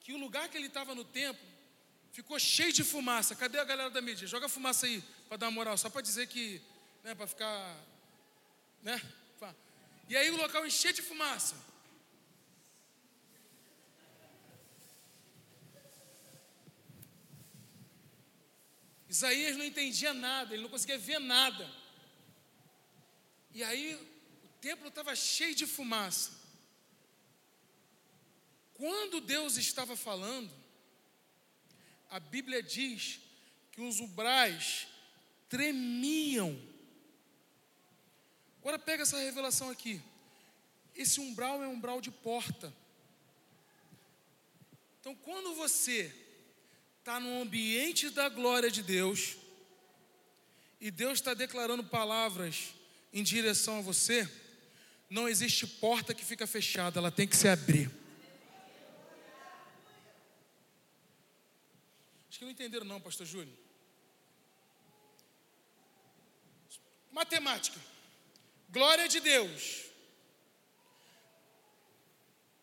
que 0.00 0.12
o 0.12 0.18
lugar 0.18 0.48
que 0.48 0.56
ele 0.56 0.66
estava 0.66 0.96
no 0.96 1.04
templo 1.04 1.46
ficou 2.10 2.40
cheio 2.40 2.72
de 2.72 2.82
fumaça. 2.82 3.36
Cadê 3.36 3.60
a 3.60 3.64
galera 3.64 3.88
da 3.88 4.00
mídia? 4.00 4.26
Joga 4.26 4.48
fumaça 4.48 4.86
aí 4.86 5.00
para 5.28 5.36
dar 5.36 5.46
uma 5.46 5.52
moral, 5.52 5.78
só 5.78 5.88
para 5.88 6.02
dizer 6.02 6.26
que, 6.26 6.60
né, 7.04 7.14
para 7.14 7.28
ficar, 7.28 7.78
né? 8.82 9.00
E 10.08 10.16
aí 10.16 10.28
o 10.28 10.36
local 10.36 10.66
encheu 10.66 10.92
de 10.92 11.02
fumaça. 11.02 11.54
Isaías 19.12 19.58
não 19.58 19.64
entendia 19.66 20.14
nada, 20.14 20.54
ele 20.54 20.62
não 20.62 20.70
conseguia 20.70 20.96
ver 20.96 21.18
nada. 21.18 21.70
E 23.52 23.62
aí 23.62 23.94
o 23.94 24.48
templo 24.58 24.88
estava 24.88 25.14
cheio 25.14 25.54
de 25.54 25.66
fumaça. 25.66 26.32
Quando 28.72 29.20
Deus 29.20 29.58
estava 29.58 29.94
falando, 29.96 30.50
a 32.08 32.18
Bíblia 32.18 32.62
diz 32.62 33.20
que 33.70 33.82
os 33.82 34.00
umbrais 34.00 34.88
tremiam, 35.46 36.58
Agora 38.60 38.78
pega 38.78 39.02
essa 39.02 39.18
revelação 39.18 39.70
aqui. 39.70 40.00
Esse 40.94 41.18
umbral 41.20 41.62
é 41.62 41.66
um 41.66 41.72
umbral 41.72 42.00
de 42.00 42.12
porta. 42.12 42.72
Então, 45.00 45.16
quando 45.16 45.52
você 45.56 46.14
está 47.02 47.18
no 47.18 47.42
ambiente 47.42 48.10
da 48.10 48.28
glória 48.28 48.70
de 48.70 48.80
Deus, 48.80 49.36
e 50.80 50.88
Deus 50.88 51.14
está 51.14 51.34
declarando 51.34 51.82
palavras 51.82 52.74
em 53.12 53.24
direção 53.24 53.78
a 53.78 53.82
você, 53.82 54.30
não 55.10 55.28
existe 55.28 55.66
porta 55.66 56.14
que 56.14 56.24
fica 56.24 56.46
fechada, 56.46 57.00
ela 57.00 57.10
tem 57.10 57.26
que 57.26 57.36
se 57.36 57.48
abrir. 57.48 57.90
Acho 62.30 62.38
que 62.38 62.44
não 62.44 62.52
entenderam, 62.52 62.86
não, 62.86 63.00
Pastor 63.00 63.26
Júnior. 63.26 63.58
Matemática. 67.10 67.80
Glória 68.70 69.08
de 69.08 69.18
Deus. 69.18 69.86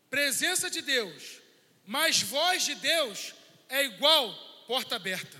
Presença 0.09 0.69
de 0.69 0.81
Deus. 0.81 1.41
Mais 1.85 2.21
voz 2.21 2.63
de 2.63 2.75
Deus 2.75 3.33
é 3.69 3.83
igual 3.85 4.33
porta 4.67 4.95
aberta. 4.95 5.37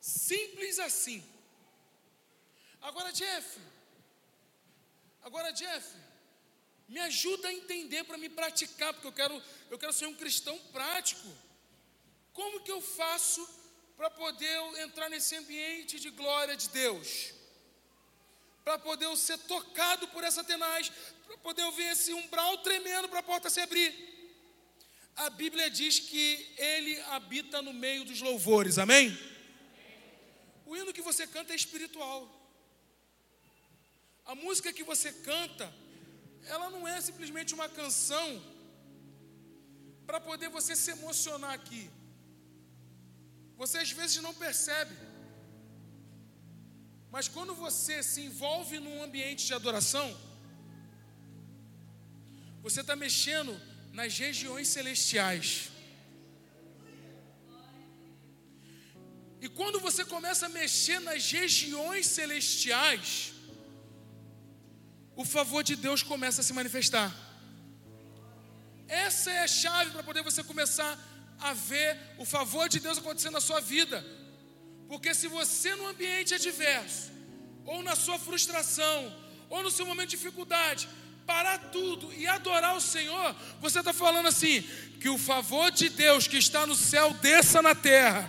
Simples 0.00 0.78
assim. 0.78 1.22
Agora, 2.80 3.12
Jeff. 3.12 3.60
Agora, 5.22 5.52
Jeff. 5.52 5.86
Me 6.88 6.98
ajuda 7.00 7.48
a 7.48 7.52
entender 7.52 8.02
para 8.04 8.18
me 8.18 8.28
praticar, 8.28 8.92
porque 8.92 9.06
eu 9.06 9.12
quero, 9.12 9.42
eu 9.70 9.78
quero 9.78 9.92
ser 9.92 10.06
um 10.06 10.14
cristão 10.14 10.58
prático. 10.72 11.28
Como 12.32 12.62
que 12.62 12.72
eu 12.72 12.80
faço 12.80 13.48
para 13.96 14.10
poder 14.10 14.56
entrar 14.78 15.08
nesse 15.08 15.36
ambiente 15.36 16.00
de 16.00 16.10
glória 16.10 16.56
de 16.56 16.68
Deus? 16.70 17.32
Para 18.64 18.78
poder 18.78 19.14
ser 19.16 19.38
tocado 19.38 20.08
por 20.08 20.24
essa 20.24 20.42
tenaz, 20.42 20.90
para 21.30 21.38
poder 21.38 21.62
eu 21.62 21.70
ver 21.70 21.92
esse 21.92 22.12
umbral 22.12 22.58
tremendo 22.58 23.08
para 23.08 23.20
a 23.20 23.22
porta 23.22 23.48
se 23.48 23.60
abrir. 23.60 23.90
A 25.14 25.30
Bíblia 25.30 25.70
diz 25.70 26.00
que 26.00 26.26
ele 26.58 27.00
habita 27.02 27.62
no 27.62 27.72
meio 27.72 28.04
dos 28.04 28.20
louvores, 28.20 28.78
amém? 28.78 29.16
O 30.66 30.76
hino 30.76 30.92
que 30.92 31.00
você 31.00 31.28
canta 31.28 31.52
é 31.52 31.56
espiritual. 31.56 32.20
A 34.24 34.34
música 34.34 34.72
que 34.72 34.82
você 34.82 35.12
canta 35.12 35.72
ela 36.46 36.68
não 36.70 36.88
é 36.88 37.00
simplesmente 37.00 37.54
uma 37.54 37.68
canção 37.68 38.28
para 40.06 40.18
poder 40.18 40.48
você 40.48 40.74
se 40.74 40.90
emocionar 40.90 41.52
aqui. 41.52 41.88
Você 43.56 43.78
às 43.78 43.92
vezes 43.92 44.20
não 44.20 44.34
percebe. 44.34 44.96
Mas 47.12 47.28
quando 47.28 47.54
você 47.54 48.02
se 48.02 48.20
envolve 48.22 48.80
num 48.80 49.00
ambiente 49.00 49.46
de 49.46 49.54
adoração, 49.54 50.08
você 52.62 52.80
está 52.82 52.94
mexendo 52.94 53.52
nas 53.92 54.18
regiões 54.18 54.68
celestiais. 54.68 55.70
E 59.40 59.48
quando 59.48 59.80
você 59.80 60.04
começa 60.04 60.46
a 60.46 60.54
mexer 60.60 60.98
nas 61.00 61.30
regiões 61.30 62.06
celestiais, 62.06 63.32
o 65.16 65.24
favor 65.24 65.62
de 65.62 65.76
Deus 65.76 66.02
começa 66.02 66.40
a 66.42 66.44
se 66.44 66.52
manifestar. 66.52 67.10
Essa 68.86 69.30
é 69.30 69.40
a 69.42 69.48
chave 69.48 69.90
para 69.92 70.02
poder 70.02 70.22
você 70.22 70.42
começar 70.42 70.92
a 71.38 71.52
ver 71.54 71.98
o 72.18 72.24
favor 72.24 72.68
de 72.68 72.80
Deus 72.80 72.98
acontecendo 72.98 73.34
na 73.34 73.40
sua 73.40 73.60
vida. 73.60 73.98
Porque 74.88 75.14
se 75.14 75.26
você 75.28 75.74
no 75.74 75.86
ambiente 75.86 76.34
adverso, 76.34 77.10
ou 77.64 77.82
na 77.82 77.94
sua 77.94 78.18
frustração, 78.18 78.98
ou 79.48 79.62
no 79.62 79.70
seu 79.70 79.86
momento 79.86 80.10
de 80.10 80.16
dificuldade, 80.16 80.88
parar 81.30 81.70
tudo 81.70 82.12
e 82.14 82.26
adorar 82.26 82.76
o 82.76 82.80
Senhor, 82.80 83.36
você 83.60 83.78
está 83.78 83.92
falando 83.92 84.26
assim: 84.26 84.62
que 85.00 85.08
o 85.08 85.16
favor 85.16 85.70
de 85.70 85.88
Deus 85.88 86.26
que 86.26 86.36
está 86.36 86.66
no 86.66 86.74
céu 86.74 87.14
desça 87.14 87.62
na 87.62 87.72
terra. 87.72 88.28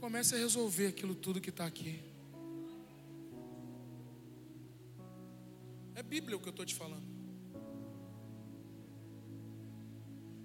Comece 0.00 0.34
a 0.34 0.38
resolver 0.38 0.86
aquilo 0.86 1.14
tudo 1.14 1.38
que 1.38 1.50
está 1.50 1.66
aqui. 1.66 2.00
É 5.94 6.02
Bíblia 6.02 6.36
o 6.36 6.40
que 6.40 6.48
eu 6.48 6.56
estou 6.56 6.64
te 6.64 6.74
falando. 6.74 7.06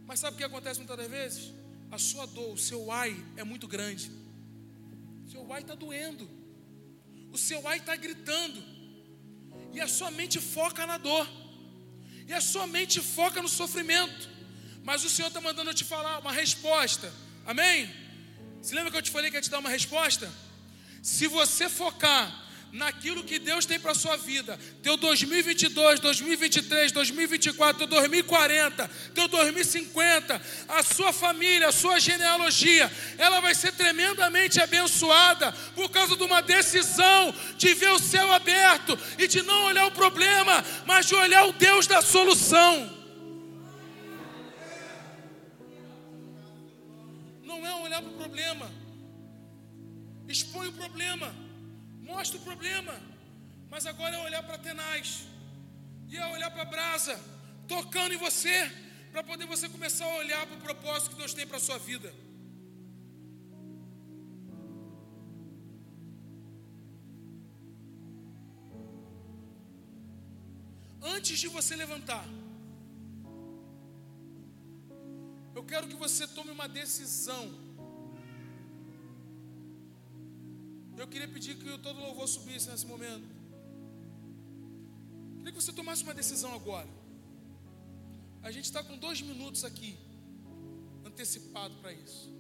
Mas 0.06 0.20
sabe 0.20 0.36
o 0.36 0.38
que 0.38 0.44
acontece 0.44 0.80
muitas 0.82 0.98
das 0.98 1.10
vezes? 1.10 1.54
A 1.90 1.98
sua 1.98 2.26
dor, 2.26 2.54
o 2.54 2.58
seu 2.58 2.92
ai 2.92 3.16
é 3.38 3.44
muito 3.46 3.68
grande. 3.70 4.12
O 5.26 5.30
seu 5.32 5.54
ai 5.54 5.62
está 5.62 5.76
doendo. 5.76 6.30
O 7.32 7.38
seu 7.38 7.66
ai 7.68 7.78
está 7.78 7.96
gritando. 7.96 8.77
E 9.74 9.82
a 9.82 9.88
sua 9.88 10.10
mente 10.12 10.40
foca 10.40 10.86
na 10.86 10.98
dor. 10.98 11.28
E 12.28 12.34
a 12.34 12.42
sua 12.42 12.68
mente 12.68 13.02
foca 13.02 13.42
no 13.42 13.50
sofrimento. 13.50 14.30
Mas 14.84 15.04
o 15.04 15.10
Senhor 15.10 15.28
está 15.28 15.42
mandando 15.42 15.70
eu 15.70 15.74
te 15.74 15.84
falar 15.84 16.20
uma 16.20 16.32
resposta. 16.32 17.14
Amém? 17.46 17.94
Se 18.62 18.74
lembra 18.74 18.92
que 18.92 18.98
eu 18.98 19.02
te 19.02 19.12
falei 19.12 19.30
que 19.30 19.38
ia 19.38 19.42
te 19.42 19.50
dar 19.50 19.60
uma 19.60 19.70
resposta? 19.70 20.32
Se 21.02 21.28
você 21.28 21.70
focar 21.70 22.47
naquilo 22.72 23.24
que 23.24 23.40
Deus 23.40 23.66
tem 23.66 23.80
para 23.80 23.92
a 23.92 23.96
sua 23.96 24.18
vida. 24.18 24.58
Teu 24.82 24.98
2022, 24.98 26.00
2023, 26.00 26.92
2024, 26.92 27.80
teu 27.80 27.88
2040, 27.88 28.90
teu 29.14 29.28
2050, 29.28 30.42
a 30.68 30.84
sua 30.84 31.14
família, 31.14 31.70
a 31.70 31.72
sua 31.72 32.00
genealogia, 32.00 32.92
ela 33.18 33.40
vai 33.40 33.56
ser 33.56 33.74
tremendamente 33.74 34.60
abençoada 34.60 35.52
por 35.76 35.90
causa 35.90 36.16
de 36.16 36.24
uma 36.24 36.42
decisão 36.42 37.34
de 37.58 37.74
ver 37.74 37.90
o 37.90 38.00
céu 38.00 38.32
aberto 38.32 38.98
e 39.18 39.28
de 39.28 39.42
não 39.42 39.66
olhar 39.66 39.86
o 39.86 39.92
problema, 39.92 40.64
mas 40.86 41.06
de 41.06 41.16
olhar 41.16 41.46
o 41.48 41.54
Deus 41.54 41.88
da 41.88 42.02
solução. 42.02 42.96
Não 47.44 47.66
é 47.66 47.74
olhar 47.76 48.02
para 48.02 48.12
o 48.12 48.18
problema, 48.18 48.72
expõe 50.28 50.68
o 50.68 50.74
problema 50.74 51.47
mostra 52.12 52.38
o 52.40 52.46
problema, 52.50 52.94
mas 53.72 53.86
agora 53.86 54.16
é 54.16 54.26
olhar 54.28 54.44
para 54.44 54.58
Tenaz, 54.58 55.28
e 56.10 56.16
é 56.18 56.26
olhar 56.36 56.50
para 56.52 56.64
a 56.64 56.72
brasa, 56.74 57.16
tocando 57.68 58.14
em 58.14 58.18
você, 58.28 58.58
para 59.12 59.24
poder 59.24 59.46
você 59.46 59.68
começar 59.68 60.06
a 60.06 60.18
olhar 60.24 60.46
para 60.48 60.58
o 60.58 60.62
propósito 60.62 61.12
que 61.12 61.18
Deus 61.22 61.34
tem 61.34 61.46
para 61.46 61.58
a 61.58 61.66
sua 61.68 61.78
vida. 61.78 62.10
Antes 71.16 71.40
de 71.40 71.48
você 71.58 71.76
levantar, 71.76 72.26
eu 75.56 75.64
quero 75.64 75.88
que 75.88 75.96
você 75.96 76.26
tome 76.28 76.52
uma 76.52 76.68
decisão 76.68 77.67
Eu 80.98 81.08
queria 81.08 81.28
pedir 81.28 81.56
que 81.56 81.78
todo 81.78 82.00
louvor 82.00 82.28
subisse 82.28 82.70
nesse 82.70 82.86
momento. 82.86 83.28
Queria 85.38 85.52
que 85.52 85.62
você 85.62 85.72
tomasse 85.72 86.04
uma 86.04 86.14
decisão 86.14 86.54
agora. 86.56 86.90
A 88.42 88.52
gente 88.52 88.66
está 88.66 88.82
com 88.84 88.98
dois 88.98 89.22
minutos 89.22 89.64
aqui, 89.64 89.96
antecipado 91.06 91.76
para 91.76 91.94
isso. 91.94 92.34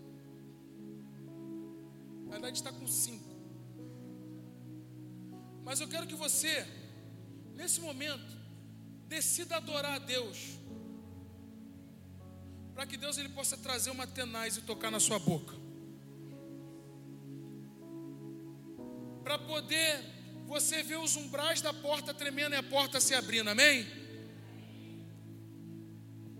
Na 2.25 2.31
verdade, 2.31 2.57
está 2.57 2.71
com 2.71 2.87
cinco. 2.87 3.29
Mas 5.63 5.79
eu 5.79 5.87
quero 5.87 6.07
que 6.07 6.15
você, 6.15 6.65
nesse 7.53 7.79
momento, 7.79 8.35
decida 9.07 9.57
adorar 9.57 9.93
a 9.93 9.99
Deus. 9.99 10.57
Para 12.73 12.87
que 12.87 12.97
Deus 12.97 13.17
ele 13.19 13.29
possa 13.29 13.55
trazer 13.55 13.91
uma 13.91 14.07
tenaz 14.07 14.57
e 14.57 14.61
tocar 14.61 14.89
na 14.89 14.99
sua 14.99 15.19
boca. 15.19 15.66
Para 19.27 19.37
poder 19.37 19.99
você 20.45 20.81
ver 20.81 20.97
os 20.97 21.17
umbrais 21.17 21.59
da 21.59 21.73
porta 21.73 22.13
tremendo 22.13 22.53
e 22.53 22.55
a 22.55 22.63
porta 22.63 23.01
se 23.01 23.13
abrindo, 23.13 23.49
amém? 23.49 23.85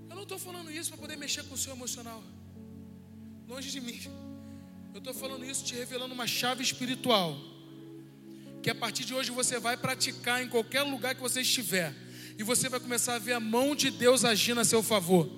Eu 0.09 0.15
não 0.15 0.23
estou 0.23 0.39
falando 0.39 0.71
isso 0.71 0.91
para 0.91 0.99
poder 0.99 1.17
mexer 1.17 1.43
com 1.43 1.55
o 1.55 1.57
seu 1.57 1.73
emocional, 1.73 2.23
longe 3.45 3.69
de 3.69 3.81
mim. 3.81 3.99
Eu 4.93 4.99
estou 4.99 5.13
falando 5.13 5.43
isso 5.43 5.65
te 5.65 5.75
revelando 5.75 6.13
uma 6.13 6.25
chave 6.25 6.63
espiritual, 6.63 7.37
que 8.63 8.69
a 8.69 8.75
partir 8.75 9.03
de 9.03 9.13
hoje 9.13 9.31
você 9.31 9.59
vai 9.59 9.75
praticar 9.75 10.41
em 10.41 10.47
qualquer 10.47 10.83
lugar 10.83 11.13
que 11.13 11.21
você 11.21 11.41
estiver, 11.41 11.93
e 12.37 12.43
você 12.43 12.69
vai 12.69 12.79
começar 12.79 13.15
a 13.15 13.19
ver 13.19 13.33
a 13.33 13.39
mão 13.41 13.75
de 13.75 13.91
Deus 13.91 14.23
agindo 14.23 14.61
a 14.61 14.65
seu 14.65 14.81
favor. 14.81 15.29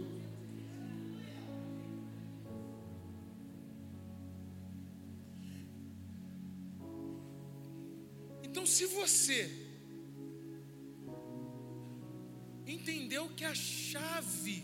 Se 8.79 8.85
você 8.85 9.41
entendeu 12.65 13.27
que 13.35 13.43
a 13.43 13.53
chave 13.53 14.63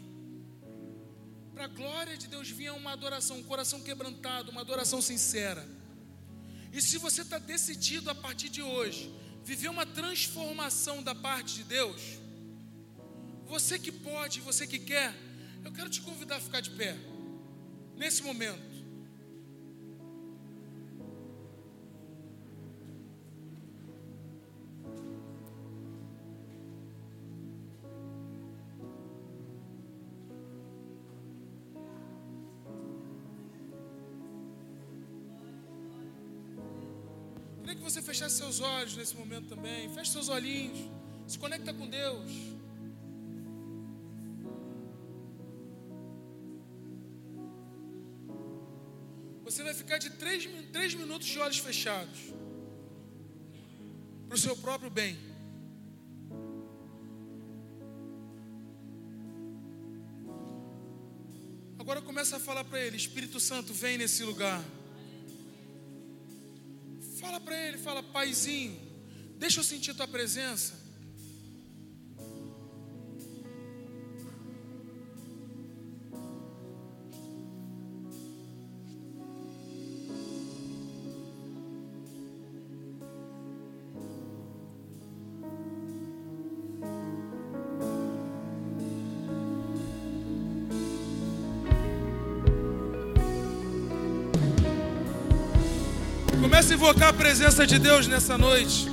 para 1.54 1.66
a 1.66 1.68
glória 1.68 2.16
de 2.16 2.28
Deus 2.28 2.50
vinha 2.50 2.74
uma 2.74 2.94
adoração, 2.94 3.40
um 3.40 3.44
coração 3.44 3.82
quebrantado, 3.82 4.52
uma 4.52 4.62
adoração 4.62 5.02
sincera. 5.02 5.68
E 6.72 6.82
se 6.82 6.98
você 6.98 7.24
está 7.24 7.38
decidido 7.38 8.10
a 8.10 8.16
partir 8.16 8.48
de 8.48 8.62
hoje 8.62 9.14
viver 9.44 9.68
uma 9.68 9.86
transformação 9.86 11.04
da 11.04 11.14
parte 11.14 11.56
de 11.56 11.66
Deus, 11.66 12.02
você 13.46 13.78
que 13.78 13.92
pode, 13.92 14.40
você 14.40 14.66
que 14.66 14.80
quer, 14.80 15.14
eu 15.66 15.74
quero 15.74 15.90
te 15.90 16.00
convidar 16.00 16.38
a 16.38 16.40
ficar 16.48 16.62
de 16.62 16.70
pé 16.70 16.96
nesse 17.98 18.24
momento. 18.24 18.75
Que 37.86 37.92
você 37.92 38.02
fechasse 38.02 38.38
seus 38.38 38.60
olhos 38.62 38.96
nesse 38.98 39.16
momento 39.16 39.48
também. 39.48 39.94
Feche 39.94 40.12
seus 40.12 40.28
olhinhos. 40.28 40.80
Se 41.28 41.38
conecta 41.38 41.72
com 41.72 41.88
Deus. 41.88 42.32
Você 49.44 49.64
vai 49.64 49.76
ficar 49.76 50.00
de 50.00 50.10
três, 50.10 50.50
três 50.72 50.96
minutos 50.96 51.28
de 51.28 51.38
olhos 51.38 51.60
fechados. 51.60 52.34
Para 54.28 54.36
o 54.36 54.40
seu 54.40 54.58
próprio 54.58 54.90
bem. 54.90 55.16
Agora 61.78 62.02
começa 62.02 62.38
a 62.38 62.40
falar 62.40 62.64
para 62.64 62.82
ele: 62.82 62.98
Espírito 62.98 63.40
Santo, 63.40 63.72
vem 63.74 64.00
nesse 64.00 64.24
lugar. 64.24 64.64
Para 67.46 67.56
ele, 67.68 67.78
fala, 67.78 68.02
paizinho, 68.02 68.76
deixa 69.38 69.60
eu 69.60 69.64
sentir 69.64 69.94
tua 69.94 70.08
presença. 70.08 70.85
Invocar 97.06 97.10
a 97.10 97.14
presença 97.14 97.68
de 97.68 97.78
Deus 97.78 98.08
nessa 98.08 98.38
noite. 98.38 98.90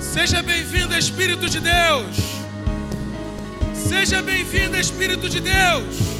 Seja 0.00 0.42
bem-vindo, 0.42 0.94
Espírito 0.96 1.48
de 1.50 1.60
Deus. 1.60 2.16
Seja 3.74 4.22
bem-vindo, 4.22 4.76
Espírito 4.76 5.28
de 5.28 5.40
Deus. 5.40 6.17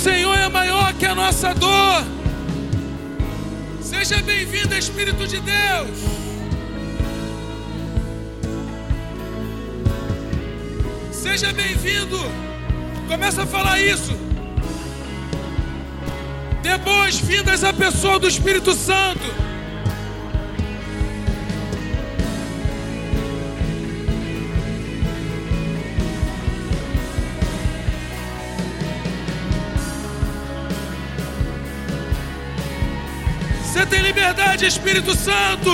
Senhor 0.00 0.34
é 0.38 0.48
maior 0.48 0.94
que 0.94 1.04
a 1.04 1.14
nossa 1.14 1.52
dor. 1.52 2.02
Seja 3.82 4.22
bem-vindo, 4.22 4.74
Espírito 4.74 5.26
de 5.26 5.38
Deus. 5.40 5.98
Seja 11.12 11.52
bem-vindo. 11.52 12.18
Começa 13.08 13.42
a 13.42 13.46
falar 13.46 13.78
isso. 13.78 14.18
Dê 16.62 16.78
boas-vindas 16.78 17.62
à 17.62 17.70
pessoa 17.70 18.18
do 18.18 18.26
Espírito 18.26 18.72
Santo. 18.72 19.39
Espírito 34.66 35.14
Santo. 35.14 35.70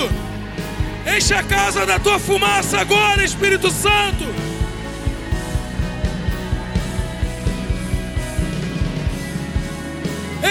Enche 1.17 1.35
a 1.35 1.43
casa 1.43 1.87
da 1.87 1.99
tua 1.99 2.19
fumaça 2.19 2.79
agora, 2.79 3.25
Espírito 3.25 3.71
Santo. 3.71 4.25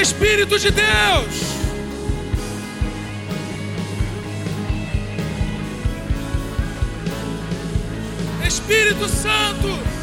Espírito 0.02 0.60
de 0.60 0.72
Deus. 0.72 1.56
Espírito 8.45 9.07
Santo. 9.07 9.95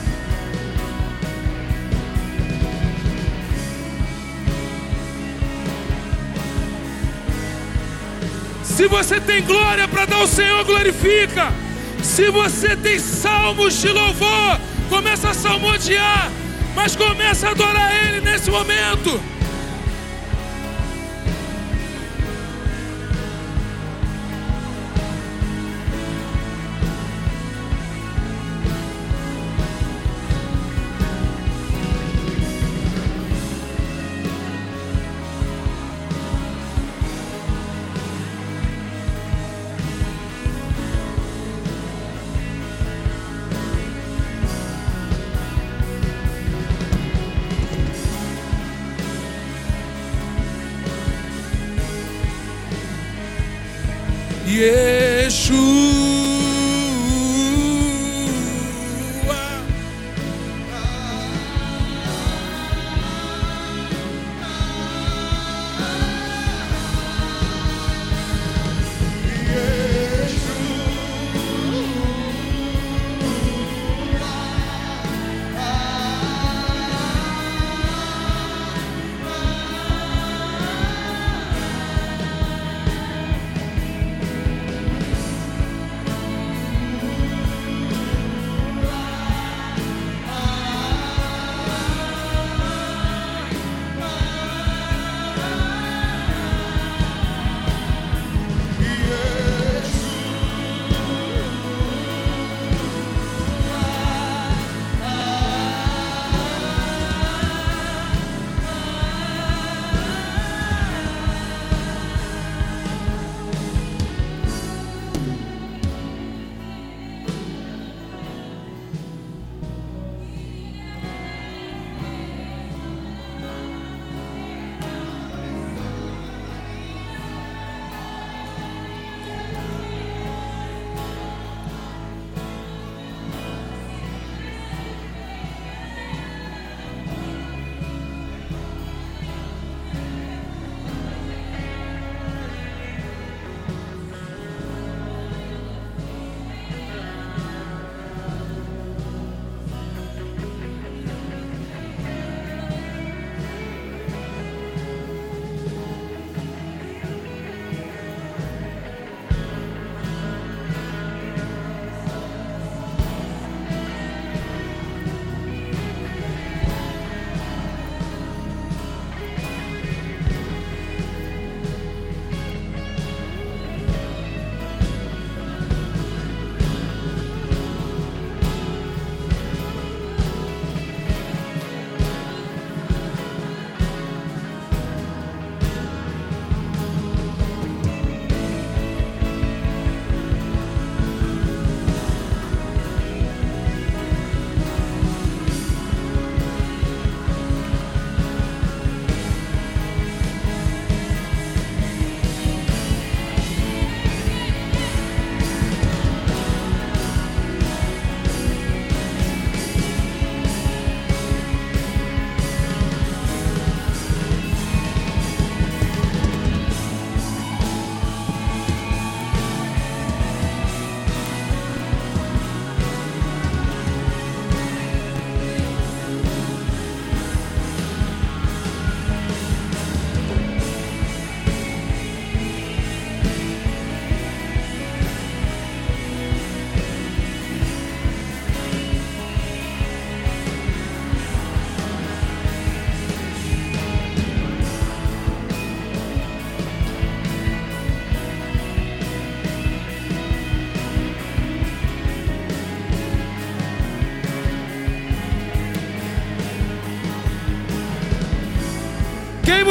Se 8.82 8.88
você 8.88 9.20
tem 9.20 9.40
glória 9.44 9.86
para 9.86 10.06
dar 10.06 10.16
ao 10.16 10.26
Senhor, 10.26 10.64
glorifica. 10.64 11.52
Se 12.02 12.28
você 12.32 12.74
tem 12.74 12.98
salmos 12.98 13.80
de 13.80 13.86
louvor, 13.86 14.58
começa 14.88 15.28
a 15.28 15.34
salmodiar, 15.34 16.28
mas 16.74 16.96
começa 16.96 17.46
a 17.46 17.50
adorar 17.52 18.08
Ele 18.08 18.20
nesse 18.22 18.50
momento. 18.50 19.20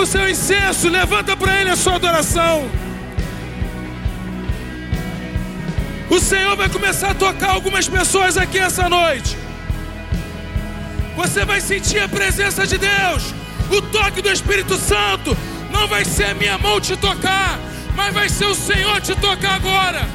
O 0.02 0.06
seu 0.06 0.28
incenso, 0.28 0.90
levanta 0.90 1.38
para 1.38 1.62
Ele 1.62 1.70
a 1.70 1.76
sua 1.76 1.96
adoração. 1.96 2.70
O 6.10 6.20
Senhor 6.20 6.56
vai 6.58 6.68
começar 6.68 7.12
a 7.12 7.16
tocar 7.16 7.52
algumas 7.52 7.88
pessoas 7.88 8.36
aqui 8.36 8.58
essa 8.58 8.90
noite. 8.90 9.38
Você 11.16 11.46
vai 11.46 11.62
sentir 11.62 12.00
a 12.00 12.10
presença 12.10 12.66
de 12.66 12.78
Deus, 12.78 13.34
o 13.70 13.82
toque 13.82 14.22
do 14.22 14.30
Espírito 14.30 14.76
Santo. 14.76 15.38
Não 15.72 15.88
vai 15.88 16.04
ser 16.04 16.36
minha 16.36 16.58
mão 16.58 16.82
te 16.82 16.98
tocar, 16.98 17.60
mas 17.96 18.14
vai 18.14 18.28
ser 18.28 18.46
o 18.46 18.56
Senhor 18.56 19.00
te 19.02 19.16
tocar 19.16 19.56
agora. 19.56 20.06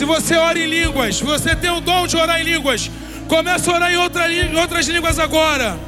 Se 0.00 0.06
você 0.06 0.34
ora 0.34 0.58
em 0.58 0.64
línguas, 0.64 1.20
você 1.20 1.54
tem 1.54 1.68
o 1.68 1.78
dom 1.78 2.06
de 2.06 2.16
orar 2.16 2.40
em 2.40 2.44
línguas, 2.44 2.90
comece 3.28 3.68
a 3.68 3.74
orar 3.74 3.92
em, 3.92 3.98
outra, 3.98 4.32
em 4.32 4.56
outras 4.56 4.86
línguas 4.88 5.18
agora. 5.18 5.78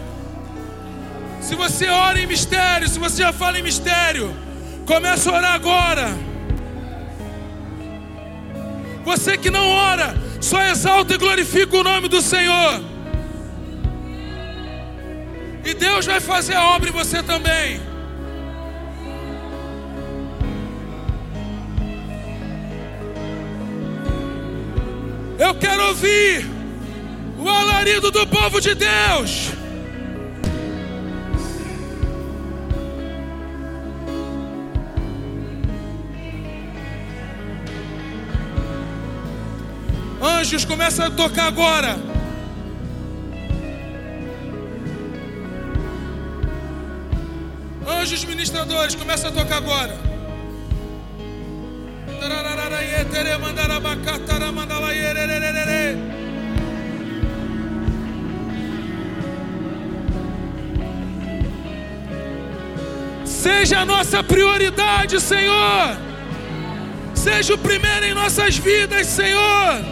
Se 1.41 1.55
você 1.55 1.89
ora 1.89 2.21
em 2.21 2.27
mistério, 2.27 2.87
se 2.91 2.99
você 2.99 3.23
já 3.23 3.33
fala 3.33 3.59
em 3.59 3.63
mistério, 3.63 4.37
comece 4.85 5.27
a 5.31 5.33
orar 5.33 5.55
agora. 5.55 6.15
Você 9.03 9.39
que 9.39 9.49
não 9.49 9.67
ora, 9.67 10.15
só 10.43 10.61
exalta 10.61 11.15
e 11.15 11.17
glorifica 11.17 11.75
o 11.75 11.83
nome 11.83 12.07
do 12.07 12.21
Senhor. 12.21 12.83
E 15.65 15.73
Deus 15.73 16.05
vai 16.05 16.21
fazer 16.21 16.55
a 16.55 16.67
obra 16.67 16.91
em 16.91 16.93
você 16.93 17.23
também. 17.23 17.92
Quero 25.63 25.87
ouvir 25.91 26.45
o 27.39 27.49
alarido 27.49 28.11
do 28.11 28.27
povo 28.27 28.61
de 28.61 28.75
Deus. 28.75 29.53
Anjos, 40.21 40.65
começa 40.65 41.07
a 41.07 41.11
tocar 41.11 41.47
agora. 41.47 41.97
Anjos 47.87 48.25
ministradores, 48.25 48.97
começa 48.97 49.29
a 49.29 49.33
tocar 49.33 49.59
agora. 49.59 50.13
Seja 63.25 63.81
a 63.81 63.85
nossa 63.85 64.23
prioridade, 64.23 65.21
Senhor. 65.21 65.97
Seja 67.15 67.55
o 67.55 67.59
primeiro 67.59 68.07
em 68.07 68.15
nossas 68.15 68.57
vidas, 68.57 69.07
Senhor. 69.07 69.92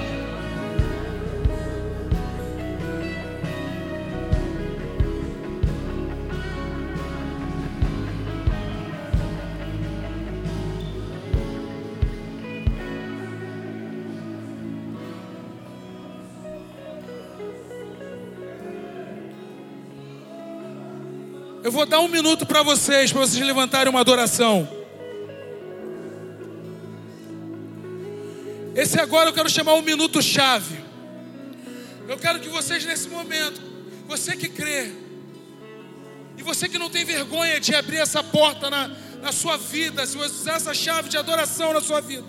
Vou 21.81 21.87
dar 21.87 22.01
um 22.01 22.09
minuto 22.09 22.45
para 22.45 22.63
vocês, 22.63 23.11
para 23.11 23.23
vocês 23.23 23.43
levantarem 23.43 23.89
uma 23.89 24.01
adoração. 24.01 24.69
Esse 28.75 29.01
agora 29.01 29.31
eu 29.31 29.33
quero 29.33 29.49
chamar 29.49 29.73
um 29.73 29.81
minuto 29.81 30.21
chave. 30.21 30.79
Eu 32.07 32.19
quero 32.19 32.39
que 32.39 32.51
vocês 32.51 32.85
nesse 32.85 33.09
momento, 33.09 33.63
você 34.07 34.37
que 34.37 34.47
crê, 34.47 34.93
e 36.37 36.43
você 36.43 36.69
que 36.69 36.77
não 36.77 36.91
tem 36.91 37.03
vergonha 37.03 37.59
de 37.59 37.75
abrir 37.75 37.97
essa 37.97 38.23
porta 38.23 38.69
na, 38.69 38.89
na 39.23 39.33
sua 39.33 39.57
vida, 39.57 40.07
se 40.07 40.19
você 40.19 40.35
usar 40.35 40.57
essa 40.57 40.75
chave 40.75 41.09
de 41.09 41.17
adoração 41.17 41.73
na 41.73 41.81
sua 41.81 42.03
vida. 42.03 42.27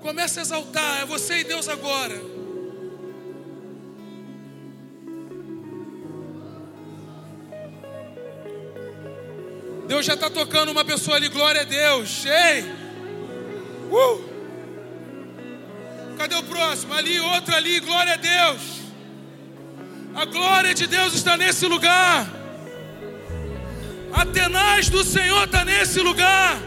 Comece 0.00 0.38
a 0.38 0.42
exaltar, 0.42 1.02
é 1.02 1.04
você 1.04 1.40
e 1.40 1.44
Deus 1.44 1.68
agora. 1.68 2.35
Deus 9.86 10.04
já 10.04 10.14
está 10.14 10.28
tocando 10.28 10.72
uma 10.72 10.84
pessoa 10.84 11.16
ali, 11.16 11.28
glória 11.28 11.60
a 11.60 11.64
Deus. 11.64 12.26
Ei! 12.26 12.62
Uh! 13.90 14.36
Cadê 16.18 16.34
o 16.34 16.42
próximo? 16.42 16.92
Ali, 16.94 17.20
outro 17.20 17.54
ali, 17.54 17.78
glória 17.80 18.14
a 18.14 18.16
Deus. 18.16 18.62
A 20.14 20.24
glória 20.24 20.74
de 20.74 20.86
Deus 20.86 21.14
está 21.14 21.36
nesse 21.36 21.66
lugar. 21.66 22.26
A 24.12 24.24
tenaz 24.24 24.88
do 24.88 25.04
Senhor 25.04 25.44
está 25.44 25.64
nesse 25.64 26.00
lugar. 26.00 26.58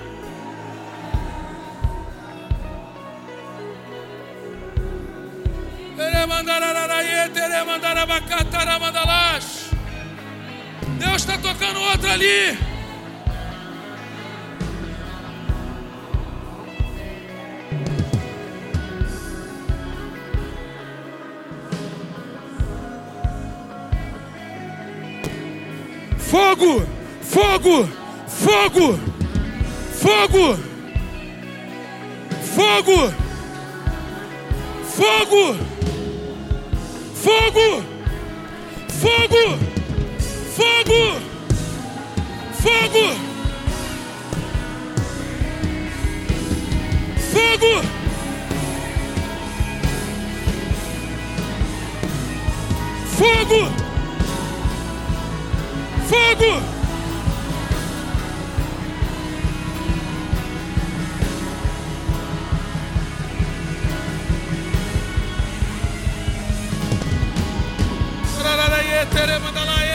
Deus 10.99 11.15
está 11.21 11.37
tocando 11.37 11.81
outro 11.81 12.09
ali. 12.09 12.78
Fogo, 26.29 26.85
fogo, 27.23 27.89
fogo, 28.27 28.99
fogo, 29.91 30.57
fogo, 32.43 33.13
fogo, 34.83 35.55
fogo, 37.15 37.83
fogo, 38.93 39.49
fogo, 40.59 41.19
fogo, 42.61 43.15
fogo. 47.31 47.99
Fogo! 53.17 53.88
fogo. 56.09 56.79
Tere 68.99 69.05
Teremandalai. 69.05 69.88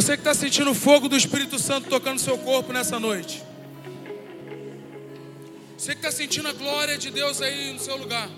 Você 0.00 0.16
que 0.16 0.22
está 0.22 0.32
sentindo 0.32 0.70
o 0.70 0.74
fogo 0.74 1.10
do 1.10 1.14
Espírito 1.14 1.58
Santo 1.58 1.90
tocando 1.90 2.18
seu 2.18 2.38
corpo 2.38 2.72
nessa 2.72 2.98
noite. 2.98 3.42
Você 5.76 5.90
que 5.92 5.98
está 5.98 6.10
sentindo 6.10 6.48
a 6.48 6.54
glória 6.54 6.96
de 6.96 7.10
Deus 7.10 7.42
aí 7.42 7.70
no 7.74 7.78
seu 7.78 7.98
lugar. 7.98 8.30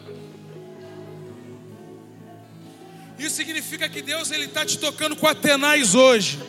Isso 3.16 3.36
significa 3.36 3.88
que 3.88 4.02
Deus 4.02 4.32
ele 4.32 4.46
está 4.46 4.66
te 4.66 4.76
tocando 4.76 5.14
com 5.14 5.24
Atenais 5.28 5.94
hoje. 5.94 6.40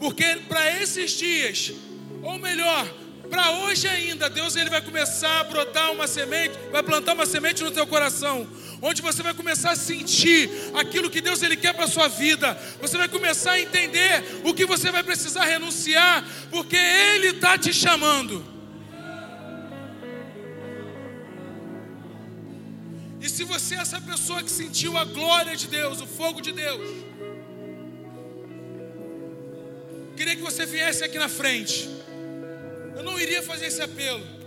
Porque 0.00 0.24
para 0.48 0.80
esses 0.80 1.10
dias, 1.10 1.70
ou 2.22 2.38
melhor, 2.38 2.88
para 3.28 3.58
hoje 3.58 3.86
ainda, 3.86 4.30
Deus 4.30 4.56
ele 4.56 4.70
vai 4.70 4.80
começar 4.80 5.40
a 5.40 5.44
brotar 5.44 5.92
uma 5.92 6.06
semente, 6.06 6.56
vai 6.72 6.82
plantar 6.82 7.12
uma 7.12 7.26
semente 7.26 7.62
no 7.62 7.70
teu 7.70 7.86
coração, 7.86 8.48
onde 8.86 9.00
você 9.00 9.22
vai 9.22 9.32
começar 9.32 9.70
a 9.70 9.76
sentir 9.76 10.50
aquilo 10.74 11.08
que 11.08 11.22
Deus 11.22 11.42
ele 11.42 11.56
quer 11.56 11.72
para 11.72 11.86
sua 11.86 12.06
vida. 12.06 12.52
Você 12.82 12.98
vai 12.98 13.08
começar 13.08 13.52
a 13.52 13.60
entender 13.60 14.42
o 14.44 14.52
que 14.52 14.66
você 14.66 14.90
vai 14.90 15.02
precisar 15.02 15.44
renunciar, 15.44 16.22
porque 16.50 16.76
ele 16.76 17.28
está 17.28 17.56
te 17.56 17.72
chamando. 17.72 18.44
E 23.22 23.28
se 23.28 23.42
você 23.42 23.74
é 23.74 23.78
essa 23.78 23.98
pessoa 24.02 24.42
que 24.42 24.50
sentiu 24.50 24.98
a 24.98 25.04
glória 25.04 25.56
de 25.56 25.66
Deus, 25.66 26.02
o 26.02 26.06
fogo 26.06 26.42
de 26.42 26.52
Deus, 26.52 27.06
queria 30.14 30.36
que 30.36 30.42
você 30.42 30.66
viesse 30.66 31.02
aqui 31.02 31.18
na 31.18 31.30
frente. 31.30 31.88
Eu 32.94 33.02
não 33.02 33.18
iria 33.18 33.42
fazer 33.42 33.64
esse 33.64 33.80
apelo. 33.80 34.43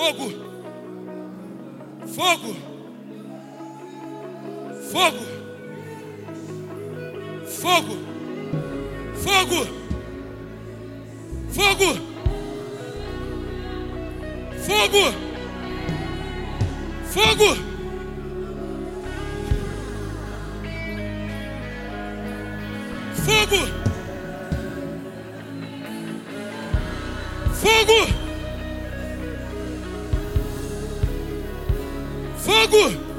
Fogo. 0.00 0.30
Fogo. 2.06 2.56
Fogo. 4.90 5.24
Fogo. 7.44 7.96
Fogo. 9.22 9.60
Fogo. 11.52 11.90
Fogo. 14.64 15.04
Fogo. 17.12 17.50
Fogo! 23.26 23.62
Fogo! 27.52 28.19
滚 32.70 33.09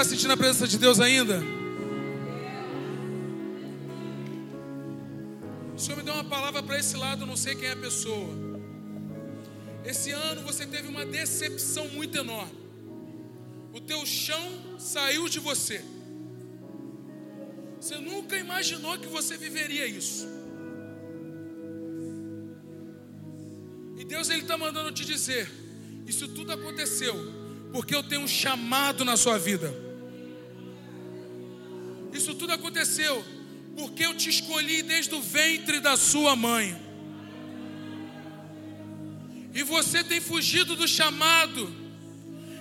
está 0.00 0.10
sentindo 0.10 0.32
a 0.32 0.36
presença 0.36 0.68
de 0.68 0.78
Deus 0.78 1.00
ainda? 1.00 1.42
O 5.74 5.78
Senhor 5.78 5.96
me 5.96 6.04
deu 6.04 6.14
uma 6.14 6.22
palavra 6.22 6.62
para 6.62 6.78
esse 6.78 6.96
lado, 6.96 7.26
não 7.26 7.36
sei 7.36 7.56
quem 7.56 7.66
é 7.66 7.72
a 7.72 7.76
pessoa. 7.76 8.28
Esse 9.84 10.12
ano 10.12 10.42
você 10.42 10.64
teve 10.66 10.86
uma 10.86 11.04
decepção 11.04 11.88
muito 11.88 12.16
enorme. 12.16 12.56
O 13.72 13.80
teu 13.80 14.06
chão 14.06 14.78
saiu 14.78 15.28
de 15.28 15.40
você. 15.40 15.84
Você 17.80 17.96
nunca 17.96 18.36
imaginou 18.36 18.96
que 18.98 19.08
você 19.08 19.36
viveria 19.36 19.86
isso. 19.86 20.28
E 23.96 24.04
Deus 24.04 24.30
ele 24.30 24.42
está 24.42 24.56
mandando 24.56 24.92
te 24.92 25.04
dizer: 25.04 25.50
isso 26.06 26.28
tudo 26.28 26.52
aconteceu 26.52 27.16
porque 27.72 27.94
eu 27.94 28.02
tenho 28.02 28.22
um 28.22 28.28
chamado 28.28 29.04
na 29.04 29.16
sua 29.16 29.38
vida. 29.38 29.87
Tudo 32.38 32.52
aconteceu 32.52 33.24
porque 33.76 34.04
eu 34.04 34.14
te 34.14 34.30
escolhi 34.30 34.82
desde 34.82 35.14
o 35.14 35.20
ventre 35.20 35.80
da 35.80 35.96
sua 35.96 36.36
mãe. 36.36 36.76
E 39.54 39.62
você 39.62 40.04
tem 40.04 40.20
fugido 40.20 40.76
do 40.76 40.86
chamado. 40.86 41.74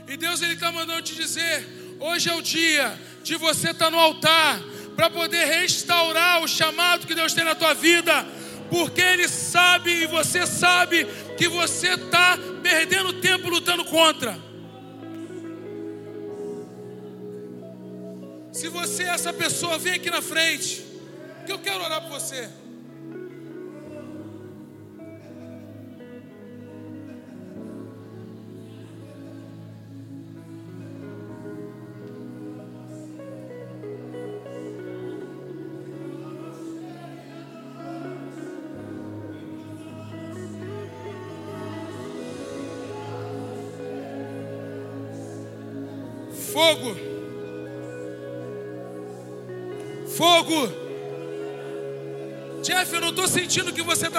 E 0.08 0.18
Deus 0.18 0.42
ele 0.42 0.54
está 0.54 0.72
mandando 0.72 1.02
te 1.02 1.16
dizer: 1.16 1.98
hoje 2.00 2.30
é 2.30 2.36
o 2.36 2.42
dia 2.42 3.00
de 3.24 3.36
você 3.36 3.72
estar 3.72 3.86
tá 3.86 3.92
no 3.92 4.00
altar 4.00 4.60
para 4.96 5.10
poder 5.10 5.46
restaurar 5.46 6.42
o 6.42 6.48
chamado 6.48 7.06
que 7.06 7.14
Deus 7.14 7.34
tem 7.34 7.44
na 7.44 7.54
tua 7.54 7.76
vida, 7.76 8.26
porque 8.70 9.02
Ele 9.02 9.28
sabe 9.28 9.92
e 9.92 10.08
você 10.08 10.48
sabe 10.48 11.06
que 11.38 11.48
você 11.48 11.90
está 11.90 12.38
perdendo 12.64 13.14
tempo 13.14 13.48
lutando 13.48 13.86
contra. 13.86 14.47
Se 18.58 18.70
você 18.70 19.04
é 19.04 19.10
essa 19.10 19.32
pessoa, 19.32 19.78
vem 19.78 19.94
aqui 19.94 20.10
na 20.10 20.20
frente, 20.20 20.84
que 21.46 21.52
eu 21.52 21.60
quero 21.60 21.84
orar 21.84 22.02
por 22.02 22.20
você. 22.20 22.50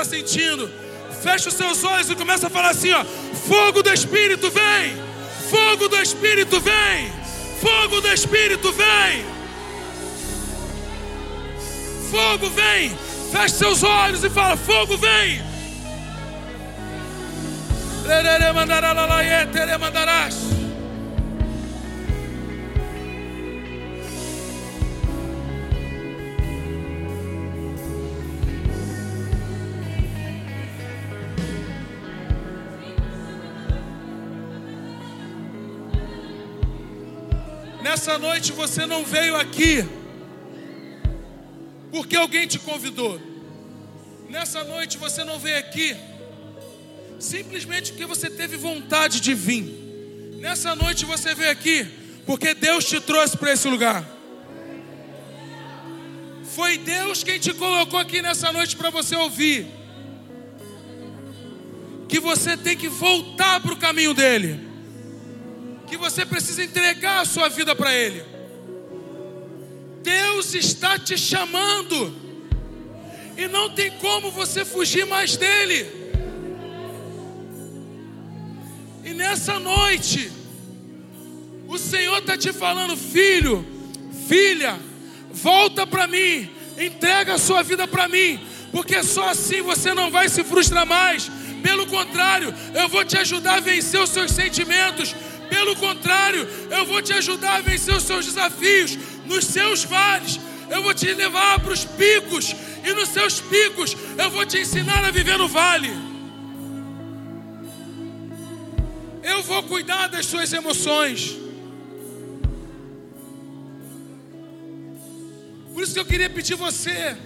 está 0.02 0.04
sentindo. 0.04 0.70
Fecha 1.22 1.48
os 1.48 1.54
seus 1.54 1.82
olhos 1.82 2.10
e 2.10 2.14
começa 2.14 2.46
a 2.46 2.50
falar 2.50 2.70
assim: 2.70 2.92
ó, 2.92 3.04
fogo 3.04 3.82
do 3.82 3.92
Espírito 3.92 4.50
vem, 4.50 4.96
fogo 5.50 5.88
do 5.88 5.96
Espírito 5.96 6.60
vem, 6.60 7.12
fogo 7.60 8.00
do 8.00 8.08
Espírito 8.08 8.72
vem, 8.72 9.24
fogo 12.10 12.50
vem. 12.50 12.96
Fecha 13.32 13.48
seus 13.48 13.82
olhos 13.82 14.22
e 14.22 14.30
fala: 14.30 14.56
fogo 14.56 14.96
vem. 14.96 15.42
Tererê 18.06 18.52
mandará, 18.52 18.92
lalaiê, 18.92 19.46
mandarás. 19.78 20.57
Nessa 38.08 38.20
noite 38.20 38.52
você 38.52 38.86
não 38.86 39.04
veio 39.04 39.36
aqui 39.36 39.86
porque 41.92 42.16
alguém 42.16 42.46
te 42.46 42.58
convidou. 42.58 43.20
Nessa 44.30 44.64
noite 44.64 44.96
você 44.96 45.22
não 45.24 45.38
veio 45.38 45.58
aqui 45.58 45.94
simplesmente 47.20 47.92
porque 47.92 48.06
você 48.06 48.30
teve 48.30 48.56
vontade 48.56 49.20
de 49.20 49.34
vir. 49.34 49.62
Nessa 50.40 50.74
noite 50.74 51.04
você 51.04 51.34
veio 51.34 51.50
aqui 51.50 51.86
porque 52.24 52.54
Deus 52.54 52.86
te 52.86 52.98
trouxe 52.98 53.36
para 53.36 53.52
esse 53.52 53.68
lugar. 53.68 54.02
Foi 56.44 56.78
Deus 56.78 57.22
quem 57.22 57.38
te 57.38 57.52
colocou 57.52 58.00
aqui 58.00 58.22
nessa 58.22 58.50
noite 58.50 58.74
para 58.74 58.88
você 58.88 59.16
ouvir. 59.16 59.66
Que 62.08 62.18
você 62.18 62.56
tem 62.56 62.74
que 62.74 62.88
voltar 62.88 63.60
para 63.60 63.74
o 63.74 63.76
caminho 63.76 64.14
dele. 64.14 64.67
Que 65.88 65.96
você 65.96 66.24
precisa 66.26 66.62
entregar 66.62 67.20
a 67.20 67.24
sua 67.24 67.48
vida 67.48 67.74
para 67.74 67.94
ele. 67.94 68.24
Deus 70.02 70.54
está 70.54 70.98
te 70.98 71.16
chamando. 71.16 72.14
E 73.36 73.46
não 73.46 73.70
tem 73.70 73.90
como 73.92 74.30
você 74.30 74.64
fugir 74.64 75.06
mais 75.06 75.36
dele. 75.36 75.86
E 79.04 79.14
nessa 79.14 79.58
noite, 79.58 80.30
o 81.66 81.78
Senhor 81.78 82.18
está 82.18 82.36
te 82.36 82.52
falando, 82.52 82.96
filho, 82.96 83.64
filha, 84.26 84.78
volta 85.30 85.86
para 85.86 86.06
mim, 86.06 86.50
entrega 86.78 87.34
a 87.34 87.38
sua 87.38 87.62
vida 87.62 87.86
para 87.86 88.08
mim, 88.08 88.40
porque 88.72 89.02
só 89.02 89.28
assim 89.30 89.62
você 89.62 89.94
não 89.94 90.10
vai 90.10 90.28
se 90.28 90.42
frustrar 90.44 90.86
mais. 90.86 91.30
Pelo 91.62 91.86
contrário, 91.86 92.54
eu 92.74 92.88
vou 92.88 93.04
te 93.04 93.16
ajudar 93.18 93.56
a 93.56 93.60
vencer 93.60 94.00
os 94.00 94.10
seus 94.10 94.30
sentimentos. 94.30 95.14
Pelo 95.48 95.76
contrário, 95.76 96.46
eu 96.70 96.84
vou 96.86 97.00
te 97.02 97.12
ajudar 97.12 97.56
a 97.56 97.60
vencer 97.60 97.94
os 97.94 98.02
seus 98.02 98.26
desafios 98.26 98.98
nos 99.26 99.44
seus 99.44 99.84
vales. 99.84 100.38
Eu 100.70 100.82
vou 100.82 100.92
te 100.94 101.12
levar 101.12 101.60
para 101.60 101.72
os 101.72 101.84
picos 101.84 102.54
e 102.84 102.92
nos 102.92 103.08
seus 103.08 103.40
picos 103.40 103.96
eu 104.16 104.30
vou 104.30 104.44
te 104.44 104.58
ensinar 104.58 105.04
a 105.04 105.10
viver 105.10 105.38
no 105.38 105.48
vale. 105.48 105.90
Eu 109.22 109.42
vou 109.42 109.62
cuidar 109.64 110.08
das 110.08 110.26
suas 110.26 110.52
emoções. 110.52 111.36
Por 115.72 115.82
isso 115.82 115.94
que 115.94 116.00
eu 116.00 116.04
queria 116.04 116.28
pedir 116.28 116.54
você, 116.54 117.16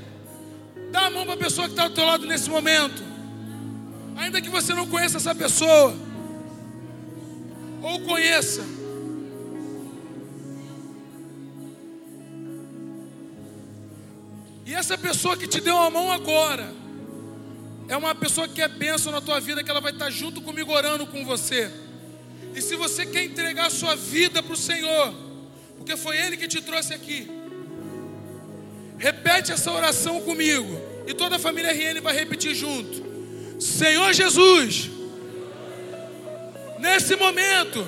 dá 0.91 1.07
a 1.07 1.11
mão 1.11 1.25
para 1.25 1.35
a 1.35 1.39
pessoa 1.39 1.67
que 1.67 1.73
está 1.73 1.89
do 1.89 1.95
teu 1.95 2.05
lado 2.05 2.27
nesse 2.27 2.51
momento. 2.51 3.03
Ainda 4.17 4.43
que 4.43 4.51
você 4.51 4.75
não 4.75 4.87
conheça 4.87 5.17
essa 5.17 5.35
pessoa, 5.35 5.97
ou 7.83 8.01
conheça. 8.01 8.63
E 14.65 14.75
essa 14.75 14.97
pessoa 14.97 15.37
que 15.37 15.47
te 15.47 15.61
deu 15.61 15.77
a 15.77 15.91
mão 15.91 16.11
agora, 16.11 16.73
é 17.89 17.97
uma 17.97 18.15
pessoa 18.15 18.49
que 18.49 18.63
é 18.63 18.69
bênção 18.69 19.13
na 19.13 19.21
tua 19.21 19.41
vida, 19.41 19.63
que 19.63 19.71
ela 19.71 19.81
vai 19.81 19.93
estar 19.93 20.09
junto 20.09 20.41
comigo 20.41 20.73
orando 20.73 21.07
com 21.07 21.25
você. 21.25 21.71
E 22.55 22.63
se 22.63 22.77
você 22.77 23.05
quer 23.05 23.25
entregar 23.25 23.67
a 23.67 23.71
sua 23.71 23.97
vida 23.97 24.43
para 24.43 24.53
o 24.53 24.57
Senhor, 24.57 25.15
porque 25.77 25.97
foi 25.97 26.17
Ele 26.17 26.37
que 26.37 26.47
te 26.47 26.61
trouxe 26.61 26.95
aqui, 26.95 27.29
repete 28.97 29.53
essa 29.53 29.71
oração 29.73 30.21
comigo. 30.21 30.81
E 31.07 31.13
toda 31.13 31.37
a 31.37 31.39
família 31.39 31.73
RN 31.73 32.01
vai 32.01 32.15
repetir 32.15 32.55
junto. 32.55 33.03
Senhor 33.61 34.13
Jesus, 34.13 34.91
nesse 36.83 37.15
momento, 37.15 37.87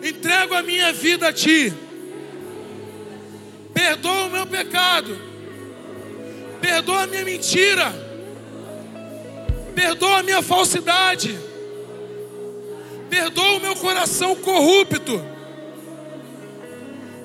entrego 0.00 0.54
a 0.54 0.62
minha 0.62 0.92
vida 0.92 1.28
a 1.28 1.32
Ti. 1.32 1.74
Perdoa 3.74 4.26
o 4.26 4.30
meu 4.30 4.46
pecado. 4.46 5.18
Perdoa 6.60 7.02
a 7.02 7.06
minha 7.08 7.24
mentira. 7.24 7.92
Perdoa 9.74 10.18
a 10.18 10.22
minha 10.22 10.40
falsidade. 10.40 11.36
Perdoa 13.10 13.56
o 13.56 13.60
meu 13.60 13.74
coração 13.74 14.36
corrupto. 14.36 15.20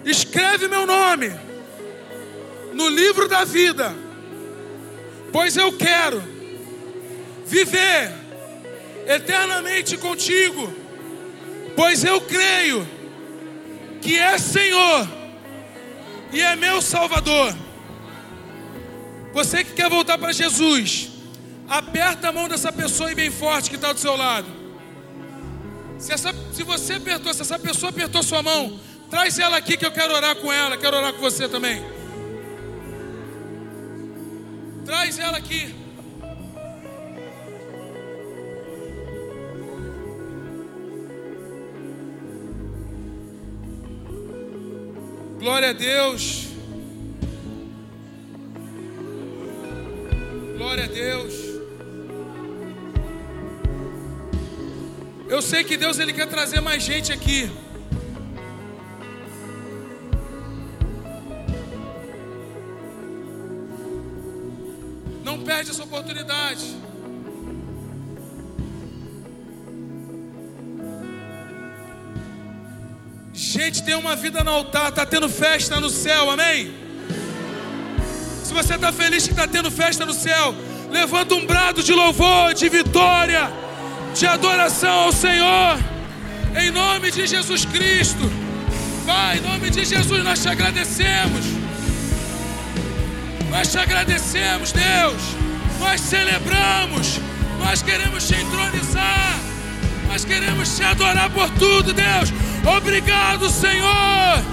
Escreve 0.03 0.67
meu 0.67 0.87
nome 0.87 1.31
no 2.73 2.89
livro 2.89 3.27
da 3.27 3.43
vida, 3.43 3.93
pois 5.31 5.57
eu 5.57 5.73
quero 5.73 6.23
viver 7.45 8.26
eternamente 9.07 9.97
contigo, 9.97 10.71
pois 11.75 12.03
eu 12.03 12.19
creio 12.21 12.85
que 14.01 14.17
é 14.19 14.37
Senhor 14.37 15.07
e 16.31 16.41
é 16.41 16.55
meu 16.55 16.81
Salvador. 16.81 17.55
Você 19.33 19.63
que 19.63 19.73
quer 19.73 19.89
voltar 19.89 20.17
para 20.17 20.33
Jesus, 20.33 21.09
aperta 21.69 22.29
a 22.29 22.31
mão 22.31 22.47
dessa 22.49 22.71
pessoa 22.71 23.11
e 23.11 23.15
bem 23.15 23.31
forte 23.31 23.69
que 23.69 23.75
está 23.75 23.93
do 23.93 23.99
seu 23.99 24.15
lado. 24.15 24.47
Se, 25.97 26.11
essa, 26.11 26.33
se 26.53 26.63
você 26.63 26.93
apertou, 26.93 27.33
se 27.33 27.41
essa 27.41 27.57
pessoa 27.57 27.89
apertou 27.89 28.21
sua 28.21 28.43
mão, 28.43 28.79
traz 29.09 29.39
ela 29.39 29.57
aqui 29.57 29.77
que 29.77 29.85
eu 29.85 29.91
quero 29.91 30.13
orar 30.13 30.35
com 30.35 30.51
ela, 30.51 30.77
quero 30.77 30.97
orar 30.97 31.13
com 31.13 31.19
você 31.19 31.47
também. 31.47 31.83
Traz 34.85 35.17
ela 35.17 35.37
aqui. 35.37 35.86
Glória 45.39 45.69
a 45.69 45.73
Deus. 45.73 46.47
Glória 50.57 50.85
a 50.85 50.87
Deus. 50.87 51.33
Eu 55.29 55.41
sei 55.41 55.63
que 55.63 55.77
Deus 55.77 55.99
ele 55.99 56.11
quer 56.11 56.27
trazer 56.27 56.59
mais 56.59 56.81
gente 56.81 57.13
aqui. 57.13 57.51
Não 65.23 65.43
perde 65.43 65.69
essa 65.69 65.83
oportunidade. 65.83 66.86
Gente, 73.39 73.83
tem 73.83 73.93
uma 73.93 74.15
vida 74.15 74.43
no 74.43 74.49
altar, 74.49 74.89
está 74.89 75.05
tendo 75.05 75.29
festa 75.29 75.79
no 75.79 75.91
céu, 75.91 76.31
amém? 76.31 76.73
Se 78.43 78.51
você 78.51 78.73
está 78.73 78.91
feliz 78.91 79.25
que 79.25 79.29
está 79.29 79.47
tendo 79.47 79.69
festa 79.69 80.03
no 80.07 80.11
céu, 80.11 80.55
levanta 80.89 81.35
um 81.35 81.45
brado 81.45 81.83
de 81.83 81.93
louvor, 81.93 82.55
de 82.55 82.67
vitória, 82.67 83.53
de 84.15 84.25
adoração 84.25 85.01
ao 85.01 85.11
Senhor, 85.11 85.77
em 86.59 86.71
nome 86.71 87.11
de 87.11 87.27
Jesus 87.27 87.63
Cristo. 87.63 88.23
Pai, 89.05 89.37
em 89.37 89.41
nome 89.41 89.69
de 89.69 89.85
Jesus, 89.85 90.23
nós 90.23 90.41
te 90.41 90.49
agradecemos. 90.49 91.45
Nós 93.51 93.71
te 93.71 93.77
agradecemos, 93.77 94.71
Deus. 94.71 95.21
Nós 95.79 96.01
celebramos. 96.01 97.19
Nós 97.59 97.83
queremos 97.83 98.27
te 98.27 98.33
entronizar. 98.33 99.56
Nós 100.07 100.25
queremos 100.25 100.75
te 100.75 100.83
adorar 100.83 101.29
por 101.29 101.49
tudo, 101.51 101.93
Deus. 101.93 102.33
Obrigado, 102.77 103.49
Senhor. 103.49 104.43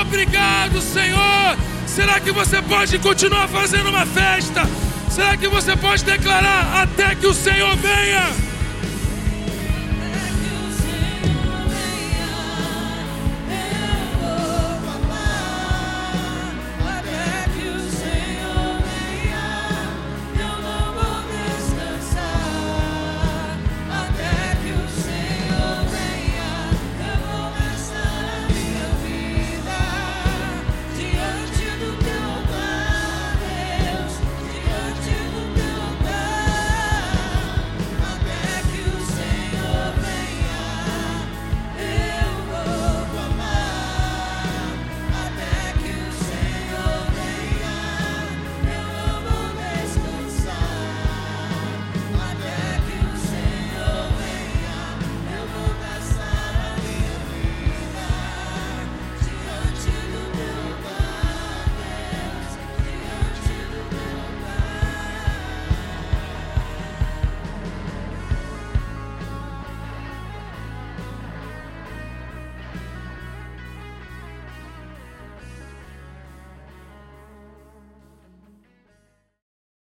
Obrigado, 0.00 0.80
Senhor. 0.80 1.56
Será 1.86 2.18
que 2.18 2.32
você 2.32 2.60
pode 2.62 2.98
continuar 2.98 3.48
fazendo 3.48 3.90
uma 3.90 4.06
festa? 4.06 4.62
Será 5.10 5.36
que 5.36 5.46
você 5.48 5.76
pode 5.76 6.04
declarar 6.04 6.82
até 6.82 7.14
que 7.14 7.26
o 7.26 7.34
Senhor 7.34 7.76
venha? 7.76 8.51